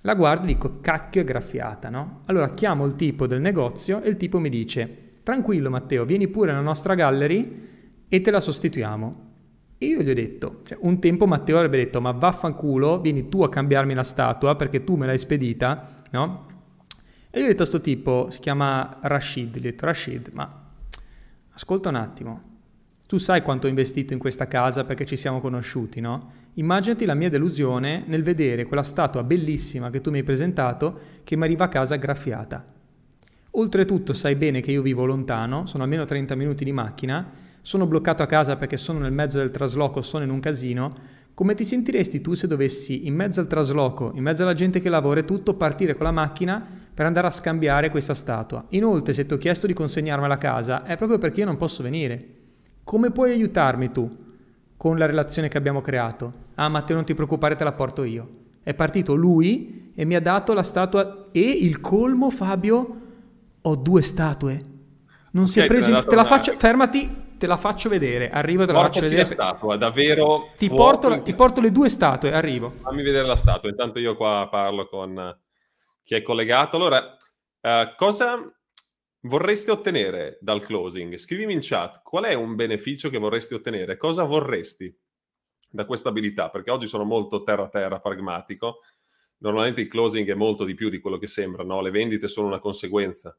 La 0.02 0.14
guardo 0.14 0.44
e 0.44 0.48
dico, 0.48 0.80
cacchio 0.82 1.22
è 1.22 1.24
graffiata, 1.24 1.88
no? 1.88 2.20
Allora 2.26 2.50
chiamo 2.50 2.84
il 2.84 2.96
tipo 2.96 3.26
del 3.26 3.40
negozio 3.40 4.02
e 4.02 4.10
il 4.10 4.16
tipo 4.16 4.38
mi 4.38 4.50
dice, 4.50 5.08
tranquillo 5.22 5.70
Matteo, 5.70 6.04
vieni 6.04 6.28
pure 6.28 6.50
nella 6.50 6.62
nostra 6.62 6.94
gallery 6.94 7.66
e 8.08 8.20
te 8.20 8.30
la 8.30 8.40
sostituiamo. 8.40 9.26
E 9.78 9.86
io 9.86 10.02
gli 10.02 10.10
ho 10.10 10.14
detto, 10.14 10.60
cioè, 10.64 10.76
un 10.80 10.98
tempo 10.98 11.26
Matteo 11.26 11.56
avrebbe 11.56 11.76
detto, 11.76 12.00
ma 12.00 12.10
vaffanculo, 12.10 13.00
vieni 13.00 13.28
tu 13.28 13.42
a 13.42 13.48
cambiarmi 13.48 13.94
la 13.94 14.02
statua 14.02 14.56
perché 14.56 14.82
tu 14.82 14.96
me 14.96 15.06
l'hai 15.06 15.18
spedita, 15.18 16.02
no? 16.10 16.46
E 17.30 17.38
io 17.38 17.44
ho 17.44 17.48
detto 17.48 17.62
a 17.62 17.66
sto 17.66 17.80
tipo, 17.80 18.26
si 18.30 18.40
chiama 18.40 18.98
Rashid, 19.02 19.54
gli 19.54 19.58
ho 19.58 19.70
detto, 19.70 19.86
Rashid, 19.86 20.30
ma 20.32 20.66
ascolta 21.52 21.90
un 21.90 21.94
attimo, 21.94 22.48
tu 23.06 23.18
sai 23.18 23.40
quanto 23.40 23.66
ho 23.66 23.70
investito 23.70 24.12
in 24.12 24.18
questa 24.18 24.46
casa 24.48 24.84
perché 24.84 25.04
ci 25.04 25.16
siamo 25.16 25.40
conosciuti, 25.40 26.00
no? 26.00 26.32
Immaginati 26.54 27.04
la 27.04 27.14
mia 27.14 27.30
delusione 27.30 28.02
nel 28.06 28.24
vedere 28.24 28.64
quella 28.64 28.82
statua 28.82 29.22
bellissima 29.22 29.90
che 29.90 30.00
tu 30.00 30.10
mi 30.10 30.18
hai 30.18 30.24
presentato 30.24 30.98
che 31.22 31.36
mi 31.36 31.44
arriva 31.44 31.66
a 31.66 31.68
casa 31.68 31.96
graffiata. 31.96 32.64
Oltretutto 33.52 34.12
sai 34.12 34.34
bene 34.34 34.60
che 34.60 34.72
io 34.72 34.82
vivo 34.82 35.04
lontano, 35.04 35.66
sono 35.66 35.84
almeno 35.84 36.04
30 36.04 36.34
minuti 36.34 36.64
di 36.64 36.72
macchina, 36.72 37.30
sono 37.68 37.86
bloccato 37.86 38.22
a 38.22 38.26
casa 38.26 38.56
perché 38.56 38.78
sono 38.78 38.98
nel 38.98 39.12
mezzo 39.12 39.36
del 39.36 39.50
trasloco, 39.50 40.00
sono 40.00 40.24
in 40.24 40.30
un 40.30 40.40
casino. 40.40 40.90
Come 41.34 41.52
ti 41.52 41.64
sentiresti 41.64 42.22
tu 42.22 42.32
se 42.32 42.46
dovessi 42.46 43.06
in 43.06 43.14
mezzo 43.14 43.40
al 43.40 43.46
trasloco, 43.46 44.12
in 44.14 44.22
mezzo 44.22 44.42
alla 44.42 44.54
gente 44.54 44.80
che 44.80 44.88
lavora 44.88 45.20
e 45.20 45.26
tutto, 45.26 45.52
partire 45.52 45.94
con 45.94 46.06
la 46.06 46.10
macchina 46.10 46.66
per 46.94 47.04
andare 47.04 47.26
a 47.26 47.30
scambiare 47.30 47.90
questa 47.90 48.14
statua? 48.14 48.64
Inoltre, 48.70 49.12
se 49.12 49.26
ti 49.26 49.34
ho 49.34 49.36
chiesto 49.36 49.66
di 49.66 49.74
consegnarmela 49.74 50.32
a 50.32 50.38
casa, 50.38 50.82
è 50.82 50.96
proprio 50.96 51.18
perché 51.18 51.40
io 51.40 51.46
non 51.46 51.58
posso 51.58 51.82
venire. 51.82 52.26
Come 52.84 53.10
puoi 53.10 53.32
aiutarmi 53.32 53.92
tu? 53.92 54.26
con 54.78 54.96
la 54.96 55.06
relazione 55.06 55.48
che 55.48 55.58
abbiamo 55.58 55.80
creato. 55.80 56.32
Ah 56.54 56.68
Matteo 56.68 56.94
non 56.94 57.04
ti 57.04 57.12
preoccupare 57.12 57.56
te 57.56 57.64
la 57.64 57.72
porto 57.72 58.04
io. 58.04 58.28
È 58.62 58.72
partito 58.74 59.14
lui 59.16 59.90
e 59.94 60.04
mi 60.04 60.14
ha 60.14 60.20
dato 60.20 60.54
la 60.54 60.62
statua 60.62 61.26
e 61.32 61.40
il 61.40 61.80
colmo 61.80 62.30
Fabio 62.30 63.00
ho 63.60 63.74
due 63.74 64.02
statue. 64.02 64.58
Non 65.32 65.42
okay, 65.42 65.46
si 65.46 65.60
è 65.60 65.66
preso 65.66 66.04
te 66.06 66.14
la 66.14 66.24
faccio 66.24 66.54
fermati 66.56 67.26
te 67.38 67.46
la 67.46 67.56
faccio 67.56 67.88
vedere 67.88 68.30
arrivo 68.30 68.66
te 68.66 68.72
la 68.72 68.80
faccio 68.80 69.00
vedere 69.00 69.20
la 69.20 69.24
statua 69.24 69.76
davvero 69.76 70.50
ti 70.56 70.68
porto, 70.68 71.22
ti 71.22 71.32
porto, 71.34 71.60
le 71.60 71.72
due 71.72 71.88
statue 71.88 72.32
arrivo 72.32 72.70
fammi 72.70 73.02
vedere 73.02 73.26
la 73.26 73.36
statua 73.36 73.70
intanto 73.70 73.98
io 73.98 74.16
qua 74.16 74.48
parlo 74.50 74.86
con 74.88 75.38
chi 76.02 76.14
è 76.14 76.22
collegato 76.22 76.76
allora 76.76 77.16
uh, 77.60 77.94
cosa 77.96 78.52
vorresti 79.22 79.70
ottenere 79.70 80.38
dal 80.40 80.60
closing? 80.60 81.16
Scrivimi 81.16 81.52
in 81.52 81.60
chat 81.62 82.02
qual 82.02 82.24
è 82.24 82.34
un 82.34 82.54
beneficio 82.54 83.10
che 83.10 83.18
vorresti 83.18 83.54
ottenere, 83.54 83.96
cosa 83.96 84.24
vorresti 84.24 84.94
da 85.70 85.84
questa 85.84 86.08
abilità, 86.08 86.50
perché 86.50 86.70
oggi 86.70 86.86
sono 86.86 87.04
molto 87.04 87.42
terra-terra, 87.42 88.00
pragmatico. 88.00 88.80
Normalmente 89.38 89.80
il 89.80 89.88
closing 89.88 90.28
è 90.28 90.34
molto 90.34 90.64
di 90.64 90.74
più 90.74 90.88
di 90.88 90.98
quello 90.98 91.18
che 91.18 91.26
sembra, 91.26 91.62
no? 91.62 91.80
le 91.80 91.90
vendite 91.90 92.28
sono 92.28 92.46
una 92.46 92.58
conseguenza. 92.58 93.36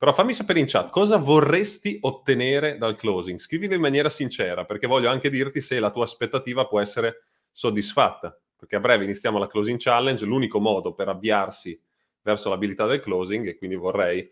Però 0.00 0.14
fammi 0.14 0.32
sapere 0.32 0.60
in 0.60 0.64
chat 0.66 0.88
cosa 0.88 1.18
vorresti 1.18 1.98
ottenere 2.00 2.78
dal 2.78 2.94
closing. 2.94 3.38
Scrivilo 3.38 3.74
in 3.74 3.82
maniera 3.82 4.08
sincera, 4.08 4.64
perché 4.64 4.86
voglio 4.86 5.10
anche 5.10 5.28
dirti 5.28 5.60
se 5.60 5.78
la 5.78 5.90
tua 5.90 6.04
aspettativa 6.04 6.66
può 6.66 6.80
essere 6.80 7.24
soddisfatta. 7.52 8.34
Perché 8.56 8.76
a 8.76 8.80
breve 8.80 9.04
iniziamo 9.04 9.36
la 9.36 9.46
closing 9.46 9.78
challenge, 9.78 10.24
l'unico 10.24 10.58
modo 10.58 10.94
per 10.94 11.08
avviarsi 11.08 11.78
verso 12.22 12.48
l'abilità 12.48 12.86
del 12.86 13.00
closing, 13.00 13.46
e 13.46 13.58
quindi 13.58 13.76
vorrei 13.76 14.26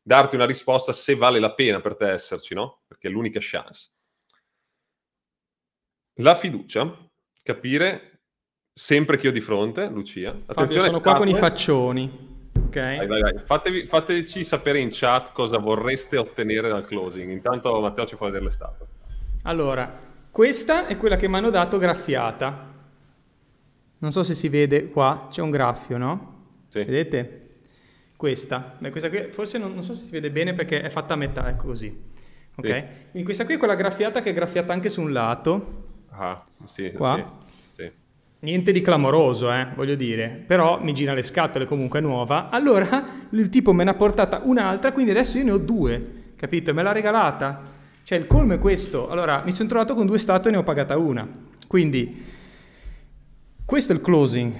darti 0.00 0.36
una 0.36 0.46
risposta 0.46 0.94
se 0.94 1.14
vale 1.16 1.38
la 1.38 1.52
pena 1.52 1.82
per 1.82 1.96
te 1.96 2.12
esserci, 2.12 2.54
no? 2.54 2.80
Perché 2.88 3.08
è 3.08 3.10
l'unica 3.10 3.40
chance. 3.42 3.90
La 6.14 6.34
fiducia, 6.34 6.96
capire 7.42 8.22
sempre 8.72 9.18
che 9.18 9.26
io 9.26 9.32
di 9.32 9.40
fronte, 9.40 9.86
Lucia. 9.90 10.30
Attenzione, 10.46 10.88
sono 10.88 11.02
qua 11.02 11.16
con 11.16 11.28
i 11.28 11.34
faccioni. 11.34 12.29
Ok. 12.56 12.74
Vai, 12.74 13.06
vai, 13.06 13.20
vai. 13.20 13.38
Fatevi, 13.44 13.86
fateci 13.86 14.44
sapere 14.44 14.78
in 14.78 14.88
chat 14.90 15.32
cosa 15.32 15.58
vorreste 15.58 16.16
ottenere 16.16 16.68
dal 16.68 16.84
closing. 16.84 17.30
Intanto 17.30 17.80
Matteo 17.80 18.06
ci 18.06 18.16
fa 18.16 18.26
vedere 18.26 18.44
le 18.44 18.50
statue. 18.50 18.86
Allora, 19.42 19.90
questa 20.30 20.86
è 20.86 20.96
quella 20.96 21.16
che 21.16 21.28
mi 21.28 21.36
hanno 21.36 21.50
dato 21.50 21.78
graffiata. 21.78 22.68
Non 23.98 24.12
so 24.12 24.22
se 24.22 24.34
si 24.34 24.48
vede 24.48 24.90
qua, 24.90 25.28
c'è 25.30 25.42
un 25.42 25.50
graffio, 25.50 25.98
no? 25.98 26.38
Sì. 26.68 26.84
Vedete? 26.84 27.40
questa. 28.20 28.74
Beh, 28.76 28.90
questa 28.90 29.08
qui 29.08 29.28
forse 29.30 29.56
non, 29.56 29.72
non, 29.72 29.82
so 29.82 29.94
se 29.94 30.04
si 30.04 30.10
vede 30.10 30.30
bene 30.30 30.52
perché 30.52 30.82
è 30.82 30.90
fatta 30.90 31.14
a 31.14 31.16
metà, 31.16 31.48
ecco 31.48 31.68
così. 31.68 31.88
Ok? 32.54 32.66
Sì. 32.66 32.84
Quindi 33.12 33.22
questa 33.22 33.46
qui 33.46 33.54
è 33.54 33.56
quella 33.56 33.74
graffiata 33.74 34.20
che 34.20 34.28
è 34.28 34.32
graffiata 34.34 34.74
anche 34.74 34.90
su 34.90 35.00
un 35.00 35.10
lato. 35.10 35.84
Ah, 36.10 36.44
sì, 36.66 36.92
qua. 36.92 37.14
Sì, 37.14 37.46
sì. 37.46 37.59
Niente 38.40 38.72
di 38.72 38.80
clamoroso, 38.80 39.52
eh, 39.52 39.68
voglio 39.74 39.94
dire, 39.94 40.42
però 40.46 40.82
mi 40.82 40.92
gira 40.92 41.12
le 41.12 41.22
scatole 41.22 41.66
comunque 41.66 42.00
nuova. 42.00 42.48
Allora 42.48 43.04
il 43.30 43.48
tipo 43.50 43.72
me 43.72 43.84
ne 43.84 43.90
ha 43.90 43.94
portata 43.94 44.40
un'altra, 44.44 44.92
quindi 44.92 45.10
adesso 45.10 45.38
io 45.38 45.44
ne 45.44 45.50
ho 45.52 45.58
due, 45.58 46.32
capito? 46.36 46.72
Me 46.72 46.82
l'ha 46.82 46.92
regalata. 46.92 47.60
Cioè 48.02 48.18
il 48.18 48.26
colmo 48.26 48.54
è 48.54 48.58
questo. 48.58 49.08
Allora 49.08 49.42
mi 49.44 49.52
sono 49.52 49.68
trovato 49.68 49.94
con 49.94 50.06
due 50.06 50.18
statue 50.18 50.50
e 50.50 50.52
ne 50.52 50.58
ho 50.58 50.62
pagata 50.62 50.96
una. 50.96 51.28
Quindi 51.66 52.24
questo 53.64 53.92
è 53.92 53.94
il 53.94 54.00
closing 54.00 54.54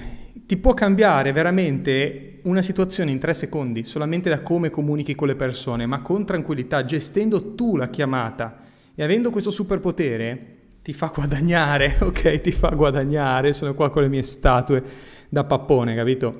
ti 0.51 0.57
può 0.57 0.75
cambiare 0.75 1.31
veramente 1.31 2.41
una 2.43 2.61
situazione 2.61 3.13
in 3.13 3.21
tre 3.21 3.33
secondi, 3.35 3.85
solamente 3.85 4.29
da 4.29 4.41
come 4.41 4.69
comunichi 4.69 5.15
con 5.15 5.29
le 5.29 5.37
persone, 5.37 5.87
ma 5.87 6.03
con 6.03 6.27
tranquillità, 6.27 6.85
gestendo 6.85 7.55
tu 7.55 7.77
la 7.77 7.89
chiamata 7.89 8.59
e 8.97 9.03
avendo 9.05 9.31
questo 9.31 9.51
superpotere, 9.51 10.57
ti 10.83 10.93
fa 10.93 11.13
guadagnare, 11.15 11.97
ok? 12.03 12.41
Ti 12.41 12.53
fa 12.53 12.71
guadagnare, 12.71 13.53
sono 13.53 13.75
qua 13.75 13.91
con 13.91 14.03
le 14.03 14.09
mie 14.09 14.23
statue 14.23 14.83
da 15.29 15.45
pappone, 15.45 15.95
capito? 15.95 16.33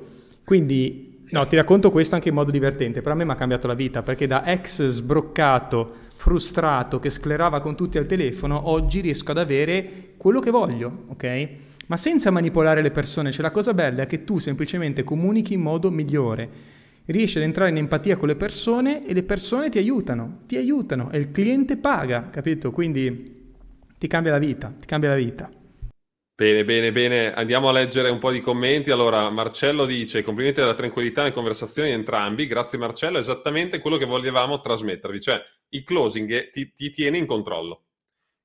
Quindi, 0.43 1.23
no, 1.29 1.45
ti 1.45 1.55
racconto 1.55 1.91
questo 1.91 2.15
anche 2.15 2.29
in 2.29 2.35
modo 2.35 2.51
divertente, 2.51 3.01
però 3.01 3.13
a 3.13 3.17
me 3.17 3.25
mi 3.25 3.31
ha 3.31 3.35
cambiato 3.35 3.67
la 3.67 3.73
vita, 3.73 4.01
perché 4.01 4.27
da 4.27 4.45
ex 4.45 4.87
sbroccato, 4.87 5.89
frustrato, 6.15 6.99
che 6.99 7.09
sclerava 7.09 7.59
con 7.59 7.75
tutti 7.75 7.97
al 7.97 8.05
telefono, 8.05 8.69
oggi 8.69 9.01
riesco 9.01 9.31
ad 9.31 9.37
avere 9.37 10.13
quello 10.17 10.39
che 10.39 10.51
voglio, 10.51 10.91
ok? 11.07 11.49
ma 11.91 11.97
senza 11.97 12.31
manipolare 12.31 12.81
le 12.81 12.89
persone. 12.89 13.31
Cioè 13.31 13.41
la 13.41 13.51
cosa 13.51 13.73
bella 13.73 14.03
è 14.03 14.05
che 14.05 14.23
tu 14.23 14.39
semplicemente 14.39 15.03
comunichi 15.03 15.53
in 15.53 15.59
modo 15.59 15.91
migliore, 15.91 16.49
riesci 17.07 17.37
ad 17.37 17.43
entrare 17.43 17.69
in 17.69 17.75
empatia 17.75 18.15
con 18.15 18.29
le 18.29 18.37
persone 18.37 19.05
e 19.05 19.13
le 19.13 19.23
persone 19.23 19.67
ti 19.67 19.77
aiutano, 19.77 20.39
ti 20.47 20.55
aiutano 20.55 21.11
e 21.11 21.17
il 21.17 21.31
cliente 21.31 21.75
paga, 21.75 22.29
capito? 22.29 22.71
Quindi 22.71 23.40
ti 24.01 24.07
cambia 24.07 24.31
la 24.31 24.39
vita, 24.39 24.73
ti 24.79 24.87
cambia 24.87 25.09
la 25.09 25.15
vita. 25.15 25.47
Bene, 26.33 26.65
bene, 26.65 26.91
bene. 26.91 27.31
Andiamo 27.35 27.69
a 27.69 27.71
leggere 27.71 28.09
un 28.09 28.17
po' 28.17 28.31
di 28.31 28.41
commenti. 28.41 28.89
Allora, 28.89 29.29
Marcello 29.29 29.85
dice: 29.85 30.23
Complimenti 30.23 30.59
della 30.59 30.73
tranquillità 30.73 31.21
nelle 31.21 31.35
conversazioni 31.35 31.89
di 31.89 31.93
entrambi. 31.93 32.47
Grazie, 32.47 32.79
Marcello. 32.79 33.19
Esattamente 33.19 33.77
quello 33.77 33.97
che 33.97 34.05
volevamo 34.05 34.59
trasmettervi. 34.59 35.21
Cioè, 35.21 35.39
il 35.69 35.83
closing 35.83 36.49
ti, 36.49 36.73
ti 36.73 36.89
tiene 36.89 37.19
in 37.19 37.27
controllo. 37.27 37.89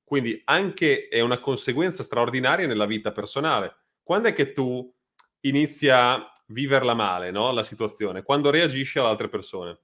Quindi 0.03 0.39
anche 0.45 1.07
è 1.07 1.21
una 1.21 1.39
conseguenza 1.39 2.03
straordinaria 2.03 2.67
nella 2.67 2.85
vita 2.85 3.11
personale. 3.11 3.77
Quando 4.03 4.27
è 4.27 4.33
che 4.33 4.51
tu 4.51 4.93
inizi 5.39 5.89
a 5.89 6.23
viverla 6.49 6.93
male, 6.93 7.31
no? 7.31 7.51
La 7.51 7.63
situazione, 7.63 8.21
quando 8.21 8.51
reagisci 8.51 8.99
alle 8.99 9.07
altre 9.07 9.27
persone. 9.27 9.79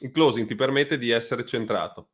Il 0.00 0.10
closing 0.10 0.46
ti 0.46 0.54
permette 0.54 0.98
di 0.98 1.08
essere 1.08 1.46
centrato, 1.46 2.10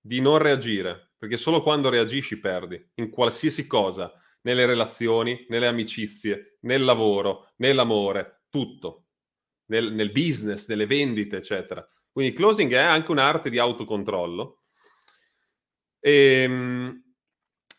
di 0.00 0.22
non 0.22 0.38
reagire, 0.38 1.07
perché 1.18 1.36
solo 1.36 1.62
quando 1.62 1.90
reagisci 1.90 2.38
perdi, 2.38 2.82
in 2.94 3.10
qualsiasi 3.10 3.66
cosa, 3.66 4.12
nelle 4.42 4.66
relazioni, 4.66 5.44
nelle 5.48 5.66
amicizie, 5.66 6.58
nel 6.60 6.84
lavoro, 6.84 7.48
nell'amore, 7.56 8.44
tutto, 8.48 9.06
nel, 9.66 9.92
nel 9.92 10.12
business, 10.12 10.68
nelle 10.68 10.86
vendite, 10.86 11.36
eccetera. 11.36 11.86
Quindi 12.10 12.32
il 12.32 12.38
closing 12.38 12.72
è 12.72 12.78
anche 12.78 13.10
un'arte 13.10 13.50
di 13.50 13.58
autocontrollo 13.58 14.62
e, 16.00 16.42
ehm, 16.42 17.02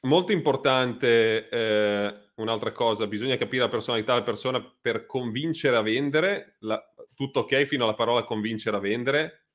molto 0.01 0.31
importante 0.31 1.49
eh, 1.49 2.31
un'altra 2.35 2.71
cosa, 2.71 3.07
bisogna 3.07 3.37
capire 3.37 3.63
la 3.63 3.69
personalità 3.69 4.13
della 4.13 4.25
persona 4.25 4.77
per 4.81 5.05
convincere 5.05 5.75
a 5.75 5.81
vendere, 5.81 6.57
la, 6.59 6.81
tutto 7.15 7.41
ok 7.41 7.65
fino 7.65 7.83
alla 7.83 7.95
parola 7.95 8.23
convincere 8.23 8.77
a 8.77 8.79
vendere, 8.79 9.48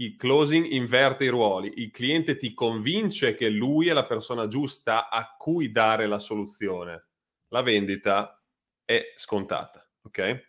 il 0.00 0.16
closing 0.16 0.66
inverte 0.70 1.24
i 1.24 1.28
ruoli, 1.28 1.72
il 1.76 1.90
cliente 1.90 2.36
ti 2.36 2.54
convince 2.54 3.34
che 3.34 3.48
lui 3.48 3.88
è 3.88 3.92
la 3.92 4.06
persona 4.06 4.46
giusta 4.46 5.08
a 5.08 5.34
cui 5.36 5.72
dare 5.72 6.06
la 6.06 6.18
soluzione, 6.18 7.08
la 7.48 7.62
vendita 7.62 8.40
è 8.84 9.12
scontata, 9.16 9.88
ok? 10.02 10.46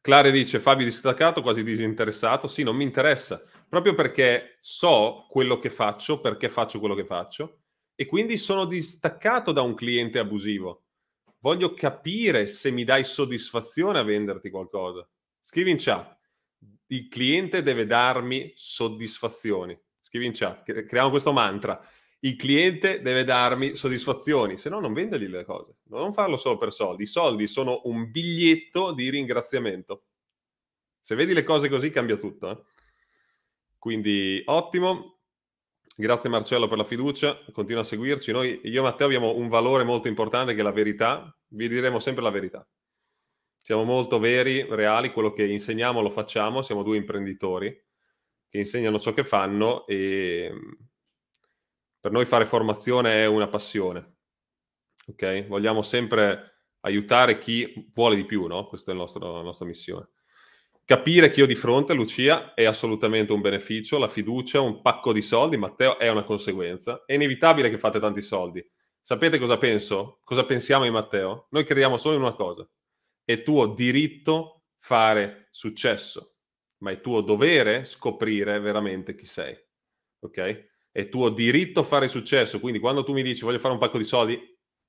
Clare 0.00 0.30
dice 0.30 0.60
Fabio 0.60 0.84
distaccato, 0.84 1.42
quasi 1.42 1.62
disinteressato, 1.62 2.48
sì, 2.48 2.62
non 2.62 2.76
mi 2.76 2.84
interessa 2.84 3.42
proprio 3.68 3.94
perché 3.94 4.56
so 4.60 5.26
quello 5.28 5.58
che 5.58 5.70
faccio, 5.70 6.20
perché 6.20 6.48
faccio 6.48 6.78
quello 6.78 6.94
che 6.94 7.04
faccio, 7.04 7.60
e 7.94 8.06
quindi 8.06 8.38
sono 8.38 8.64
distaccato 8.64 9.52
da 9.52 9.62
un 9.62 9.74
cliente 9.74 10.18
abusivo. 10.18 10.84
Voglio 11.40 11.74
capire 11.74 12.46
se 12.46 12.70
mi 12.70 12.84
dai 12.84 13.04
soddisfazione 13.04 13.98
a 13.98 14.04
venderti 14.04 14.50
qualcosa. 14.50 15.06
Scrivi 15.40 15.70
in 15.70 15.76
chat. 15.78 16.17
Il 16.88 17.08
cliente 17.08 17.62
deve 17.62 17.86
darmi 17.86 18.52
soddisfazioni. 18.54 19.78
Scrivi 20.00 20.26
in 20.26 20.32
chat. 20.32 20.64
Creiamo 20.84 21.10
questo 21.10 21.32
mantra. 21.32 21.80
il 22.20 22.34
cliente 22.34 23.00
deve 23.00 23.22
darmi 23.22 23.76
soddisfazioni, 23.76 24.58
se 24.58 24.68
no 24.68 24.80
non 24.80 24.92
vendergli 24.92 25.28
le 25.28 25.44
cose. 25.44 25.76
Non 25.84 26.12
farlo 26.12 26.36
solo 26.36 26.56
per 26.56 26.72
soldi. 26.72 27.04
I 27.04 27.06
soldi 27.06 27.46
sono 27.46 27.82
un 27.84 28.10
biglietto 28.10 28.92
di 28.92 29.08
ringraziamento. 29.10 30.04
Se 31.00 31.14
vedi 31.14 31.32
le 31.32 31.42
cose 31.42 31.68
così 31.68 31.90
cambia 31.90 32.16
tutto. 32.16 32.50
Eh? 32.50 32.62
Quindi 33.78 34.42
ottimo. 34.46 35.20
Grazie 35.96 36.30
Marcello 36.30 36.68
per 36.68 36.78
la 36.78 36.84
fiducia, 36.84 37.38
continua 37.50 37.82
a 37.82 37.84
seguirci. 37.84 38.30
Noi, 38.30 38.60
io 38.62 38.80
e 38.80 38.82
Matteo 38.82 39.06
abbiamo 39.06 39.34
un 39.34 39.48
valore 39.48 39.82
molto 39.82 40.06
importante 40.06 40.54
che 40.54 40.60
è 40.60 40.62
la 40.62 40.70
verità. 40.70 41.36
Vi 41.48 41.68
diremo 41.68 41.98
sempre 41.98 42.22
la 42.22 42.30
verità. 42.30 42.64
Siamo 43.68 43.84
molto 43.84 44.18
veri, 44.18 44.66
reali, 44.66 45.12
quello 45.12 45.30
che 45.30 45.44
insegniamo 45.44 46.00
lo 46.00 46.08
facciamo, 46.08 46.62
siamo 46.62 46.82
due 46.82 46.96
imprenditori 46.96 47.70
che 48.48 48.56
insegnano 48.56 48.98
ciò 48.98 49.12
che 49.12 49.24
fanno 49.24 49.86
e 49.86 50.50
per 52.00 52.10
noi 52.10 52.24
fare 52.24 52.46
formazione 52.46 53.16
è 53.16 53.26
una 53.26 53.46
passione. 53.46 54.14
Ok? 55.08 55.48
Vogliamo 55.48 55.82
sempre 55.82 56.62
aiutare 56.80 57.36
chi 57.36 57.90
vuole 57.92 58.16
di 58.16 58.24
più, 58.24 58.46
no? 58.46 58.66
Questa 58.68 58.92
è 58.92 58.94
nostro, 58.94 59.34
la 59.36 59.42
nostra 59.42 59.66
missione. 59.66 60.12
Capire 60.86 61.30
chi 61.30 61.42
ho 61.42 61.46
di 61.46 61.54
fronte, 61.54 61.92
Lucia, 61.92 62.54
è 62.54 62.64
assolutamente 62.64 63.34
un 63.34 63.42
beneficio, 63.42 63.98
la 63.98 64.08
fiducia, 64.08 64.62
un 64.62 64.80
pacco 64.80 65.12
di 65.12 65.20
soldi, 65.20 65.58
Matteo, 65.58 65.98
è 65.98 66.08
una 66.08 66.24
conseguenza. 66.24 67.02
È 67.04 67.12
inevitabile 67.12 67.68
che 67.68 67.76
fate 67.76 68.00
tanti 68.00 68.22
soldi. 68.22 68.66
Sapete 69.02 69.38
cosa 69.38 69.58
penso? 69.58 70.20
Cosa 70.24 70.46
pensiamo 70.46 70.84
di 70.84 70.90
Matteo? 70.90 71.48
Noi 71.50 71.64
crediamo 71.64 71.98
solo 71.98 72.14
in 72.14 72.22
una 72.22 72.32
cosa. 72.32 72.66
È 73.28 73.42
tuo 73.42 73.66
diritto 73.66 74.62
fare 74.78 75.48
successo, 75.50 76.36
ma 76.78 76.92
è 76.92 77.00
tuo 77.00 77.20
dovere 77.20 77.84
scoprire 77.84 78.58
veramente 78.58 79.14
chi 79.14 79.26
sei. 79.26 79.54
Ok? 80.20 80.66
è 80.98 81.08
tuo 81.08 81.28
diritto 81.28 81.84
fare 81.84 82.08
successo. 82.08 82.58
Quindi 82.58 82.80
quando 82.80 83.04
tu 83.04 83.12
mi 83.12 83.22
dici 83.22 83.44
voglio 83.44 83.60
fare 83.60 83.72
un 83.72 83.78
pacco 83.78 83.98
di 83.98 84.04
soldi, 84.04 84.36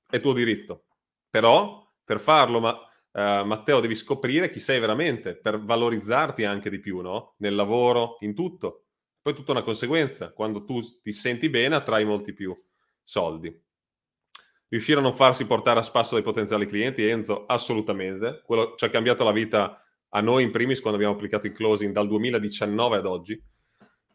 è 0.08 0.18
tuo 0.18 0.32
diritto. 0.32 0.86
Però 1.28 1.88
per 2.02 2.18
farlo, 2.18 2.58
ma, 2.58 2.72
uh, 2.72 3.44
Matteo, 3.46 3.78
devi 3.78 3.94
scoprire 3.94 4.50
chi 4.50 4.58
sei 4.58 4.80
veramente 4.80 5.36
per 5.36 5.62
valorizzarti 5.62 6.44
anche 6.44 6.68
di 6.68 6.80
più, 6.80 7.00
no? 7.00 7.34
Nel 7.38 7.54
lavoro, 7.54 8.16
in 8.20 8.34
tutto. 8.34 8.86
Poi 9.22 9.34
tutta 9.34 9.52
una 9.52 9.62
conseguenza. 9.62 10.32
Quando 10.32 10.64
tu 10.64 10.80
ti 11.00 11.12
senti 11.12 11.48
bene, 11.48 11.76
attrai 11.76 12.04
molti 12.04 12.32
più 12.32 12.60
soldi. 13.04 13.56
Riuscire 14.70 15.00
a 15.00 15.02
non 15.02 15.12
farsi 15.12 15.44
portare 15.44 15.80
a 15.80 15.82
spasso 15.82 16.14
dai 16.14 16.24
potenziali 16.24 16.64
clienti, 16.64 17.04
Enzo, 17.04 17.44
assolutamente. 17.44 18.40
Quello 18.44 18.74
ci 18.76 18.86
ha 18.86 18.88
cambiato 18.88 19.24
la 19.24 19.32
vita 19.32 19.84
a 20.08 20.20
noi 20.20 20.44
in 20.44 20.50
primis 20.50 20.80
quando 20.80 20.96
abbiamo 20.96 21.14
applicato 21.14 21.46
il 21.46 21.52
closing 21.52 21.92
dal 21.92 22.08
2019 22.08 22.96
ad 22.96 23.06
oggi, 23.06 23.44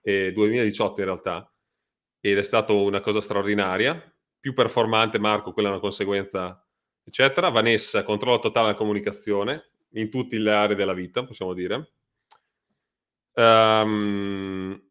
e 0.01 0.32
2018 0.32 0.99
in 0.99 1.06
realtà 1.06 1.49
ed 2.20 2.39
è 2.39 2.43
stata 2.43 2.74
una 2.74 3.01
cosa 3.01 3.22
straordinaria. 3.22 4.01
Più 4.39 4.53
performante, 4.53 5.20
Marco, 5.20 5.51
quella 5.51 5.70
è 5.70 5.72
una 5.72 5.80
conseguenza, 5.80 6.64
eccetera. 7.03 7.49
Vanessa, 7.49 8.03
controllo 8.03 8.39
totale 8.39 8.68
della 8.68 8.78
comunicazione 8.78 9.70
in 9.93 10.10
tutte 10.10 10.38
le 10.39 10.51
aree 10.51 10.76
della 10.76 10.93
vita, 10.93 11.24
possiamo 11.24 11.53
dire. 11.53 11.91
Um, 13.34 14.85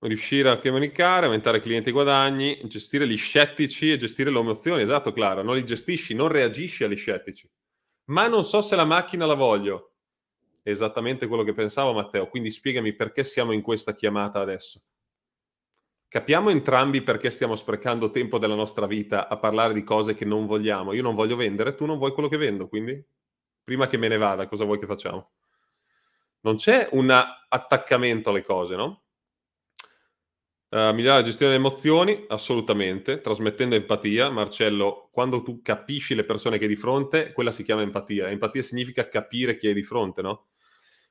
riuscire 0.00 0.48
a 0.48 0.58
comunicare, 0.58 1.26
aumentare 1.26 1.60
clienti 1.60 1.88
e 1.88 1.92
guadagni, 1.92 2.60
gestire 2.64 3.06
gli 3.06 3.16
scettici 3.16 3.90
e 3.90 3.96
gestire 3.96 4.30
le 4.30 4.38
emozioni. 4.38 4.82
Esatto, 4.82 5.12
Clara, 5.12 5.42
non 5.42 5.56
li 5.56 5.64
gestisci, 5.64 6.14
non 6.14 6.28
reagisci 6.28 6.84
agli 6.84 6.96
scettici. 6.96 7.50
Ma 8.06 8.26
non 8.26 8.44
so 8.44 8.60
se 8.60 8.76
la 8.76 8.84
macchina 8.84 9.26
la 9.26 9.34
voglio. 9.34 9.92
esattamente 10.62 11.26
quello 11.26 11.44
che 11.44 11.54
pensavo, 11.54 11.94
Matteo. 11.94 12.28
Quindi 12.28 12.50
spiegami 12.50 12.92
perché 12.92 13.24
siamo 13.24 13.52
in 13.52 13.62
questa 13.62 13.94
chiamata 13.94 14.40
adesso. 14.40 14.82
Capiamo 16.08 16.50
entrambi 16.50 17.02
perché 17.02 17.30
stiamo 17.30 17.56
sprecando 17.56 18.10
tempo 18.10 18.38
della 18.38 18.54
nostra 18.54 18.86
vita 18.86 19.28
a 19.28 19.38
parlare 19.38 19.72
di 19.72 19.82
cose 19.82 20.14
che 20.14 20.24
non 20.24 20.46
vogliamo. 20.46 20.92
Io 20.92 21.02
non 21.02 21.14
voglio 21.14 21.36
vendere, 21.36 21.74
tu 21.74 21.86
non 21.86 21.98
vuoi 21.98 22.12
quello 22.12 22.28
che 22.28 22.36
vendo, 22.36 22.68
quindi 22.68 23.02
prima 23.62 23.86
che 23.86 23.98
me 23.98 24.08
ne 24.08 24.16
vada, 24.16 24.46
cosa 24.46 24.64
vuoi 24.64 24.78
che 24.78 24.86
facciamo? 24.86 25.30
Non 26.40 26.56
c'è 26.56 26.88
un 26.92 27.10
attaccamento 27.10 28.30
alle 28.30 28.42
cose, 28.42 28.76
no? 28.76 29.07
Uh, 30.70 30.92
migliorare 30.92 31.20
la 31.20 31.26
gestione 31.26 31.52
delle 31.52 31.64
emozioni, 31.66 32.24
assolutamente, 32.28 33.22
trasmettendo 33.22 33.74
empatia. 33.74 34.28
Marcello, 34.28 35.08
quando 35.10 35.42
tu 35.42 35.62
capisci 35.62 36.14
le 36.14 36.24
persone 36.24 36.58
che 36.58 36.64
hai 36.64 36.68
di 36.68 36.76
fronte, 36.76 37.32
quella 37.32 37.52
si 37.52 37.62
chiama 37.62 37.80
empatia. 37.80 38.28
Empatia 38.28 38.62
significa 38.62 39.08
capire 39.08 39.56
chi 39.56 39.68
hai 39.68 39.74
di 39.74 39.82
fronte, 39.82 40.20
no? 40.20 40.44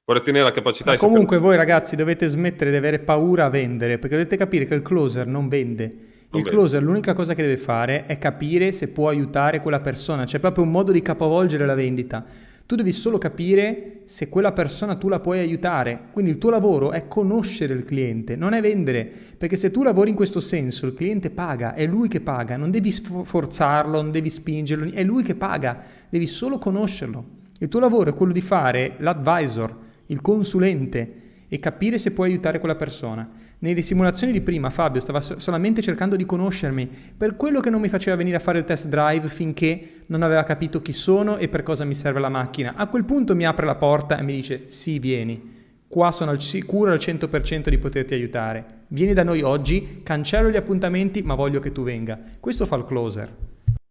Vorrei 0.05 0.24
tenere 0.24 0.43
la 0.43 0.51
capacità 0.51 0.91
di 0.91 0.97
Comunque 0.97 1.38
sapere... 1.38 1.41
voi 1.41 1.55
ragazzi 1.58 1.95
dovete 1.95 2.28
smettere 2.28 2.70
di 2.70 2.78
avere 2.78 2.99
paura 2.99 3.45
a 3.45 3.49
vendere, 3.49 3.97
perché 3.97 4.16
dovete 4.16 4.38
capire 4.38 4.66
che 4.66 4.76
il 4.76 4.84
closer 4.84 5.26
non 5.26 5.47
vende. 5.47 5.89
Il 6.34 6.43
closer 6.43 6.84
l'unica 6.84 7.14
cosa 7.14 7.34
che 7.34 7.41
deve 7.41 7.58
fare 7.58 8.05
è 8.05 8.18
capire 8.18 8.72
se 8.72 8.89
può 8.89 9.10
aiutare 9.10 9.60
quella 9.60 9.80
persona, 9.80 10.26
c'è 10.26 10.39
proprio 10.39 10.66
un 10.66 10.72
modo 10.72 10.91
di 10.91 11.01
capovolgere 11.01 11.66
la 11.66 11.74
vendita. 11.74 12.26
Tu 12.68 12.76
devi 12.76 12.91
solo 12.91 13.18
capire 13.18 14.01
se 14.03 14.28
quella 14.28 14.51
persona 14.51 14.97
tu 14.97 15.07
la 15.07 15.22
puoi 15.22 15.39
aiutare. 15.39 16.09
Quindi 16.11 16.32
il 16.32 16.38
tuo 16.38 16.49
lavoro 16.49 16.91
è 16.91 17.07
conoscere 17.07 17.74
il 17.74 17.86
cliente, 17.86 18.36
non 18.36 18.51
è 18.51 18.59
vendere. 18.59 19.09
Perché 19.38 19.55
se 19.55 19.72
tu 19.72 19.84
lavori 19.84 20.09
in 20.09 20.18
questo 20.18 20.41
senso, 20.41 20.86
il 20.86 20.93
cliente 20.93 21.30
paga, 21.30 21.74
è 21.74 21.86
lui 21.86 22.09
che 22.09 22.20
paga, 22.20 22.57
non 22.57 22.70
devi 22.70 22.91
forzarlo, 22.91 24.01
non 24.01 24.11
devi 24.11 24.30
spingerlo, 24.30 24.91
è 24.91 25.01
lui 25.05 25.24
che 25.24 25.36
paga, 25.36 25.82
devi 26.09 26.26
solo 26.26 26.57
conoscerlo. 26.57 27.24
Il 27.59 27.70
tuo 27.70 27.80
lavoro 27.80 28.09
è 28.09 28.13
quello 28.13 28.34
di 28.34 28.41
fare 28.41 28.95
l'advisor, 28.97 29.74
il 30.07 30.20
consulente 30.20 31.26
e 31.49 31.59
capire 31.59 31.97
se 31.97 32.11
puoi 32.13 32.29
aiutare 32.29 32.59
quella 32.59 32.75
persona. 32.75 33.27
Nelle 33.59 33.81
simulazioni 33.81 34.33
di 34.33 34.41
prima 34.41 34.69
Fabio 34.69 35.01
stava 35.01 35.21
solamente 35.21 35.81
cercando 35.81 36.15
di 36.15 36.25
conoscermi, 36.25 36.89
per 37.17 37.35
quello 37.35 37.59
che 37.59 37.69
non 37.69 37.81
mi 37.81 37.89
faceva 37.89 38.15
venire 38.15 38.37
a 38.37 38.39
fare 38.41 38.59
il 38.59 38.65
test 38.65 38.87
drive 38.87 39.27
finché 39.27 40.03
non 40.07 40.23
aveva 40.23 40.43
capito 40.43 40.81
chi 40.81 40.93
sono 40.93 41.37
e 41.37 41.47
per 41.47 41.63
cosa 41.63 41.85
mi 41.85 41.93
serve 41.93 42.19
la 42.19 42.29
macchina. 42.29 42.73
A 42.75 42.87
quel 42.87 43.05
punto 43.05 43.35
mi 43.35 43.45
apre 43.45 43.65
la 43.65 43.75
porta 43.75 44.17
e 44.17 44.23
mi 44.23 44.33
dice 44.33 44.65
sì, 44.67 44.99
vieni. 44.99 45.55
Qua 45.87 46.11
sono 46.11 46.31
al 46.31 46.41
sicuro 46.41 46.91
al 46.91 46.97
100% 46.97 47.69
di 47.69 47.77
poterti 47.77 48.13
aiutare. 48.13 48.83
Vieni 48.89 49.13
da 49.13 49.23
noi 49.23 49.41
oggi, 49.41 50.01
cancello 50.03 50.49
gli 50.49 50.57
appuntamenti, 50.57 51.21
ma 51.21 51.33
voglio 51.33 51.61
che 51.61 51.71
tu 51.71 51.83
venga. 51.83 52.19
Questo 52.39 52.65
fa 52.65 52.75
il 52.75 52.83
closer. 52.83 53.33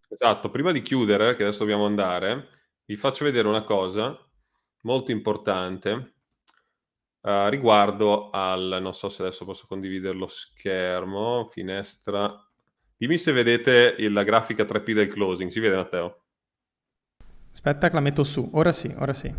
Esatto, 0.09 0.51
prima 0.51 0.73
di 0.73 0.83
chiudere, 0.83 1.35
che 1.35 1.43
adesso 1.43 1.61
dobbiamo 1.61 1.87
andare, 1.87 2.49
vi 2.85 2.97
faccio 2.97 3.25
vedere 3.25 3.49
una 3.49 3.65
cosa 3.65 4.17
molto 4.83 5.11
importante 5.11 6.16
uh, 7.27 7.49
riguardo 7.49 8.31
al, 8.31 8.79
non 8.81 8.95
so 8.95 9.09
se 9.09 9.23
adesso 9.23 9.45
posso 9.45 9.67
condividere 9.67 10.17
lo 10.17 10.29
schermo, 10.29 11.49
finestra. 11.51 12.33
Dimmi 12.97 13.19
se 13.19 13.33
vedete 13.33 13.97
la 14.09 14.23
grafica 14.23 14.65
3P 14.65 14.93
del 14.93 15.09
closing, 15.09 15.51
si 15.51 15.61
vede 15.61 15.77
Matteo? 15.77 16.23
Aspetta 17.53 17.89
che 17.89 17.95
la 17.95 18.01
metto 18.01 18.23
su, 18.23 18.49
ora 18.55 18.73
sì, 18.73 18.95
ora 18.97 19.13
sì. 19.13 19.35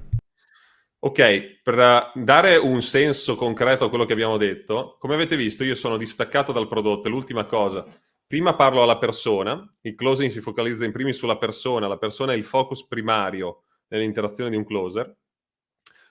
Ok, 1.00 1.62
per 1.62 2.12
dare 2.16 2.58
un 2.58 2.82
senso 2.82 3.36
concreto 3.36 3.86
a 3.86 3.90
quello 3.90 4.06
che 4.06 4.14
abbiamo 4.14 4.38
detto, 4.38 4.98
come 5.00 5.14
avete 5.14 5.36
visto 5.36 5.64
io 5.64 5.76
sono 5.76 5.96
distaccato 5.96 6.52
dal 6.52 6.68
prodotto, 6.68 7.08
l'ultima 7.08 7.46
cosa. 7.46 7.86
Prima 8.26 8.56
parlo 8.56 8.84
alla 8.84 8.98
persona, 8.98 9.64
il 9.82 9.96
closing 9.96 10.30
si 10.30 10.42
focalizza 10.42 10.84
in 10.84 10.92
primis 10.92 11.18
sulla 11.18 11.38
persona, 11.38 11.88
la 11.88 11.98
persona 11.98 12.34
è 12.34 12.36
il 12.36 12.44
focus 12.44 12.86
primario 12.86 13.64
nell'interazione 13.88 14.50
di 14.50 14.56
un 14.58 14.66
closer. 14.66 15.16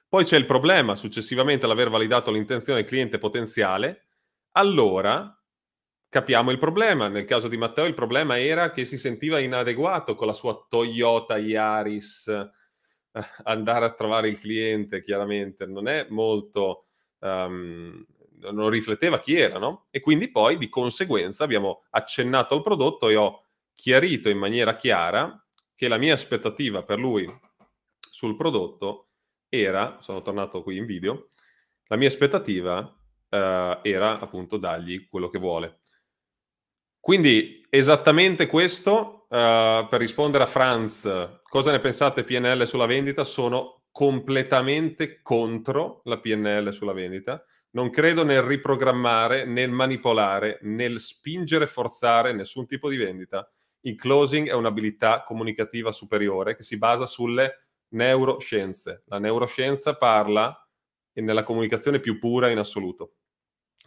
Poi 0.08 0.24
c'è 0.24 0.36
il 0.36 0.46
problema, 0.46 0.94
successivamente 0.94 1.64
all'aver 1.64 1.90
validato 1.90 2.30
l'intenzione 2.30 2.84
cliente 2.84 3.18
potenziale, 3.18 4.06
allora 4.52 5.36
capiamo 6.08 6.50
il 6.50 6.58
problema. 6.58 7.08
Nel 7.08 7.24
caso 7.24 7.48
di 7.48 7.56
Matteo 7.56 7.84
il 7.84 7.94
problema 7.94 8.38
era 8.38 8.70
che 8.70 8.84
si 8.84 8.96
sentiva 8.96 9.40
inadeguato 9.40 10.14
con 10.14 10.26
la 10.26 10.34
sua 10.34 10.64
Toyota 10.68 11.36
Yaris 11.36 12.28
eh, 12.28 12.50
andare 13.44 13.84
a 13.84 13.94
trovare 13.94 14.28
il 14.28 14.38
cliente, 14.38 15.02
chiaramente 15.02 15.66
non 15.66 15.88
è 15.88 16.06
molto 16.08 16.86
um, 17.18 18.04
non 18.38 18.68
rifletteva 18.68 19.18
chi 19.18 19.36
era, 19.36 19.58
no? 19.58 19.86
E 19.90 20.00
quindi 20.00 20.30
poi 20.30 20.58
di 20.58 20.68
conseguenza 20.68 21.44
abbiamo 21.44 21.84
accennato 21.90 22.54
al 22.54 22.62
prodotto 22.62 23.08
e 23.08 23.16
ho 23.16 23.44
chiarito 23.74 24.28
in 24.28 24.38
maniera 24.38 24.76
chiara 24.76 25.42
che 25.74 25.88
la 25.88 25.98
mia 25.98 26.14
aspettativa 26.14 26.82
per 26.82 26.98
lui 26.98 27.26
sul 27.98 28.36
prodotto 28.36 29.05
era, 29.48 29.98
sono 30.00 30.22
tornato 30.22 30.62
qui 30.62 30.76
in 30.76 30.86
video, 30.86 31.30
la 31.88 31.96
mia 31.96 32.08
aspettativa 32.08 32.78
uh, 32.78 33.78
era 33.82 34.18
appunto 34.18 34.56
dargli 34.56 35.06
quello 35.08 35.28
che 35.28 35.38
vuole. 35.38 35.80
Quindi 36.98 37.64
esattamente 37.70 38.46
questo, 38.46 39.26
uh, 39.28 39.88
per 39.88 40.00
rispondere 40.00 40.44
a 40.44 40.48
Franz, 40.48 41.08
cosa 41.44 41.70
ne 41.70 41.78
pensate 41.78 42.24
PNL 42.24 42.66
sulla 42.66 42.86
vendita? 42.86 43.22
Sono 43.22 43.84
completamente 43.92 45.22
contro 45.22 46.00
la 46.04 46.18
PNL 46.18 46.72
sulla 46.72 46.92
vendita. 46.92 47.42
Non 47.70 47.90
credo 47.90 48.24
nel 48.24 48.42
riprogrammare, 48.42 49.44
nel 49.44 49.70
manipolare, 49.70 50.58
nel 50.62 50.98
spingere, 50.98 51.66
forzare 51.66 52.32
nessun 52.32 52.66
tipo 52.66 52.88
di 52.88 52.96
vendita. 52.96 53.48
Il 53.82 53.94
closing 53.94 54.48
è 54.48 54.52
un'abilità 54.52 55.22
comunicativa 55.22 55.92
superiore 55.92 56.56
che 56.56 56.62
si 56.62 56.76
basa 56.76 57.06
sulle 57.06 57.65
neuroscienze. 57.90 59.02
La 59.06 59.18
neuroscienza 59.18 59.96
parla 59.96 60.54
nella 61.14 61.42
comunicazione 61.44 62.00
più 62.00 62.18
pura 62.18 62.50
in 62.50 62.58
assoluto. 62.58 63.14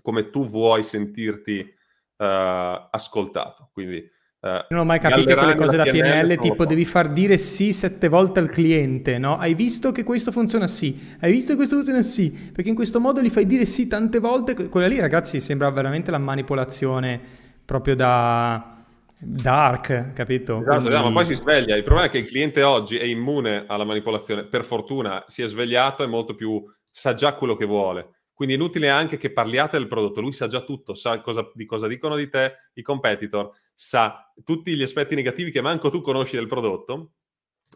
Come 0.01 0.29
tu 0.29 0.47
vuoi 0.47 0.83
sentirti 0.83 1.73
ascoltato. 2.17 3.69
Quindi 3.71 4.17
Uh, 4.41 4.63
non 4.69 4.79
ho 4.79 4.85
mai 4.85 4.99
capito 4.99 5.35
quelle 5.35 5.55
cose 5.55 5.75
da 5.75 5.83
PNL, 5.83 6.27
PNL 6.27 6.37
tipo 6.37 6.65
devi 6.65 6.85
far 6.85 7.09
dire 7.09 7.37
sì 7.37 7.73
sette 7.73 8.07
volte 8.07 8.39
al 8.39 8.47
cliente, 8.47 9.17
no? 9.17 9.37
Hai 9.37 9.53
visto 9.53 9.91
che 9.91 10.03
questo 10.03 10.31
funziona 10.31 10.65
sì, 10.65 10.97
hai 11.19 11.29
visto 11.29 11.49
che 11.49 11.57
questo 11.57 11.75
funziona 11.75 12.01
sì, 12.01 12.31
perché 12.53 12.69
in 12.69 12.75
questo 12.75 13.01
modo 13.01 13.21
gli 13.21 13.29
fai 13.29 13.45
dire 13.45 13.65
sì 13.65 13.87
tante 13.87 14.19
volte. 14.19 14.69
Quella 14.69 14.87
lì, 14.87 14.97
ragazzi, 14.97 15.41
sembra 15.41 15.69
veramente 15.71 16.09
la 16.09 16.19
manipolazione 16.19 17.19
proprio 17.65 17.97
da 17.97 18.78
dark, 19.19 20.13
capito? 20.13 20.59
Esatto, 20.61 20.81
Quindi... 20.81 21.03
ma 21.03 21.11
poi 21.11 21.25
si 21.25 21.33
sveglia. 21.33 21.75
Il 21.75 21.83
problema 21.83 22.07
è 22.07 22.11
che 22.11 22.19
il 22.19 22.27
cliente 22.27 22.63
oggi 22.63 22.97
è 22.97 23.03
immune 23.03 23.65
alla 23.67 23.83
manipolazione. 23.83 24.45
Per 24.45 24.63
fortuna 24.63 25.23
si 25.27 25.41
è 25.41 25.47
svegliato, 25.47 26.03
è 26.03 26.07
molto 26.07 26.35
più, 26.35 26.63
sa 26.89 27.13
già 27.13 27.33
quello 27.33 27.55
che 27.55 27.65
vuole. 27.65 28.19
Quindi 28.33 28.55
è 28.55 28.57
inutile 28.57 28.89
anche 28.89 29.17
che 29.17 29.33
parliate 29.33 29.77
del 29.77 29.89
prodotto, 29.89 30.21
lui 30.21 30.31
sa 30.31 30.47
già 30.47 30.61
tutto, 30.61 30.93
sa 30.93 31.19
cosa, 31.19 31.51
di 31.53 31.65
cosa 31.65 31.87
dicono 31.87 32.15
di 32.15 32.29
te 32.29 32.69
i 32.75 32.81
competitor, 32.81 33.51
sa 33.75 34.31
tutti 34.45 34.73
gli 34.75 34.81
aspetti 34.81 35.13
negativi 35.13 35.51
che 35.51 35.59
manco 35.59 35.89
tu 35.89 35.99
conosci 35.99 36.37
del 36.37 36.47
prodotto 36.47 37.15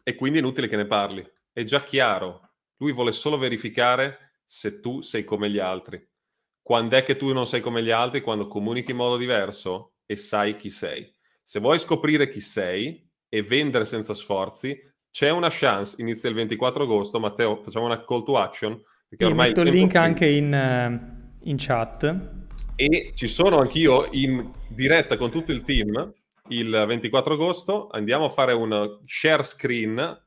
e 0.03 0.15
quindi 0.15 0.37
è 0.37 0.41
inutile 0.41 0.69
che 0.69 0.77
ne 0.77 0.85
parli. 0.85 1.29
È 1.51 1.63
già 1.63 1.83
chiaro. 1.83 2.51
Lui 2.77 2.93
vuole 2.93 3.11
solo 3.11 3.37
verificare 3.37 4.39
se 4.45 4.79
tu 4.79 5.01
sei 5.01 5.25
come 5.25 5.49
gli 5.49 5.59
altri. 5.59 6.01
Quando 6.61 6.95
è 6.95 7.03
che 7.03 7.17
tu 7.17 7.33
non 7.33 7.45
sei 7.45 7.59
come 7.59 7.83
gli 7.83 7.91
altri? 7.91 8.21
Quando 8.21 8.47
comunichi 8.47 8.91
in 8.91 8.97
modo 8.97 9.17
diverso 9.17 9.95
e 10.05 10.15
sai 10.15 10.55
chi 10.55 10.69
sei. 10.69 11.12
Se 11.43 11.59
vuoi 11.59 11.77
scoprire 11.77 12.29
chi 12.29 12.39
sei 12.39 13.07
e 13.29 13.43
vendere 13.43 13.85
senza 13.85 14.13
sforzi, 14.13 14.77
c'è 15.11 15.29
una 15.29 15.49
chance, 15.51 15.95
inizia 15.99 16.29
il 16.29 16.35
24 16.35 16.83
agosto, 16.83 17.19
Matteo, 17.19 17.61
facciamo 17.61 17.85
una 17.85 18.03
call 18.03 18.23
to 18.23 18.37
action. 18.37 18.81
Perché 19.07 19.25
ormai 19.25 19.49
metto 19.49 19.61
il 19.61 19.69
link 19.69 19.95
anche 19.95 20.27
in, 20.27 20.51
uh, 20.51 21.47
in 21.47 21.55
chat 21.59 22.41
e 22.75 23.11
ci 23.13 23.27
sono 23.27 23.59
anch'io 23.59 24.07
in 24.11 24.49
diretta 24.67 25.17
con 25.17 25.29
tutto 25.29 25.51
il 25.51 25.61
team 25.61 26.11
il 26.49 26.69
24 26.87 27.33
agosto. 27.33 27.87
Andiamo 27.89 28.25
a 28.25 28.29
fare 28.29 28.53
un 28.53 28.99
share 29.05 29.43
screen. 29.43 30.21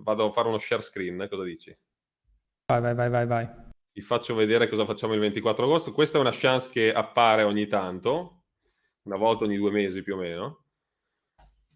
Vado 0.00 0.26
a 0.26 0.32
fare 0.32 0.48
uno 0.48 0.58
share 0.58 0.82
screen, 0.82 1.26
cosa 1.28 1.42
dici? 1.42 1.76
Vai, 2.66 2.80
vai, 2.80 2.94
vai, 2.94 3.10
vai, 3.10 3.26
vai. 3.26 3.48
Vi 3.92 4.00
faccio 4.00 4.34
vedere 4.34 4.68
cosa 4.68 4.84
facciamo 4.84 5.14
il 5.14 5.20
24 5.20 5.64
agosto. 5.64 5.92
Questa 5.92 6.18
è 6.18 6.20
una 6.20 6.32
chance 6.32 6.70
che 6.70 6.92
appare 6.92 7.42
ogni 7.42 7.66
tanto, 7.66 8.37
una 9.08 9.16
volta 9.16 9.44
ogni 9.44 9.56
due 9.56 9.70
mesi 9.70 10.02
più 10.02 10.14
o 10.14 10.18
meno. 10.18 10.64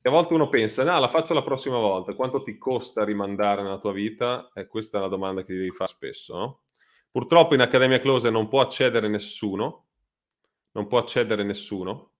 E 0.01 0.09
a 0.09 0.13
volte 0.13 0.35
uno 0.35 0.49
pensa, 0.49 0.85
no, 0.85 0.99
la 0.99 1.09
faccio 1.09 1.33
la 1.33 1.43
prossima 1.43 1.79
volta. 1.79 2.15
Quanto 2.15 2.43
ti 2.43 2.59
costa 2.59 3.05
rimandare 3.05 3.63
nella 3.63 3.79
tua 3.79 3.93
vita? 3.93 4.51
E 4.53 4.67
questa 4.67 4.99
è 4.99 5.01
la 5.01 5.09
domanda 5.09 5.41
che 5.41 5.53
ti 5.53 5.59
devi 5.59 5.71
fare 5.71 5.91
spesso, 5.91 6.37
no? 6.37 6.61
Purtroppo 7.11 7.55
in 7.55 7.61
Accademia 7.61 7.99
Close 7.99 8.31
non 8.31 8.49
può 8.49 8.61
accedere 8.61 9.09
nessuno, 9.09 9.87
non 10.73 10.87
può 10.87 10.99
accedere 10.99 11.45
nessuno, 11.45 12.13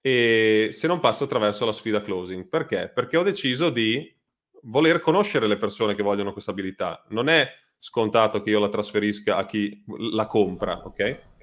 e 0.00 0.68
se 0.70 0.86
non 0.86 1.00
passa 1.00 1.24
attraverso 1.24 1.64
la 1.64 1.72
sfida 1.72 2.00
closing. 2.00 2.48
Perché? 2.48 2.90
Perché 2.94 3.16
ho 3.16 3.22
deciso 3.22 3.70
di 3.70 4.14
voler 4.62 5.00
conoscere 5.00 5.46
le 5.46 5.56
persone 5.56 5.94
che 5.94 6.02
vogliono 6.02 6.32
questa 6.32 6.52
abilità. 6.52 7.04
Non 7.08 7.28
è 7.28 7.48
scontato 7.78 8.40
che 8.40 8.50
io 8.50 8.60
la 8.60 8.68
trasferisca 8.68 9.36
a 9.36 9.46
chi 9.46 9.84
la 10.12 10.26
compra, 10.26 10.82
ok? 10.84 11.33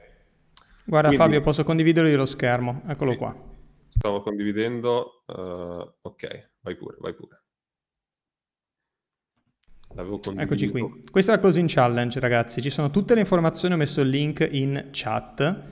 Guarda 0.86 1.08
Quindi, 1.10 1.26
Fabio, 1.26 1.42
posso 1.42 1.64
condividere 1.64 2.14
lo 2.16 2.26
schermo, 2.26 2.82
eccolo 2.88 3.12
sì, 3.12 3.18
qua. 3.18 3.36
Stavo 3.88 4.22
condividendo, 4.22 5.24
uh, 5.28 5.94
ok, 6.02 6.52
vai 6.62 6.76
pure, 6.76 6.98
vai 7.00 7.14
pure. 7.14 7.42
Eccoci 10.38 10.70
qui. 10.70 11.04
Questa 11.12 11.34
è 11.34 11.36
la 11.36 11.42
closing 11.42 11.68
challenge, 11.68 12.20
ragazzi. 12.20 12.62
Ci 12.62 12.70
sono 12.70 12.90
tutte 12.90 13.14
le 13.14 13.20
informazioni, 13.20 13.74
ho 13.74 13.78
messo 13.78 14.02
il 14.02 14.10
link 14.10 14.48
in 14.50 14.88
chat 14.92 15.64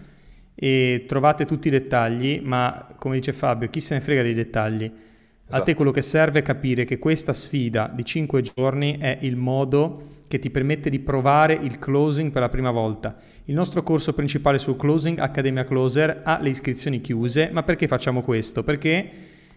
e 0.54 1.06
trovate 1.08 1.46
tutti 1.46 1.70
i 1.70 1.72
dettagli, 1.72 2.42
ma 2.44 2.94
come 2.98 3.16
dice 3.16 3.32
Fabio, 3.32 3.70
chi 3.70 3.80
se 3.80 3.96
ne 3.96 4.02
frega 4.02 4.22
dei 4.22 4.34
dettagli? 4.34 4.84
Esatto. 4.84 4.98
A 5.46 5.48
te 5.48 5.56
esatto. 5.56 5.76
quello 5.76 5.92
che 5.92 6.02
serve 6.02 6.40
è 6.40 6.42
capire 6.42 6.84
che 6.84 7.00
questa 7.00 7.32
sfida 7.32 7.90
di 7.94 8.04
5 8.04 8.42
giorni 8.42 8.98
è 8.98 9.18
il 9.22 9.38
modo 9.38 10.18
che 10.30 10.38
ti 10.38 10.52
permette 10.52 10.92
di 10.92 11.00
provare 11.00 11.54
il 11.54 11.80
closing 11.80 12.32
per 12.32 12.42
la 12.42 12.50
prima 12.50 12.70
volta. 12.70 13.16
Il 13.46 13.56
nostro 13.56 13.82
corso 13.82 14.14
principale 14.14 14.60
sul 14.60 14.76
closing, 14.76 15.18
Accademia 15.18 15.64
Closer, 15.64 16.22
ha 16.24 16.40
le 16.40 16.50
iscrizioni 16.50 17.02
chiuse, 17.02 17.50
ma 17.52 17.64
perché 17.64 17.88
facciamo 17.88 18.22
questo? 18.22 18.62
Perché 18.62 19.10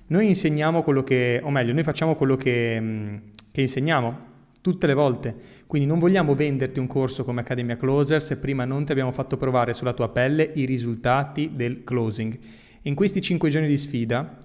noi 0.06 0.28
insegniamo 0.28 0.82
quello 0.82 1.02
che, 1.02 1.40
o 1.44 1.50
meglio, 1.50 1.74
noi 1.74 1.82
facciamo 1.82 2.16
quello 2.16 2.36
che, 2.36 2.80
mm, 2.80 3.16
che 3.52 3.60
insegniamo 3.60 4.30
tutte 4.62 4.86
le 4.86 4.94
volte. 4.94 5.34
Quindi 5.66 5.86
non 5.86 5.98
vogliamo 5.98 6.34
venderti 6.34 6.80
un 6.80 6.86
corso 6.86 7.22
come 7.22 7.42
Academia 7.42 7.76
Closer 7.76 8.22
se 8.22 8.38
prima 8.38 8.64
non 8.64 8.86
ti 8.86 8.92
abbiamo 8.92 9.10
fatto 9.10 9.36
provare 9.36 9.74
sulla 9.74 9.92
tua 9.92 10.08
pelle 10.08 10.52
i 10.54 10.64
risultati 10.64 11.50
del 11.54 11.84
closing. 11.84 12.38
In 12.82 12.94
questi 12.94 13.20
5 13.20 13.50
giorni 13.50 13.68
di 13.68 13.76
sfida 13.76 14.38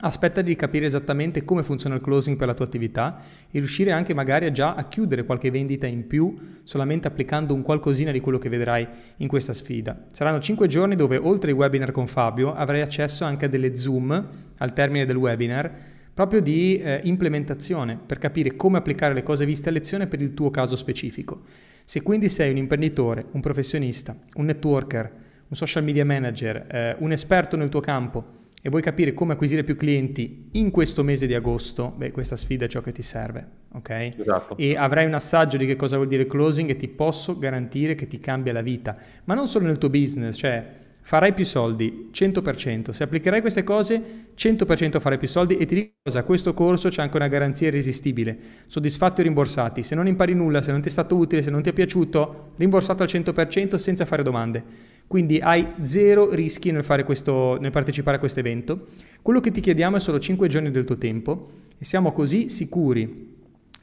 aspetta 0.00 0.42
di 0.42 0.54
capire 0.54 0.86
esattamente 0.86 1.44
come 1.44 1.62
funziona 1.62 1.96
il 1.96 2.00
closing 2.00 2.36
per 2.36 2.46
la 2.46 2.54
tua 2.54 2.64
attività 2.64 3.20
e 3.50 3.58
riuscire 3.58 3.92
anche 3.92 4.14
magari 4.14 4.50
già 4.52 4.74
a 4.74 4.88
chiudere 4.88 5.24
qualche 5.24 5.50
vendita 5.50 5.86
in 5.86 6.06
più 6.06 6.34
solamente 6.62 7.08
applicando 7.08 7.54
un 7.54 7.62
qualcosina 7.62 8.12
di 8.12 8.20
quello 8.20 8.38
che 8.38 8.48
vedrai 8.48 8.86
in 9.16 9.28
questa 9.28 9.52
sfida. 9.52 10.06
Saranno 10.12 10.40
5 10.40 10.66
giorni 10.66 10.96
dove 10.96 11.16
oltre 11.16 11.50
ai 11.50 11.56
webinar 11.56 11.90
con 11.90 12.06
Fabio 12.06 12.54
avrai 12.54 12.80
accesso 12.80 13.24
anche 13.24 13.46
a 13.46 13.48
delle 13.48 13.76
Zoom 13.76 14.28
al 14.58 14.72
termine 14.72 15.04
del 15.04 15.16
webinar 15.16 15.96
proprio 16.14 16.40
di 16.40 16.78
eh, 16.78 17.00
implementazione 17.04 17.96
per 18.04 18.18
capire 18.18 18.56
come 18.56 18.78
applicare 18.78 19.14
le 19.14 19.22
cose 19.22 19.46
viste 19.46 19.68
a 19.68 19.72
lezione 19.72 20.08
per 20.08 20.20
il 20.20 20.34
tuo 20.34 20.50
caso 20.50 20.74
specifico. 20.74 21.42
Se 21.84 22.02
quindi 22.02 22.28
sei 22.28 22.50
un 22.50 22.56
imprenditore, 22.56 23.26
un 23.30 23.40
professionista, 23.40 24.16
un 24.34 24.46
networker, 24.46 25.12
un 25.48 25.56
social 25.56 25.84
media 25.84 26.04
manager, 26.04 26.66
eh, 26.68 26.96
un 26.98 27.12
esperto 27.12 27.56
nel 27.56 27.68
tuo 27.68 27.80
campo 27.80 28.37
e 28.60 28.68
vuoi 28.70 28.82
capire 28.82 29.14
come 29.14 29.34
acquisire 29.34 29.62
più 29.62 29.76
clienti 29.76 30.48
in 30.52 30.70
questo 30.70 31.04
mese 31.04 31.26
di 31.26 31.34
agosto, 31.34 31.92
beh, 31.96 32.10
questa 32.10 32.36
sfida 32.36 32.64
è 32.64 32.68
ciò 32.68 32.80
che 32.80 32.92
ti 32.92 33.02
serve, 33.02 33.46
ok? 33.74 34.10
Esatto. 34.18 34.56
E 34.56 34.76
avrai 34.76 35.06
un 35.06 35.14
assaggio 35.14 35.56
di 35.56 35.66
che 35.66 35.76
cosa 35.76 35.96
vuol 35.96 36.08
dire 36.08 36.26
closing 36.26 36.68
e 36.70 36.76
ti 36.76 36.88
posso 36.88 37.38
garantire 37.38 37.94
che 37.94 38.06
ti 38.06 38.18
cambia 38.18 38.52
la 38.52 38.62
vita, 38.62 38.96
ma 39.24 39.34
non 39.34 39.46
solo 39.46 39.66
nel 39.66 39.78
tuo 39.78 39.90
business, 39.90 40.36
cioè 40.36 40.86
farai 41.08 41.32
più 41.32 41.46
soldi 41.46 42.10
100%. 42.12 42.90
Se 42.90 43.02
applicherai 43.02 43.40
queste 43.40 43.64
cose, 43.64 44.26
100% 44.36 45.00
farai 45.00 45.16
più 45.16 45.26
soldi 45.26 45.56
e 45.56 45.64
ti 45.64 45.74
dico 45.74 45.92
cosa, 46.02 46.22
questo 46.22 46.52
corso 46.52 46.90
c'è 46.90 47.00
anche 47.00 47.16
una 47.16 47.28
garanzia 47.28 47.68
irresistibile. 47.68 48.36
Soddisfatto 48.66 49.22
e 49.22 49.24
rimborsati. 49.24 49.82
Se 49.82 49.94
non 49.94 50.06
impari 50.06 50.34
nulla, 50.34 50.60
se 50.60 50.70
non 50.70 50.82
ti 50.82 50.88
è 50.88 50.90
stato 50.90 51.16
utile, 51.16 51.40
se 51.40 51.48
non 51.48 51.62
ti 51.62 51.70
è 51.70 51.72
piaciuto, 51.72 52.50
rimborsato 52.56 53.04
al 53.04 53.08
100% 53.08 53.76
senza 53.76 54.04
fare 54.04 54.22
domande. 54.22 54.62
Quindi 55.06 55.38
hai 55.38 55.66
zero 55.80 56.34
rischi 56.34 56.72
nel, 56.72 56.84
questo, 57.06 57.56
nel 57.58 57.70
partecipare 57.70 58.18
a 58.18 58.20
questo 58.20 58.40
evento. 58.40 58.88
Quello 59.22 59.40
che 59.40 59.50
ti 59.50 59.62
chiediamo 59.62 59.96
è 59.96 60.00
solo 60.00 60.18
5 60.18 60.46
giorni 60.46 60.70
del 60.70 60.84
tuo 60.84 60.98
tempo 60.98 61.48
e 61.78 61.86
siamo 61.86 62.12
così 62.12 62.50
sicuri 62.50 63.36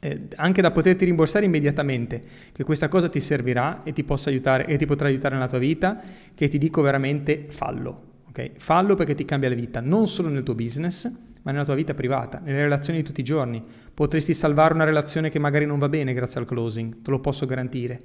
eh, 0.06 0.20
anche 0.36 0.62
da 0.62 0.70
poterti 0.70 1.04
rimborsare 1.04 1.44
immediatamente, 1.44 2.22
che 2.52 2.62
questa 2.62 2.86
cosa 2.86 3.08
ti 3.08 3.18
servirà 3.18 3.82
e 3.82 3.92
ti, 3.92 4.04
possa 4.04 4.30
aiutare, 4.30 4.66
e 4.66 4.76
ti 4.76 4.86
potrà 4.86 5.08
aiutare 5.08 5.34
nella 5.34 5.48
tua 5.48 5.58
vita, 5.58 6.00
che 6.34 6.46
ti 6.46 6.58
dico 6.58 6.80
veramente 6.80 7.46
fallo. 7.48 8.14
Okay? 8.28 8.52
Fallo 8.56 8.94
perché 8.94 9.14
ti 9.14 9.24
cambia 9.24 9.48
la 9.48 9.56
vita, 9.56 9.80
non 9.80 10.06
solo 10.06 10.28
nel 10.28 10.44
tuo 10.44 10.54
business, 10.54 11.10
ma 11.42 11.50
nella 11.50 11.64
tua 11.64 11.74
vita 11.74 11.94
privata, 11.94 12.40
nelle 12.42 12.62
relazioni 12.62 13.00
di 13.00 13.04
tutti 13.04 13.20
i 13.20 13.24
giorni. 13.24 13.60
Potresti 13.92 14.32
salvare 14.32 14.74
una 14.74 14.84
relazione 14.84 15.28
che 15.28 15.38
magari 15.38 15.66
non 15.66 15.78
va 15.78 15.88
bene 15.88 16.12
grazie 16.12 16.40
al 16.40 16.46
closing, 16.46 17.02
te 17.02 17.10
lo 17.10 17.18
posso 17.18 17.46
garantire. 17.46 17.98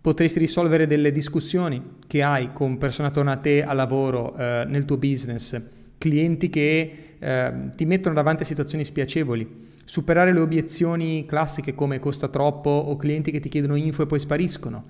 Potresti 0.00 0.38
risolvere 0.38 0.86
delle 0.86 1.12
discussioni 1.12 1.96
che 2.06 2.22
hai 2.22 2.52
con 2.52 2.78
persone 2.78 3.08
attorno 3.08 3.30
a 3.30 3.36
te 3.36 3.62
al 3.62 3.76
lavoro, 3.76 4.34
eh, 4.36 4.64
nel 4.66 4.84
tuo 4.86 4.96
business, 4.96 5.60
clienti 5.98 6.48
che 6.48 6.92
eh, 7.18 7.52
ti 7.76 7.84
mettono 7.84 8.14
davanti 8.14 8.42
a 8.42 8.46
situazioni 8.46 8.84
spiacevoli 8.84 9.68
superare 9.90 10.32
le 10.32 10.38
obiezioni 10.38 11.24
classiche 11.26 11.74
come 11.74 11.98
costa 11.98 12.28
troppo 12.28 12.70
o 12.70 12.94
clienti 12.94 13.32
che 13.32 13.40
ti 13.40 13.48
chiedono 13.48 13.74
info 13.74 14.02
e 14.02 14.06
poi 14.06 14.20
spariscono, 14.20 14.84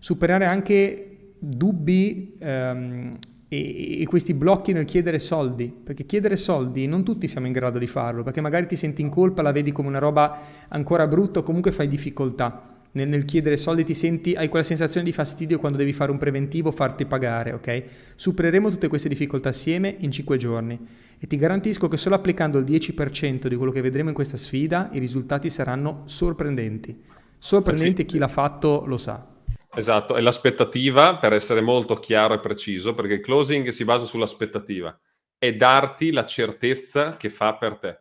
superare 0.00 0.44
anche 0.44 1.34
dubbi 1.38 2.34
ehm, 2.36 3.12
e, 3.46 4.00
e, 4.02 4.06
questi 4.06 4.34
blocchi 4.34 4.72
nel 4.72 4.86
chiedere 4.86 5.20
soldi, 5.20 5.72
perché 5.72 6.04
chiedere 6.04 6.34
soldi 6.34 6.88
non 6.88 7.04
tutti 7.04 7.28
siamo 7.28 7.46
in 7.46 7.52
grado 7.52 7.78
di 7.78 7.86
farlo, 7.86 8.24
perché 8.24 8.40
magari 8.40 8.66
ti 8.66 8.74
senti 8.74 9.02
in 9.02 9.08
colpa, 9.08 9.40
la 9.40 9.52
vedi 9.52 9.70
come 9.70 9.86
una 9.86 10.00
roba 10.00 10.36
ancora 10.66 11.06
brutta 11.06 11.38
o 11.38 11.42
comunque 11.44 11.70
fai 11.70 11.86
difficoltà. 11.86 12.79
Nel, 12.92 13.08
nel, 13.08 13.24
chiedere 13.24 13.56
soldi 13.56 13.84
ti 13.84 13.94
senti, 13.94 14.34
hai 14.34 14.48
quella 14.48 14.64
sensazione 14.64 15.06
di 15.06 15.12
fastidio 15.12 15.58
quando 15.58 15.78
devi 15.78 15.92
fare 15.92 16.10
un 16.10 16.18
preventivo, 16.18 16.72
farti 16.72 17.04
pagare, 17.06 17.52
ok? 17.52 17.84
Supereremo 18.16 18.68
tutte 18.68 18.88
queste 18.88 19.08
difficoltà 19.08 19.50
assieme 19.50 19.94
in 20.00 20.10
5 20.10 20.36
giorni 20.36 20.78
e 21.18 21.26
ti 21.26 21.36
garantisco 21.36 21.86
che 21.86 21.96
solo 21.96 22.16
applicando 22.16 22.58
il 22.58 22.64
10% 22.64 23.46
di 23.46 23.54
quello 23.54 23.70
che 23.70 23.80
vedremo 23.80 24.08
in 24.08 24.14
questa 24.14 24.36
sfida 24.36 24.88
i 24.92 24.98
risultati 24.98 25.48
saranno 25.50 26.02
sorprendenti. 26.06 27.00
Sorprendenti, 27.38 28.02
sì. 28.02 28.06
chi 28.06 28.18
l'ha 28.18 28.28
fatto 28.28 28.84
lo 28.86 28.96
sa. 28.96 29.26
Esatto, 29.72 30.16
e 30.16 30.20
l'aspettativa, 30.20 31.16
per 31.18 31.32
essere 31.32 31.60
molto 31.60 31.94
chiaro 31.94 32.34
e 32.34 32.40
preciso, 32.40 32.94
perché 32.94 33.14
il 33.14 33.20
closing 33.20 33.68
si 33.68 33.84
basa 33.84 34.04
sull'aspettativa, 34.04 34.98
è 35.38 35.54
darti 35.54 36.10
la 36.10 36.24
certezza 36.24 37.16
che 37.16 37.30
fa 37.30 37.54
per 37.54 37.76
te. 37.76 38.00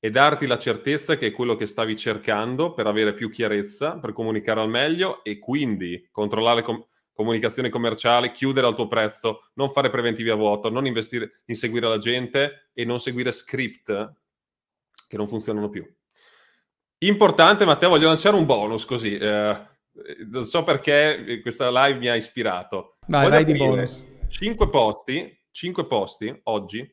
E 0.00 0.10
darti 0.10 0.46
la 0.46 0.58
certezza 0.58 1.16
che 1.16 1.26
è 1.26 1.32
quello 1.32 1.56
che 1.56 1.66
stavi 1.66 1.96
cercando 1.96 2.72
per 2.72 2.86
avere 2.86 3.14
più 3.14 3.30
chiarezza, 3.30 3.98
per 3.98 4.12
comunicare 4.12 4.60
al 4.60 4.68
meglio 4.68 5.24
e 5.24 5.38
quindi 5.38 6.08
controllare, 6.10 6.62
com- 6.62 6.84
comunicazione 7.12 7.68
commerciale, 7.68 8.30
chiudere 8.30 8.68
al 8.68 8.76
tuo 8.76 8.86
prezzo, 8.86 9.48
non 9.54 9.70
fare 9.70 9.90
preventivi 9.90 10.30
a 10.30 10.36
vuoto, 10.36 10.70
non 10.70 10.86
investire, 10.86 11.42
inseguire 11.46 11.88
la 11.88 11.98
gente 11.98 12.68
e 12.72 12.84
non 12.84 13.00
seguire 13.00 13.32
script 13.32 14.14
che 15.08 15.16
non 15.16 15.26
funzionano 15.26 15.68
più. 15.68 15.84
Importante, 16.98 17.64
Matteo, 17.64 17.88
voglio 17.88 18.06
lanciare 18.06 18.36
un 18.36 18.46
bonus 18.46 18.84
così. 18.84 19.16
Eh, 19.16 19.60
non 20.30 20.44
so 20.44 20.62
perché 20.62 21.40
questa 21.42 21.70
live 21.70 21.98
mi 21.98 22.08
ha 22.08 22.14
ispirato. 22.14 22.98
Vai, 23.08 23.28
vai 23.28 23.44
di 23.44 23.54
bonus. 23.54 24.04
5 24.28 24.68
posti, 24.68 25.40
5 25.50 25.86
posti 25.86 26.40
oggi 26.44 26.88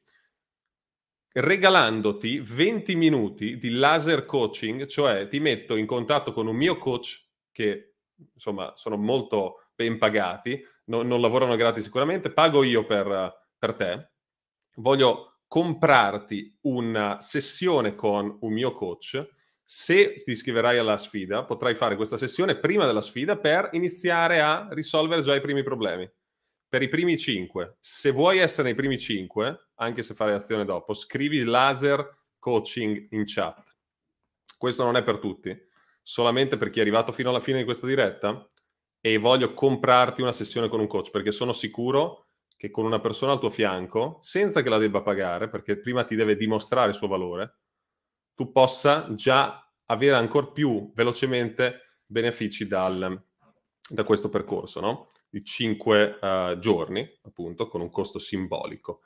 regalandoti 1.38 2.40
20 2.40 2.96
minuti 2.96 3.58
di 3.58 3.72
laser 3.72 4.24
coaching, 4.26 4.86
cioè 4.86 5.28
ti 5.28 5.40
metto 5.40 5.76
in 5.76 5.86
contatto 5.86 6.32
con 6.32 6.48
un 6.48 6.56
mio 6.56 6.78
coach 6.78 7.28
che 7.52 7.96
insomma 8.34 8.72
sono 8.76 8.96
molto 8.96 9.68
ben 9.76 9.98
pagati, 9.98 10.64
no, 10.86 11.02
non 11.02 11.20
lavorano 11.20 11.56
gratis 11.58 11.84
sicuramente, 11.84 12.32
pago 12.32 12.64
io 12.64 12.86
per, 12.86 13.48
per 13.58 13.74
te, 13.74 14.12
voglio 14.76 15.40
comprarti 15.48 16.60
una 16.62 17.20
sessione 17.20 17.96
con 17.96 18.38
un 18.42 18.54
mio 18.54 18.72
coach. 18.72 19.34
Se 19.64 20.14
ti 20.14 20.32
iscriverai 20.32 20.78
alla 20.78 20.98
sfida, 20.98 21.44
potrai 21.44 21.76
fare 21.76 21.96
questa 21.96 22.18
sessione 22.18 22.58
prima 22.58 22.86
della 22.86 23.02
sfida 23.02 23.38
per 23.38 23.70
iniziare 23.74 24.40
a 24.40 24.68
risolvere 24.72 25.22
già 25.22 25.36
i 25.36 25.42
primi 25.42 25.64
problemi 25.64 26.10
per 26.76 26.82
i 26.84 26.90
primi 26.90 27.18
5. 27.18 27.78
Se 27.80 28.12
vuoi 28.12 28.40
essere 28.40 28.64
nei 28.64 28.76
primi 28.76 28.98
5, 28.98 29.65
anche 29.76 30.04
se 30.04 30.14
fai 30.14 30.34
azione 30.34 30.66
dopo, 30.66 30.94
scrivi 30.94 31.44
laser 31.44 32.24
coaching 32.40 33.08
in 33.12 33.24
chat. 33.26 33.76
Questo 34.58 34.84
non 34.84 34.96
è 34.96 35.04
per 35.04 35.20
tutti, 35.20 35.56
solamente 36.02 36.58
per 36.58 36.70
chi 36.70 36.80
è 36.80 36.82
arrivato 36.82 37.12
fino 37.12 37.30
alla 37.30 37.40
fine 37.40 37.60
di 37.60 37.64
questa 37.64 37.88
diretta 37.88 38.50
e 39.02 39.18
voglio 39.18 39.54
comprarti 39.54 40.22
una 40.22 40.32
sessione 40.32 40.70
con 40.70 40.80
un 40.80 40.88
coach, 40.88 41.12
perché 41.12 41.32
sono 41.32 41.54
sicuro 41.54 42.28
che 42.58 42.72
con 42.72 42.86
una 42.86 43.00
persona 43.00 43.34
al 43.34 43.40
tuo 43.40 43.50
fianco, 43.50 44.18
senza 44.22 44.62
che 44.62 44.70
la 44.70 44.78
debba 44.78 45.02
pagare, 45.02 45.50
perché 45.50 45.78
prima 45.78 46.04
ti 46.06 46.16
deve 46.16 46.36
dimostrare 46.36 46.90
il 46.90 46.96
suo 46.96 47.08
valore, 47.08 47.58
tu 48.34 48.52
possa 48.52 49.14
già 49.14 49.72
avere 49.86 50.16
ancora 50.16 50.48
più 50.48 50.92
velocemente 50.94 52.00
benefici 52.06 52.68
dal, 52.68 53.24
da 53.88 54.04
questo 54.04 54.30
percorso, 54.30 54.80
no? 54.80 55.10
di 55.30 55.44
5 55.44 56.04
uh, 56.22 56.26
eh, 56.26 56.58
giorni, 56.60 57.20
appunto, 57.24 57.68
con 57.68 57.82
un 57.82 57.90
costo 57.90 58.20
simbolico. 58.20 59.02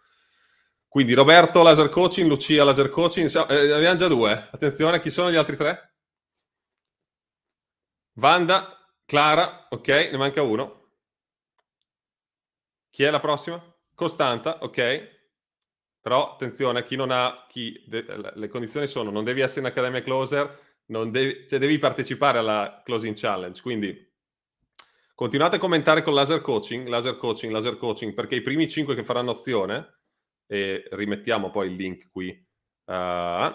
Quindi 0.90 1.14
Roberto 1.14 1.62
laser 1.62 1.88
coaching, 1.88 2.28
Lucia 2.28 2.64
laser 2.64 2.90
coaching, 2.90 3.30
eh, 3.50 3.72
abbiamo 3.72 3.96
già 3.96 4.08
due. 4.08 4.50
Attenzione, 4.52 5.00
chi 5.00 5.12
sono 5.12 5.32
gli 5.32 5.36
altri 5.36 5.56
tre? 5.56 5.94
Vanda, 8.14 8.76
Clara, 9.06 9.68
ok, 9.70 9.88
ne 9.88 10.18
manca 10.18 10.42
uno. 10.42 10.94
Chi 12.90 13.04
è 13.04 13.10
la 13.12 13.20
prossima? 13.20 13.64
Costanta, 13.94 14.58
ok. 14.64 15.18
Però 16.02 16.34
attenzione, 16.34 16.84
chi 16.84 16.96
non 16.96 17.12
ha, 17.12 17.46
chi, 17.48 17.84
de, 17.86 18.32
le 18.34 18.48
condizioni 18.48 18.88
sono, 18.88 19.12
non 19.12 19.24
devi 19.24 19.42
essere 19.42 19.62
in 19.62 19.68
Accademia 19.68 20.02
Closer, 20.02 20.60
devi, 20.86 21.48
cioè 21.48 21.60
devi 21.60 21.78
partecipare 21.78 22.40
alla 22.40 22.82
Closing 22.84 23.16
Challenge, 23.16 23.62
quindi 23.62 24.08
Continuate 25.20 25.58
a 25.58 25.60
commentare 25.60 26.02
con 26.02 26.14
laser 26.14 26.40
coaching, 26.40 26.88
laser 26.88 27.18
coaching, 27.18 27.52
laser 27.52 27.76
coaching, 27.76 28.14
perché 28.14 28.36
i 28.36 28.42
primi 28.42 28.70
5 28.70 28.96
che 28.96 29.04
faranno 29.04 29.32
azione, 29.32 29.99
e 30.50 30.88
rimettiamo 30.92 31.52
poi 31.52 31.70
il 31.70 31.76
link 31.76 32.10
qui, 32.10 32.30
uh, 32.86 33.52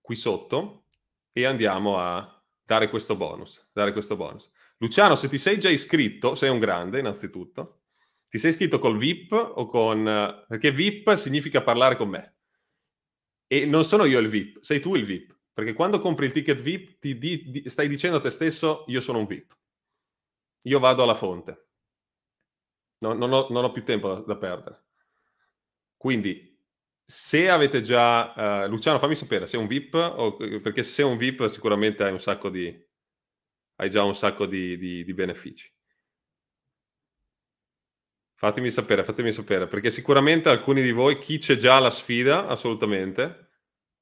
qui 0.00 0.16
sotto, 0.16 0.86
e 1.32 1.44
andiamo 1.44 1.98
a 1.98 2.42
dare 2.62 2.88
questo 2.88 3.16
bonus, 3.16 3.68
dare 3.72 3.92
questo 3.92 4.16
bonus. 4.16 4.50
Luciano, 4.78 5.14
se 5.14 5.28
ti 5.28 5.38
sei 5.38 5.58
già 5.58 5.70
iscritto, 5.70 6.34
sei 6.34 6.50
un 6.50 6.58
grande 6.58 6.98
innanzitutto, 6.98 7.82
ti 8.28 8.38
sei 8.38 8.50
iscritto 8.50 8.78
col 8.78 8.96
VIP 8.96 9.32
o 9.32 9.66
con... 9.66 10.44
perché 10.48 10.70
VIP 10.70 11.14
significa 11.14 11.62
parlare 11.62 11.96
con 11.96 12.08
me. 12.08 12.36
E 13.46 13.66
non 13.66 13.84
sono 13.84 14.04
io 14.04 14.18
il 14.18 14.28
VIP, 14.28 14.60
sei 14.60 14.80
tu 14.80 14.94
il 14.94 15.04
VIP. 15.04 15.38
Perché 15.52 15.74
quando 15.74 16.00
compri 16.00 16.26
il 16.26 16.32
ticket 16.32 16.60
VIP 16.60 16.98
ti 16.98 17.18
di, 17.18 17.50
di, 17.50 17.68
stai 17.68 17.88
dicendo 17.88 18.16
a 18.16 18.20
te 18.20 18.30
stesso 18.30 18.84
io 18.86 19.02
sono 19.02 19.18
un 19.18 19.26
VIP 19.26 19.54
io 20.62 20.78
vado 20.78 21.02
alla 21.02 21.14
fonte. 21.14 21.68
No, 22.98 23.14
non, 23.14 23.32
ho, 23.32 23.48
non, 23.50 23.64
ho, 23.64 23.72
più 23.72 23.84
tempo 23.84 24.08
da, 24.08 24.20
da, 24.20 24.36
perdere. 24.36 24.81
Quindi, 26.02 26.58
se 27.04 27.48
avete 27.48 27.80
già... 27.80 28.64
Uh, 28.64 28.68
Luciano, 28.68 28.98
fammi 28.98 29.14
sapere, 29.14 29.46
sei 29.46 29.60
un 29.60 29.68
VIP? 29.68 29.94
O, 29.94 30.34
perché 30.36 30.82
se 30.82 30.90
sei 30.90 31.04
un 31.04 31.16
VIP 31.16 31.46
sicuramente 31.46 32.02
hai 32.02 32.10
un 32.10 32.18
sacco 32.18 32.48
di... 32.48 32.76
hai 33.76 33.88
già 33.88 34.02
un 34.02 34.16
sacco 34.16 34.46
di, 34.46 34.76
di, 34.78 35.04
di 35.04 35.14
benefici. 35.14 35.72
Fatemi 38.34 38.70
sapere, 38.70 39.04
fatemi 39.04 39.30
sapere, 39.30 39.68
perché 39.68 39.92
sicuramente 39.92 40.48
alcuni 40.48 40.82
di 40.82 40.90
voi, 40.90 41.18
chi 41.20 41.38
c'è 41.38 41.54
già 41.54 41.78
la 41.78 41.90
sfida, 41.90 42.48
assolutamente, 42.48 43.50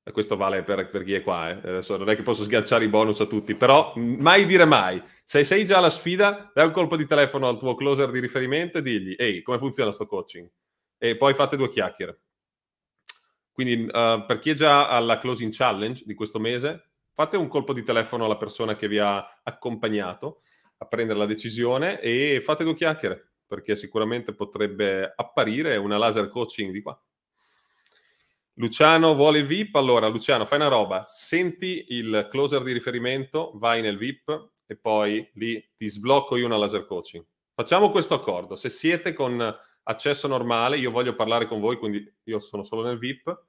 e 0.02 0.10
questo 0.10 0.38
vale 0.38 0.62
per, 0.62 0.88
per 0.88 1.04
chi 1.04 1.12
è 1.12 1.22
qua, 1.22 1.50
eh. 1.50 1.68
adesso 1.68 1.98
non 1.98 2.08
è 2.08 2.16
che 2.16 2.22
posso 2.22 2.44
sganciare 2.44 2.84
i 2.84 2.88
bonus 2.88 3.20
a 3.20 3.26
tutti, 3.26 3.54
però 3.56 3.92
mai 3.96 4.46
dire 4.46 4.64
mai. 4.64 5.02
Se 5.22 5.44
sei 5.44 5.66
già 5.66 5.76
alla 5.76 5.90
sfida, 5.90 6.50
dai 6.54 6.64
un 6.64 6.72
colpo 6.72 6.96
di 6.96 7.04
telefono 7.04 7.46
al 7.46 7.58
tuo 7.58 7.74
closer 7.74 8.10
di 8.10 8.20
riferimento 8.20 8.78
e 8.78 8.82
digli, 8.82 9.14
ehi, 9.18 9.42
come 9.42 9.58
funziona 9.58 9.92
sto 9.92 10.06
coaching? 10.06 10.50
E 11.02 11.16
poi 11.16 11.32
fate 11.32 11.56
due 11.56 11.70
chiacchiere. 11.70 12.20
Quindi 13.50 13.84
uh, 13.84 14.24
per 14.26 14.38
chi 14.38 14.50
è 14.50 14.52
già 14.52 14.88
alla 14.88 15.16
closing 15.16 15.50
challenge 15.50 16.04
di 16.04 16.14
questo 16.14 16.38
mese, 16.38 16.90
fate 17.12 17.36
un 17.38 17.48
colpo 17.48 17.72
di 17.72 17.82
telefono 17.82 18.26
alla 18.26 18.36
persona 18.36 18.76
che 18.76 18.86
vi 18.86 18.98
ha 18.98 19.40
accompagnato 19.42 20.42
a 20.76 20.86
prendere 20.86 21.18
la 21.18 21.26
decisione 21.26 22.00
e 22.00 22.40
fate 22.42 22.64
due 22.64 22.74
chiacchiere, 22.74 23.32
perché 23.46 23.76
sicuramente 23.76 24.34
potrebbe 24.34 25.12
apparire 25.16 25.76
una 25.76 25.98
laser 25.98 26.28
coaching 26.28 26.70
di 26.70 26.82
qua. 26.82 27.02
Luciano 28.54 29.14
vuole 29.14 29.38
il 29.38 29.46
VIP, 29.46 29.76
allora 29.76 30.06
Luciano 30.08 30.44
fai 30.44 30.58
una 30.58 30.68
roba, 30.68 31.04
senti 31.06 31.86
il 31.88 32.28
closer 32.30 32.62
di 32.62 32.72
riferimento, 32.72 33.52
vai 33.54 33.80
nel 33.80 33.96
VIP 33.96 34.50
e 34.66 34.76
poi 34.76 35.28
lì 35.34 35.66
ti 35.76 35.88
sblocco 35.88 36.36
io 36.36 36.46
una 36.46 36.58
laser 36.58 36.84
coaching. 36.84 37.24
Facciamo 37.54 37.90
questo 37.90 38.14
accordo, 38.14 38.56
se 38.56 38.68
siete 38.68 39.14
con 39.14 39.58
accesso 39.84 40.28
normale, 40.28 40.78
io 40.78 40.90
voglio 40.90 41.14
parlare 41.14 41.46
con 41.46 41.60
voi, 41.60 41.76
quindi 41.76 42.04
io 42.24 42.38
sono 42.38 42.62
solo 42.62 42.82
nel 42.82 42.98
VIP, 42.98 43.46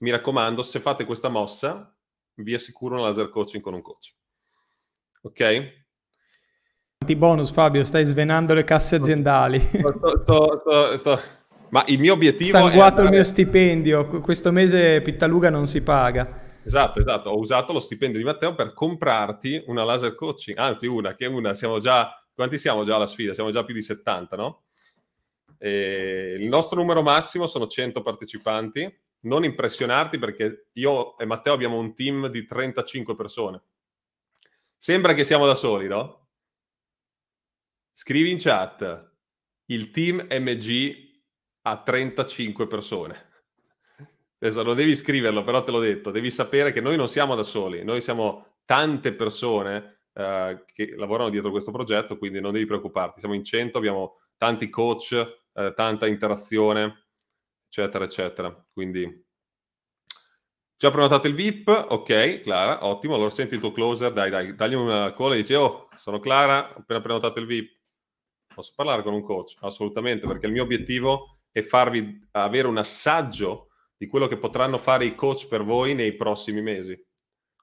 mi 0.00 0.10
raccomando, 0.10 0.62
se 0.62 0.80
fate 0.80 1.04
questa 1.04 1.28
mossa, 1.28 1.94
vi 2.34 2.54
assicuro 2.54 2.94
una 2.94 3.04
laser 3.04 3.28
coaching 3.28 3.62
con 3.62 3.74
un 3.74 3.82
coach. 3.82 4.14
Ok? 5.22 5.84
Quanti 6.98 7.16
bonus 7.16 7.50
Fabio, 7.50 7.84
stai 7.84 8.04
svenando 8.04 8.54
le 8.54 8.64
casse 8.64 8.96
aziendali. 8.96 9.58
sto, 9.60 10.58
sto, 10.58 10.96
sto, 10.96 11.20
ma 11.70 11.84
il 11.88 11.98
mio 11.98 12.12
obiettivo 12.12 12.50
Sanguato 12.50 12.76
è 12.76 12.84
andare... 12.84 13.04
il 13.04 13.12
mio 13.12 13.24
stipendio, 13.24 14.20
questo 14.20 14.52
mese 14.52 15.00
Pittaluga 15.02 15.50
non 15.50 15.66
si 15.66 15.82
paga. 15.82 16.44
Esatto, 16.64 16.98
esatto, 16.98 17.30
ho 17.30 17.38
usato 17.38 17.72
lo 17.72 17.80
stipendio 17.80 18.18
di 18.18 18.24
Matteo 18.24 18.54
per 18.54 18.72
comprarti 18.72 19.64
una 19.66 19.84
laser 19.84 20.14
coaching, 20.14 20.58
anzi 20.58 20.86
una, 20.86 21.14
che 21.14 21.26
una, 21.26 21.54
siamo 21.54 21.78
già, 21.78 22.10
quanti 22.34 22.58
siamo 22.58 22.82
già 22.84 22.96
alla 22.96 23.06
sfida? 23.06 23.34
Siamo 23.34 23.50
già 23.50 23.64
più 23.64 23.74
di 23.74 23.82
70, 23.82 24.36
no? 24.36 24.64
E 25.66 26.36
il 26.38 26.46
nostro 26.46 26.78
numero 26.78 27.02
massimo 27.02 27.48
sono 27.48 27.66
100 27.66 28.00
partecipanti, 28.00 29.00
non 29.22 29.42
impressionarti 29.42 30.16
perché 30.16 30.68
io 30.74 31.18
e 31.18 31.24
Matteo 31.24 31.54
abbiamo 31.54 31.76
un 31.76 31.92
team 31.92 32.28
di 32.28 32.46
35 32.46 33.16
persone. 33.16 33.62
Sembra 34.76 35.12
che 35.12 35.24
siamo 35.24 35.44
da 35.44 35.56
soli, 35.56 35.88
no? 35.88 36.28
Scrivi 37.92 38.30
in 38.30 38.38
chat, 38.38 39.10
il 39.66 39.90
team 39.90 40.24
MG 40.30 41.20
a 41.62 41.82
35 41.82 42.68
persone. 42.68 43.24
Adesso 44.38 44.62
non 44.62 44.76
devi 44.76 44.94
scriverlo, 44.94 45.42
però 45.42 45.64
te 45.64 45.72
l'ho 45.72 45.80
detto, 45.80 46.12
devi 46.12 46.30
sapere 46.30 46.72
che 46.72 46.80
noi 46.80 46.96
non 46.96 47.08
siamo 47.08 47.34
da 47.34 47.42
soli, 47.42 47.82
noi 47.82 48.00
siamo 48.00 48.58
tante 48.64 49.14
persone 49.14 50.02
eh, 50.12 50.62
che 50.72 50.94
lavorano 50.94 51.30
dietro 51.30 51.50
questo 51.50 51.72
progetto, 51.72 52.18
quindi 52.18 52.38
non 52.38 52.52
devi 52.52 52.66
preoccuparti, 52.66 53.18
siamo 53.18 53.34
in 53.34 53.42
100, 53.42 53.78
abbiamo 53.78 54.20
tanti 54.36 54.68
coach, 54.68 55.44
eh, 55.56 55.72
tanta 55.74 56.06
interazione, 56.06 57.06
eccetera, 57.66 58.04
eccetera. 58.04 58.66
Quindi 58.72 59.24
già 60.76 60.90
prenotato 60.90 61.26
il 61.26 61.34
VIP, 61.34 61.68
ok, 61.68 62.40
Clara, 62.40 62.84
ottimo, 62.86 63.14
allora 63.14 63.30
senti 63.30 63.54
il 63.54 63.60
tuo 63.60 63.72
closer, 63.72 64.12
dai, 64.12 64.30
dai, 64.30 64.54
dagli 64.54 64.74
una 64.74 65.12
call 65.14 65.32
e 65.32 65.36
dici, 65.36 65.54
oh, 65.54 65.88
sono 65.96 66.18
Clara, 66.18 66.72
ho 66.74 66.80
appena 66.80 67.00
prenotato 67.00 67.40
il 67.40 67.46
VIP. 67.46 67.74
Posso 68.54 68.72
parlare 68.74 69.02
con 69.02 69.14
un 69.14 69.22
coach? 69.22 69.56
Assolutamente, 69.60 70.26
perché 70.26 70.46
il 70.46 70.52
mio 70.52 70.62
obiettivo 70.62 71.40
e 71.52 71.62
farvi 71.62 72.26
avere 72.32 72.68
un 72.68 72.78
assaggio 72.78 73.68
di 73.96 74.06
quello 74.06 74.26
che 74.28 74.38
potranno 74.38 74.78
fare 74.78 75.06
i 75.06 75.14
coach 75.14 75.48
per 75.48 75.62
voi 75.64 75.94
nei 75.94 76.14
prossimi 76.16 76.60
mesi. 76.60 76.98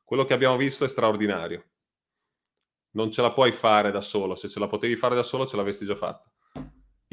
Quello 0.03 0.25
che 0.25 0.33
abbiamo 0.33 0.57
visto 0.57 0.83
è 0.85 0.87
straordinario. 0.87 1.69
Non 2.91 3.11
ce 3.11 3.21
la 3.21 3.31
puoi 3.31 3.51
fare 3.51 3.91
da 3.91 4.01
solo, 4.01 4.35
se 4.35 4.47
ce 4.47 4.59
la 4.59 4.67
potevi 4.67 4.95
fare 4.95 5.15
da 5.15 5.23
solo 5.23 5.47
ce 5.47 5.55
l'avresti 5.55 5.85
già 5.85 5.95
fatta. 5.95 6.32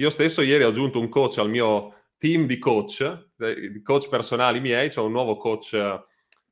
Io 0.01 0.09
stesso 0.09 0.41
ieri 0.41 0.65
ho 0.65 0.69
aggiunto 0.69 0.99
un 0.99 1.11
coach 1.11 1.37
al 1.39 1.51
mio 1.51 1.95
team 2.17 2.47
di 2.47 2.59
coach, 2.59 3.29
eh, 3.39 3.71
di 3.71 3.83
coach 3.83 4.09
personali 4.09 4.59
miei, 4.59 4.89
c'è 4.89 4.95
cioè 4.95 5.05
un 5.05 5.13
nuovo 5.13 5.37
coach 5.37 6.05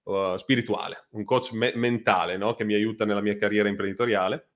uh, 0.03 0.36
spirituale, 0.36 1.07
un 1.12 1.24
coach 1.24 1.53
me- 1.53 1.72
mentale 1.74 2.36
no? 2.36 2.55
che 2.55 2.64
mi 2.64 2.74
aiuta 2.74 3.07
nella 3.07 3.22
mia 3.22 3.38
carriera 3.38 3.70
imprenditoriale, 3.70 4.51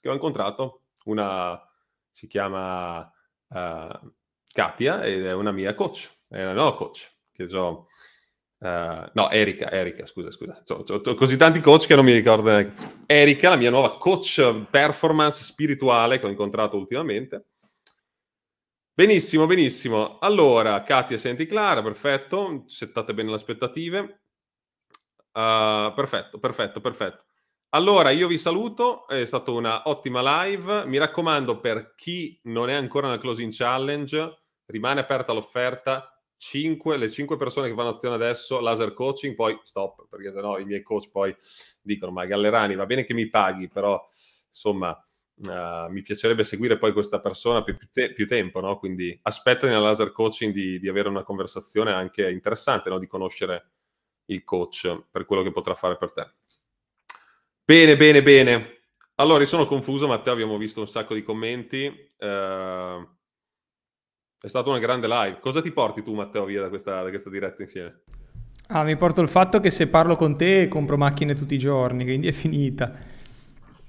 che 0.00 0.08
ho 0.08 0.12
incontrato 0.12 0.86
una 1.04 1.62
si 2.10 2.26
chiama 2.26 2.98
uh, 3.02 4.12
Katia 4.52 5.04
ed 5.04 5.24
è 5.24 5.32
una 5.32 5.52
mia 5.52 5.74
coach, 5.74 6.10
è 6.26 6.42
una 6.42 6.54
nuova 6.54 6.74
coach, 6.74 7.08
che 7.30 7.46
so, 7.46 7.86
uh, 8.58 8.66
no, 9.12 9.30
Erika, 9.30 9.70
Erika, 9.70 10.06
scusa, 10.06 10.32
scusa, 10.32 10.60
ho, 10.66 10.84
ho, 10.84 11.00
ho 11.04 11.14
così 11.14 11.36
tanti 11.36 11.60
coach 11.60 11.86
che 11.86 11.94
non 11.94 12.04
mi 12.04 12.14
ricordo. 12.14 12.50
Erika, 13.06 13.50
la 13.50 13.56
mia 13.56 13.70
nuova 13.70 13.96
coach 13.96 14.66
performance 14.68 15.44
spirituale 15.44 16.18
che 16.18 16.26
ho 16.26 16.30
incontrato 16.30 16.76
ultimamente. 16.76 17.44
Benissimo, 18.98 19.46
benissimo. 19.46 20.18
Allora, 20.18 20.82
Katia, 20.82 21.18
senti 21.18 21.46
Clara, 21.46 21.82
perfetto, 21.82 22.64
settate 22.66 23.14
bene 23.14 23.28
le 23.28 23.36
aspettative. 23.36 24.22
Uh, 25.32 25.94
perfetto, 25.94 26.40
perfetto, 26.40 26.80
perfetto. 26.80 27.24
Allora, 27.68 28.10
io 28.10 28.26
vi 28.26 28.38
saluto, 28.38 29.06
è 29.06 29.24
stata 29.24 29.52
una 29.52 29.82
ottima 29.84 30.42
live. 30.42 30.84
Mi 30.86 30.98
raccomando, 30.98 31.60
per 31.60 31.94
chi 31.94 32.40
non 32.46 32.70
è 32.70 32.74
ancora 32.74 33.08
nel 33.08 33.20
closing 33.20 33.52
challenge, 33.54 34.40
rimane 34.64 34.98
aperta 34.98 35.32
l'offerta. 35.32 36.20
5, 36.36 36.96
le 36.96 37.08
5 37.08 37.36
persone 37.36 37.68
che 37.68 37.76
fanno 37.76 37.90
azione 37.90 38.16
adesso, 38.16 38.58
laser 38.58 38.94
coaching, 38.94 39.36
poi 39.36 39.60
stop, 39.62 40.08
perché 40.08 40.32
sennò 40.32 40.58
i 40.58 40.64
miei 40.64 40.82
coach 40.82 41.08
poi 41.08 41.32
dicono, 41.82 42.10
ma 42.10 42.24
Gallerani, 42.24 42.74
va 42.74 42.84
bene 42.84 43.04
che 43.04 43.14
mi 43.14 43.28
paghi, 43.28 43.68
però 43.68 44.04
insomma, 44.48 45.00
uh, 45.46 45.90
mi 45.90 46.02
piacerebbe 46.02 46.44
seguire 46.44 46.78
poi 46.78 46.92
questa 46.92 47.20
persona 47.20 47.62
per 47.62 47.76
più, 47.76 47.88
te- 47.90 48.12
più 48.12 48.26
tempo, 48.26 48.60
no? 48.60 48.78
Quindi 48.78 49.18
aspetta 49.22 49.66
nel 49.68 49.80
laser 49.80 50.10
coaching 50.10 50.52
di, 50.52 50.78
di, 50.78 50.88
avere 50.88 51.08
una 51.08 51.22
conversazione 51.22 51.92
anche 51.92 52.28
interessante, 52.30 52.88
no? 52.88 52.98
Di 52.98 53.06
conoscere 53.06 53.70
il 54.26 54.44
coach 54.44 55.04
per 55.10 55.24
quello 55.24 55.42
che 55.42 55.52
potrà 55.52 55.74
fare 55.74 55.96
per 55.96 56.12
te. 56.12 56.30
Bene, 57.64 57.96
bene, 57.96 58.22
bene. 58.22 58.80
Allora, 59.16 59.40
io 59.40 59.48
sono 59.48 59.66
confuso, 59.66 60.06
Matteo, 60.06 60.32
abbiamo 60.32 60.56
visto 60.56 60.80
un 60.80 60.88
sacco 60.88 61.14
di 61.14 61.22
commenti. 61.22 61.86
Uh, 62.18 63.06
è 64.40 64.46
stata 64.46 64.70
una 64.70 64.78
grande 64.78 65.08
live. 65.08 65.40
Cosa 65.40 65.60
ti 65.60 65.72
porti 65.72 66.02
tu, 66.02 66.14
Matteo, 66.14 66.44
via 66.44 66.60
da 66.60 66.68
questa, 66.68 67.02
da 67.02 67.08
questa 67.08 67.28
diretta 67.28 67.62
insieme? 67.62 68.02
Ah, 68.68 68.84
mi 68.84 68.96
porto 68.96 69.22
il 69.22 69.28
fatto 69.28 69.60
che 69.60 69.70
se 69.70 69.88
parlo 69.88 70.14
con 70.14 70.36
te 70.36 70.68
compro 70.68 70.96
macchine 70.98 71.34
tutti 71.34 71.54
i 71.54 71.58
giorni, 71.58 72.04
quindi 72.04 72.28
è 72.28 72.32
finita. 72.32 72.92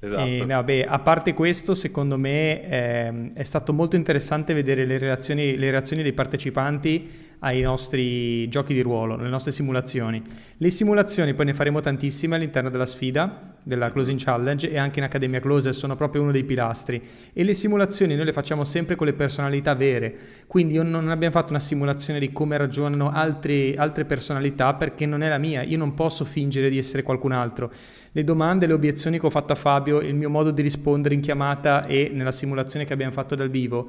Esatto. 0.01 0.25
E, 0.25 0.45
vabbè, 0.45 0.85
a 0.87 0.99
parte 0.99 1.33
questo, 1.33 1.73
secondo 1.73 2.17
me 2.17 2.63
eh, 2.63 3.29
è 3.33 3.43
stato 3.43 3.73
molto 3.73 3.97
interessante 3.97 4.53
vedere 4.53 4.85
le 4.85 4.97
reazioni, 4.97 5.57
le 5.57 5.71
reazioni 5.71 6.03
dei 6.03 6.13
partecipanti 6.13 7.27
ai 7.39 7.61
nostri 7.61 8.47
giochi 8.49 8.73
di 8.73 8.81
ruolo, 8.81 9.15
alle 9.15 9.29
nostre 9.29 9.51
simulazioni. 9.51 10.21
Le 10.57 10.69
simulazioni 10.69 11.33
poi 11.33 11.45
ne 11.45 11.53
faremo 11.53 11.79
tantissime 11.79 12.35
all'interno 12.35 12.69
della 12.69 12.85
sfida, 12.85 13.55
della 13.63 13.91
Closing 13.91 14.19
Challenge 14.19 14.69
e 14.69 14.77
anche 14.77 14.99
in 14.99 15.05
Accademia 15.05 15.39
Closer 15.39 15.73
sono 15.73 15.95
proprio 15.95 16.21
uno 16.21 16.31
dei 16.31 16.43
pilastri 16.43 17.01
e 17.33 17.43
le 17.43 17.53
simulazioni 17.53 18.15
noi 18.15 18.25
le 18.25 18.33
facciamo 18.33 18.63
sempre 18.63 18.95
con 18.95 19.05
le 19.05 19.13
personalità 19.13 19.75
vere, 19.75 20.15
quindi 20.47 20.73
io 20.73 20.83
non 20.83 21.09
abbiamo 21.09 21.33
fatto 21.33 21.51
una 21.51 21.59
simulazione 21.59 22.19
di 22.19 22.31
come 22.31 22.57
ragionano 22.57 23.11
altri, 23.11 23.75
altre 23.75 24.05
personalità 24.05 24.73
perché 24.73 25.05
non 25.05 25.21
è 25.21 25.29
la 25.29 25.37
mia, 25.37 25.61
io 25.63 25.77
non 25.77 25.93
posso 25.93 26.25
fingere 26.25 26.69
di 26.69 26.77
essere 26.77 27.03
qualcun 27.03 27.31
altro. 27.31 27.71
Le 28.11 28.23
domande, 28.23 28.65
le 28.65 28.73
obiezioni 28.73 29.19
che 29.19 29.25
ho 29.25 29.29
fatto 29.29 29.53
a 29.53 29.55
Fabio, 29.55 29.99
il 29.99 30.15
mio 30.15 30.29
modo 30.29 30.51
di 30.51 30.61
rispondere 30.61 31.13
in 31.13 31.21
chiamata 31.21 31.85
e 31.85 32.09
nella 32.13 32.31
simulazione 32.31 32.85
che 32.85 32.93
abbiamo 32.93 33.11
fatto 33.11 33.35
dal 33.35 33.49
vivo 33.49 33.87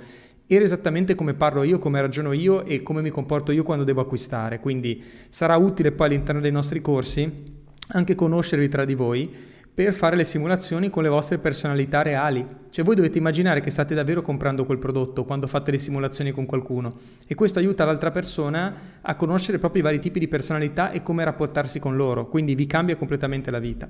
era 0.55 0.65
esattamente 0.65 1.15
come 1.15 1.35
parlo 1.35 1.63
io, 1.63 1.79
come 1.79 2.01
ragiono 2.01 2.33
io 2.33 2.65
e 2.65 2.83
come 2.83 3.03
mi 3.03 3.11
comporto 3.11 3.53
io 3.53 3.63
quando 3.63 3.85
devo 3.85 4.01
acquistare. 4.01 4.59
Quindi 4.59 5.03
sarà 5.29 5.57
utile 5.57 5.93
poi 5.93 6.09
all'interno 6.09 6.41
dei 6.41 6.51
nostri 6.51 6.81
corsi 6.81 7.59
anche 7.93 8.15
conoscervi 8.15 8.69
tra 8.69 8.85
di 8.85 8.95
voi 8.95 9.33
per 9.73 9.93
fare 9.95 10.17
le 10.17 10.25
simulazioni 10.25 10.91
con 10.91 11.03
le 11.03 11.09
vostre 11.09 11.39
personalità 11.39 12.03
reali. 12.03 12.45
Cioè 12.69 12.85
voi 12.85 12.95
dovete 12.97 13.19
immaginare 13.19 13.61
che 13.61 13.71
state 13.71 13.95
davvero 13.95 14.21
comprando 14.23 14.65
quel 14.65 14.79
prodotto 14.79 15.25
quando 15.25 15.47
fate 15.47 15.71
le 15.71 15.79
simulazioni 15.79 16.33
con 16.33 16.47
qualcuno 16.47 16.93
e 17.27 17.35
questo 17.35 17.61
aiuta 17.61 17.85
l'altra 17.85 18.11
persona 18.11 18.75
a 19.01 19.15
conoscere 19.15 19.59
proprio 19.59 19.83
i 19.83 19.85
vari 19.85 19.99
tipi 19.99 20.19
di 20.19 20.29
personalità 20.29 20.91
e 20.91 21.03
come 21.03 21.25
rapportarsi 21.25 21.79
con 21.79 21.97
loro, 21.97 22.29
quindi 22.29 22.55
vi 22.55 22.67
cambia 22.67 22.97
completamente 22.97 23.51
la 23.51 23.59
vita. 23.59 23.89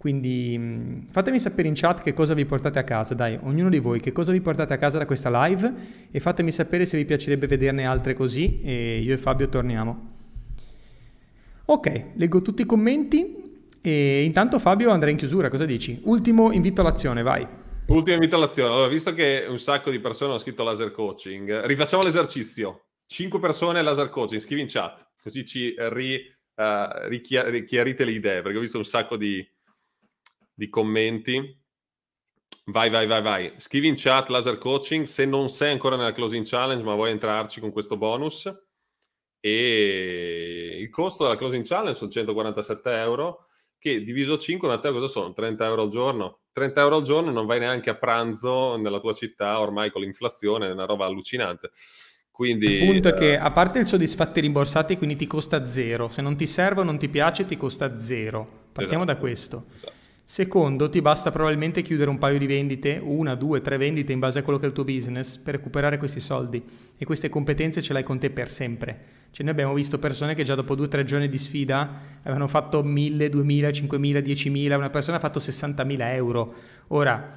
Quindi 0.00 0.56
mm, 0.58 1.00
fatemi 1.12 1.38
sapere 1.38 1.68
in 1.68 1.74
chat 1.74 2.00
che 2.00 2.14
cosa 2.14 2.32
vi 2.32 2.46
portate 2.46 2.78
a 2.78 2.84
casa, 2.84 3.12
dai, 3.12 3.38
ognuno 3.42 3.68
di 3.68 3.80
voi, 3.80 4.00
che 4.00 4.12
cosa 4.12 4.32
vi 4.32 4.40
portate 4.40 4.72
a 4.72 4.78
casa 4.78 4.96
da 4.96 5.04
questa 5.04 5.28
live 5.44 5.70
e 6.10 6.20
fatemi 6.20 6.50
sapere 6.50 6.86
se 6.86 6.96
vi 6.96 7.04
piacerebbe 7.04 7.46
vederne 7.46 7.84
altre 7.84 8.14
così 8.14 8.62
e 8.62 9.00
io 9.00 9.12
e 9.12 9.18
Fabio 9.18 9.50
torniamo. 9.50 10.16
Ok, 11.66 12.12
leggo 12.14 12.40
tutti 12.40 12.62
i 12.62 12.64
commenti 12.64 13.60
e 13.82 14.24
intanto 14.24 14.58
Fabio 14.58 14.90
andrà 14.90 15.10
in 15.10 15.18
chiusura, 15.18 15.50
cosa 15.50 15.66
dici? 15.66 16.00
Ultimo 16.04 16.50
invito 16.50 16.80
all'azione, 16.80 17.20
vai. 17.20 17.46
Ultimo 17.88 18.14
invito 18.14 18.36
all'azione. 18.36 18.72
Allora, 18.72 18.88
visto 18.88 19.12
che 19.12 19.44
un 19.50 19.58
sacco 19.58 19.90
di 19.90 20.00
persone 20.00 20.30
hanno 20.30 20.40
scritto 20.40 20.64
laser 20.64 20.92
coaching, 20.92 21.66
rifacciamo 21.66 22.02
l'esercizio. 22.02 22.86
5 23.04 23.38
persone 23.38 23.82
laser 23.82 24.08
coaching, 24.08 24.40
scrivi 24.40 24.62
in 24.62 24.68
chat, 24.70 25.10
così 25.22 25.44
ci 25.44 25.74
ri, 25.76 26.22
uh, 26.54 27.06
richiarite 27.06 28.06
le 28.06 28.12
idee, 28.12 28.40
perché 28.40 28.56
ho 28.56 28.62
visto 28.62 28.78
un 28.78 28.86
sacco 28.86 29.18
di, 29.18 29.46
di 30.60 30.68
commenti. 30.68 31.58
Vai, 32.66 32.90
vai, 32.90 33.06
vai, 33.06 33.22
vai. 33.22 33.54
Scrivi 33.56 33.88
in 33.88 33.94
chat 33.96 34.28
laser 34.28 34.58
coaching 34.58 35.06
se 35.06 35.24
non 35.24 35.48
sei 35.48 35.72
ancora 35.72 35.96
nella 35.96 36.12
closing 36.12 36.44
challenge 36.46 36.84
ma 36.84 36.94
vuoi 36.94 37.12
entrarci 37.12 37.60
con 37.60 37.72
questo 37.72 37.96
bonus. 37.96 38.52
E 39.40 40.76
il 40.78 40.90
costo 40.90 41.22
della 41.22 41.36
closing 41.36 41.64
challenge 41.66 41.96
sono 41.96 42.10
147 42.10 42.90
euro 42.98 43.46
che 43.78 44.02
diviso 44.02 44.36
5 44.36 44.70
a 44.70 44.78
te 44.78 44.92
cosa 44.92 45.08
sono? 45.08 45.32
30 45.32 45.64
euro 45.64 45.82
al 45.82 45.88
giorno. 45.88 46.40
30 46.52 46.80
euro 46.82 46.96
al 46.96 47.02
giorno 47.04 47.30
non 47.30 47.46
vai 47.46 47.58
neanche 47.58 47.88
a 47.88 47.94
pranzo 47.94 48.76
nella 48.76 49.00
tua 49.00 49.14
città 49.14 49.58
ormai 49.60 49.90
con 49.90 50.02
l'inflazione, 50.02 50.66
è 50.66 50.72
una 50.72 50.84
roba 50.84 51.06
allucinante. 51.06 51.70
Quindi, 52.30 52.66
il 52.66 52.84
punto 52.84 53.08
è 53.08 53.14
che 53.14 53.32
eh, 53.32 53.36
a 53.36 53.50
parte 53.50 53.78
il 53.78 53.86
soddisfatti 53.86 54.40
rimborsati, 54.40 54.98
quindi 54.98 55.16
ti 55.16 55.26
costa 55.26 55.66
zero. 55.66 56.08
Se 56.08 56.20
non 56.20 56.36
ti 56.36 56.46
serve 56.46 56.80
o 56.80 56.84
non 56.84 56.98
ti 56.98 57.08
piace, 57.08 57.46
ti 57.46 57.56
costa 57.56 57.98
zero. 57.98 58.68
Partiamo 58.72 59.04
esatto, 59.04 59.18
da 59.18 59.24
questo. 59.24 59.64
Esatto. 59.76 59.98
Secondo, 60.30 60.88
ti 60.88 61.02
basta 61.02 61.32
probabilmente 61.32 61.82
chiudere 61.82 62.08
un 62.08 62.16
paio 62.16 62.38
di 62.38 62.46
vendite, 62.46 63.00
una, 63.02 63.34
due, 63.34 63.60
tre 63.62 63.76
vendite 63.78 64.12
in 64.12 64.20
base 64.20 64.38
a 64.38 64.42
quello 64.44 64.60
che 64.60 64.66
è 64.66 64.68
il 64.68 64.72
tuo 64.72 64.84
business 64.84 65.36
per 65.36 65.54
recuperare 65.54 65.98
questi 65.98 66.20
soldi 66.20 66.62
e 66.96 67.04
queste 67.04 67.28
competenze 67.28 67.82
ce 67.82 67.92
l'hai 67.92 68.04
con 68.04 68.20
te 68.20 68.30
per 68.30 68.48
sempre. 68.48 68.96
Cioè 69.32 69.42
noi 69.42 69.54
abbiamo 69.54 69.74
visto 69.74 69.98
persone 69.98 70.36
che 70.36 70.44
già 70.44 70.54
dopo 70.54 70.76
due 70.76 70.84
o 70.84 70.88
tre 70.88 71.02
giorni 71.02 71.28
di 71.28 71.36
sfida 71.36 71.94
avevano 72.20 72.46
fatto 72.46 72.84
1000, 72.84 73.28
2000, 73.28 73.72
5000, 73.72 74.20
10000, 74.20 74.76
una 74.76 74.88
persona 74.88 75.16
ha 75.16 75.20
fatto 75.20 75.40
60.000 75.40 76.14
euro. 76.14 76.54
Ora, 76.86 77.36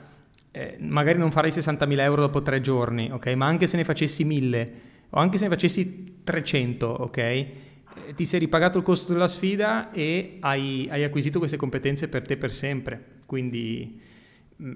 eh, 0.52 0.78
magari 0.78 1.18
non 1.18 1.32
farai 1.32 1.50
60.000 1.50 2.00
euro 2.02 2.22
dopo 2.22 2.44
tre 2.44 2.62
giorni, 2.62 3.10
ok? 3.12 3.26
Ma 3.30 3.48
anche 3.48 3.66
se 3.66 3.76
ne 3.76 3.86
facessi 3.86 4.24
1000 4.24 4.74
o 5.10 5.20
anche 5.20 5.40
se 5.40 5.46
ne 5.46 5.50
facessi 5.50 6.20
300, 6.24 6.86
ok? 6.86 7.46
Eh, 7.96 8.14
ti 8.14 8.26
sei 8.26 8.40
ripagato 8.40 8.78
il 8.78 8.84
costo 8.84 9.14
della 9.14 9.28
sfida 9.28 9.92
e 9.92 10.38
hai, 10.42 10.88
hai 10.90 11.04
acquisito 11.04 11.40
queste 11.40 11.58
competenze 11.58 12.08
per 12.08 12.22
te 12.22 12.38
per 12.38 12.52
sempre. 12.52 13.20
Quindi 13.26 14.02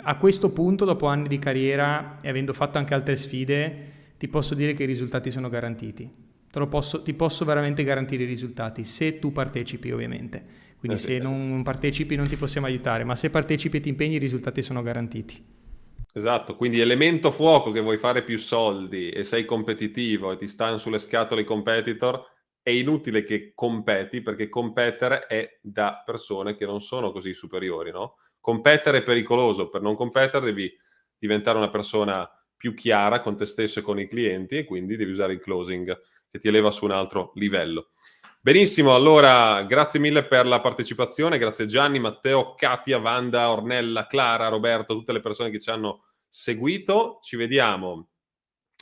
a 0.01 0.17
questo 0.17 0.51
punto, 0.51 0.85
dopo 0.85 1.07
anni 1.07 1.27
di 1.27 1.39
carriera 1.39 2.17
e 2.21 2.29
avendo 2.29 2.53
fatto 2.53 2.77
anche 2.77 2.93
altre 2.93 3.15
sfide, 3.15 4.13
ti 4.17 4.27
posso 4.27 4.55
dire 4.55 4.73
che 4.73 4.83
i 4.83 4.87
risultati 4.87 5.31
sono 5.31 5.49
garantiti. 5.49 6.25
Posso, 6.69 7.03
ti 7.03 7.13
posso 7.13 7.45
veramente 7.45 7.83
garantire 7.83 8.23
i 8.23 8.25
risultati, 8.25 8.83
se 8.83 9.19
tu 9.19 9.31
partecipi 9.31 9.91
ovviamente. 9.91 10.43
Quindi 10.79 10.97
eh, 10.97 11.01
se 11.01 11.19
non 11.19 11.61
partecipi 11.63 12.15
non 12.15 12.27
ti 12.27 12.35
possiamo 12.35 12.65
aiutare, 12.65 13.03
ma 13.03 13.15
se 13.15 13.29
partecipi 13.29 13.77
e 13.77 13.79
ti 13.79 13.89
impegni 13.89 14.15
i 14.15 14.19
risultati 14.19 14.63
sono 14.63 14.81
garantiti. 14.81 15.43
Esatto, 16.11 16.55
quindi 16.55 16.79
elemento 16.79 17.29
fuoco 17.29 17.69
che 17.69 17.79
vuoi 17.79 17.97
fare 17.97 18.23
più 18.23 18.39
soldi 18.39 19.09
e 19.09 19.23
sei 19.23 19.45
competitivo 19.45 20.31
e 20.31 20.37
ti 20.37 20.47
stanno 20.47 20.77
sulle 20.77 20.97
scatole 20.97 21.41
i 21.41 21.45
competitor, 21.45 22.25
è 22.67 22.71
inutile 22.71 23.23
che 23.23 23.53
competi 23.55 24.19
perché 24.19 24.49
competere 24.49 25.25
è 25.27 25.57
da 25.61 26.03
persone 26.05 26.57
che 26.57 26.65
non 26.65 26.81
sono 26.81 27.13
così 27.13 27.33
superiori, 27.33 27.91
no? 27.91 28.17
Competere 28.41 28.97
è 28.97 29.03
pericoloso, 29.03 29.69
per 29.69 29.81
non 29.81 29.95
competere 29.95 30.47
devi 30.47 30.77
diventare 31.17 31.57
una 31.57 31.69
persona 31.69 32.29
più 32.57 32.73
chiara 32.73 33.21
con 33.21 33.37
te 33.37 33.45
stesso 33.45 33.79
e 33.79 33.81
con 33.83 34.01
i 34.01 34.09
clienti 34.09 34.57
e 34.57 34.65
quindi 34.65 34.97
devi 34.97 35.11
usare 35.11 35.31
il 35.31 35.39
closing 35.39 35.97
che 36.29 36.39
ti 36.39 36.49
eleva 36.49 36.69
su 36.69 36.83
un 36.83 36.91
altro 36.91 37.31
livello. 37.35 37.91
Benissimo, 38.41 38.93
allora 38.93 39.63
grazie 39.63 40.01
mille 40.01 40.25
per 40.25 40.45
la 40.45 40.59
partecipazione, 40.59 41.37
grazie 41.37 41.67
Gianni, 41.67 41.99
Matteo, 41.99 42.53
Katia, 42.55 42.97
Wanda, 42.97 43.49
Ornella, 43.49 44.07
Clara, 44.07 44.49
Roberto, 44.49 44.93
tutte 44.93 45.13
le 45.13 45.21
persone 45.21 45.51
che 45.51 45.59
ci 45.61 45.69
hanno 45.69 46.03
seguito. 46.27 47.19
Ci 47.21 47.37
vediamo. 47.37 48.09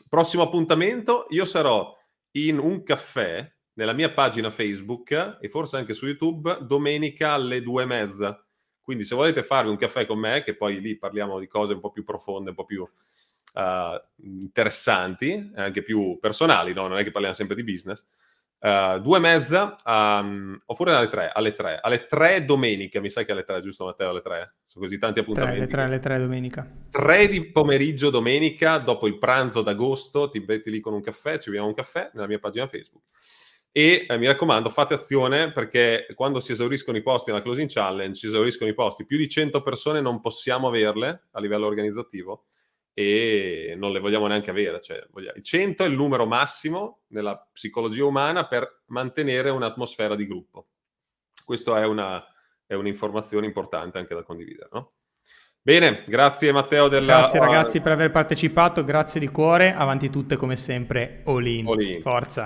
Prossimo 0.09 0.41
appuntamento, 0.41 1.27
io 1.29 1.45
sarò 1.45 1.95
in 2.31 2.57
un 2.57 2.81
caffè 2.81 3.53
nella 3.75 3.93
mia 3.93 4.11
pagina 4.11 4.51
Facebook 4.51 5.37
e 5.39 5.47
forse 5.49 5.77
anche 5.77 5.93
su 5.93 6.05
YouTube 6.05 6.59
domenica 6.61 7.31
alle 7.31 7.61
due 7.61 7.83
e 7.83 7.85
mezza. 7.85 8.45
Quindi 8.81 9.03
se 9.03 9.15
volete 9.15 9.43
farvi 9.43 9.69
un 9.69 9.77
caffè 9.77 10.05
con 10.05 10.19
me, 10.19 10.43
che 10.43 10.55
poi 10.55 10.79
lì 10.79 10.97
parliamo 10.97 11.39
di 11.39 11.47
cose 11.47 11.73
un 11.73 11.79
po' 11.79 11.91
più 11.91 12.03
profonde, 12.03 12.49
un 12.49 12.55
po' 12.55 12.65
più 12.65 12.81
uh, 12.81 14.23
interessanti, 14.23 15.51
anche 15.55 15.81
più 15.81 16.19
personali, 16.19 16.73
no? 16.73 16.87
non 16.87 16.97
è 16.97 17.03
che 17.03 17.11
parliamo 17.11 17.35
sempre 17.35 17.55
di 17.55 17.63
business, 17.63 18.05
Uh, 18.57 18.99
due 18.99 19.17
e 19.17 19.19
mezza, 19.19 19.75
um, 19.85 20.57
oppure 20.65 20.93
alle 20.93 21.07
tre, 21.07 21.29
alle 21.31 21.53
tre, 21.53 21.77
alle 21.79 22.07
tre 22.07 22.45
domenica, 22.45 22.99
mi 22.99 23.11
sa 23.11 23.23
che 23.23 23.31
alle 23.31 23.43
tre, 23.43 23.61
giusto 23.61 23.85
Matteo, 23.85 24.09
alle 24.09 24.21
tre? 24.21 24.55
Sono 24.65 24.85
così 24.85 24.97
tanti 24.97 25.19
appuntamenti. 25.19 25.59
Alle 25.59 25.67
tre, 25.67 25.83
alle 25.83 25.99
tre 25.99 26.17
domenica. 26.17 26.67
Tre 26.89 27.27
di 27.27 27.51
pomeriggio 27.51 28.09
domenica, 28.09 28.79
dopo 28.79 29.05
il 29.05 29.19
pranzo 29.19 29.61
d'agosto, 29.61 30.29
ti 30.29 30.39
metti 30.39 30.71
lì 30.71 30.79
con 30.79 30.93
un 30.93 31.01
caffè, 31.01 31.37
ci 31.37 31.49
beviamo 31.49 31.67
un 31.67 31.75
caffè 31.75 32.09
nella 32.13 32.25
mia 32.25 32.39
pagina 32.39 32.65
Facebook. 32.65 33.03
E 33.77 34.05
eh, 34.07 34.17
mi 34.17 34.25
raccomando, 34.25 34.69
fate 34.69 34.93
azione 34.93 35.51
perché 35.51 36.07
quando 36.15 36.39
si 36.39 36.53
esauriscono 36.53 36.95
i 36.95 37.01
posti 37.01 37.29
nella 37.29 37.43
closing 37.43 37.67
challenge, 37.69 38.17
si 38.17 38.27
esauriscono 38.27 38.69
i 38.69 38.73
posti, 38.73 39.05
più 39.05 39.17
di 39.17 39.27
100 39.27 39.61
persone 39.61 39.99
non 39.99 40.21
possiamo 40.21 40.69
averle 40.69 41.25
a 41.31 41.41
livello 41.41 41.65
organizzativo 41.65 42.45
e 42.93 43.75
non 43.77 43.91
le 43.91 43.99
vogliamo 43.99 44.27
neanche 44.27 44.49
avere. 44.49 44.79
Cioè, 44.79 45.05
vogliamo... 45.11 45.41
100 45.41 45.83
è 45.83 45.87
il 45.87 45.93
numero 45.93 46.25
massimo 46.25 47.01
nella 47.07 47.37
psicologia 47.51 48.05
umana 48.05 48.47
per 48.47 48.83
mantenere 48.85 49.49
un'atmosfera 49.49 50.15
di 50.15 50.25
gruppo. 50.25 50.67
Questa 51.43 51.77
è, 51.81 51.85
una, 51.85 52.25
è 52.65 52.75
un'informazione 52.75 53.45
importante 53.45 53.97
anche 53.97 54.15
da 54.15 54.23
condividere. 54.23 54.69
No? 54.71 54.93
Bene, 55.61 56.05
grazie 56.07 56.53
Matteo. 56.53 56.87
Della... 56.87 57.17
Grazie 57.17 57.39
ragazzi 57.39 57.81
per 57.81 57.91
aver 57.91 58.11
partecipato, 58.11 58.85
grazie 58.85 59.19
di 59.19 59.27
cuore, 59.27 59.73
avanti 59.73 60.09
tutte 60.09 60.37
come 60.37 60.55
sempre, 60.55 61.23
all 61.25 61.45
in. 61.45 61.67
All 61.67 61.81
in. 61.81 62.01
Forza. 62.01 62.43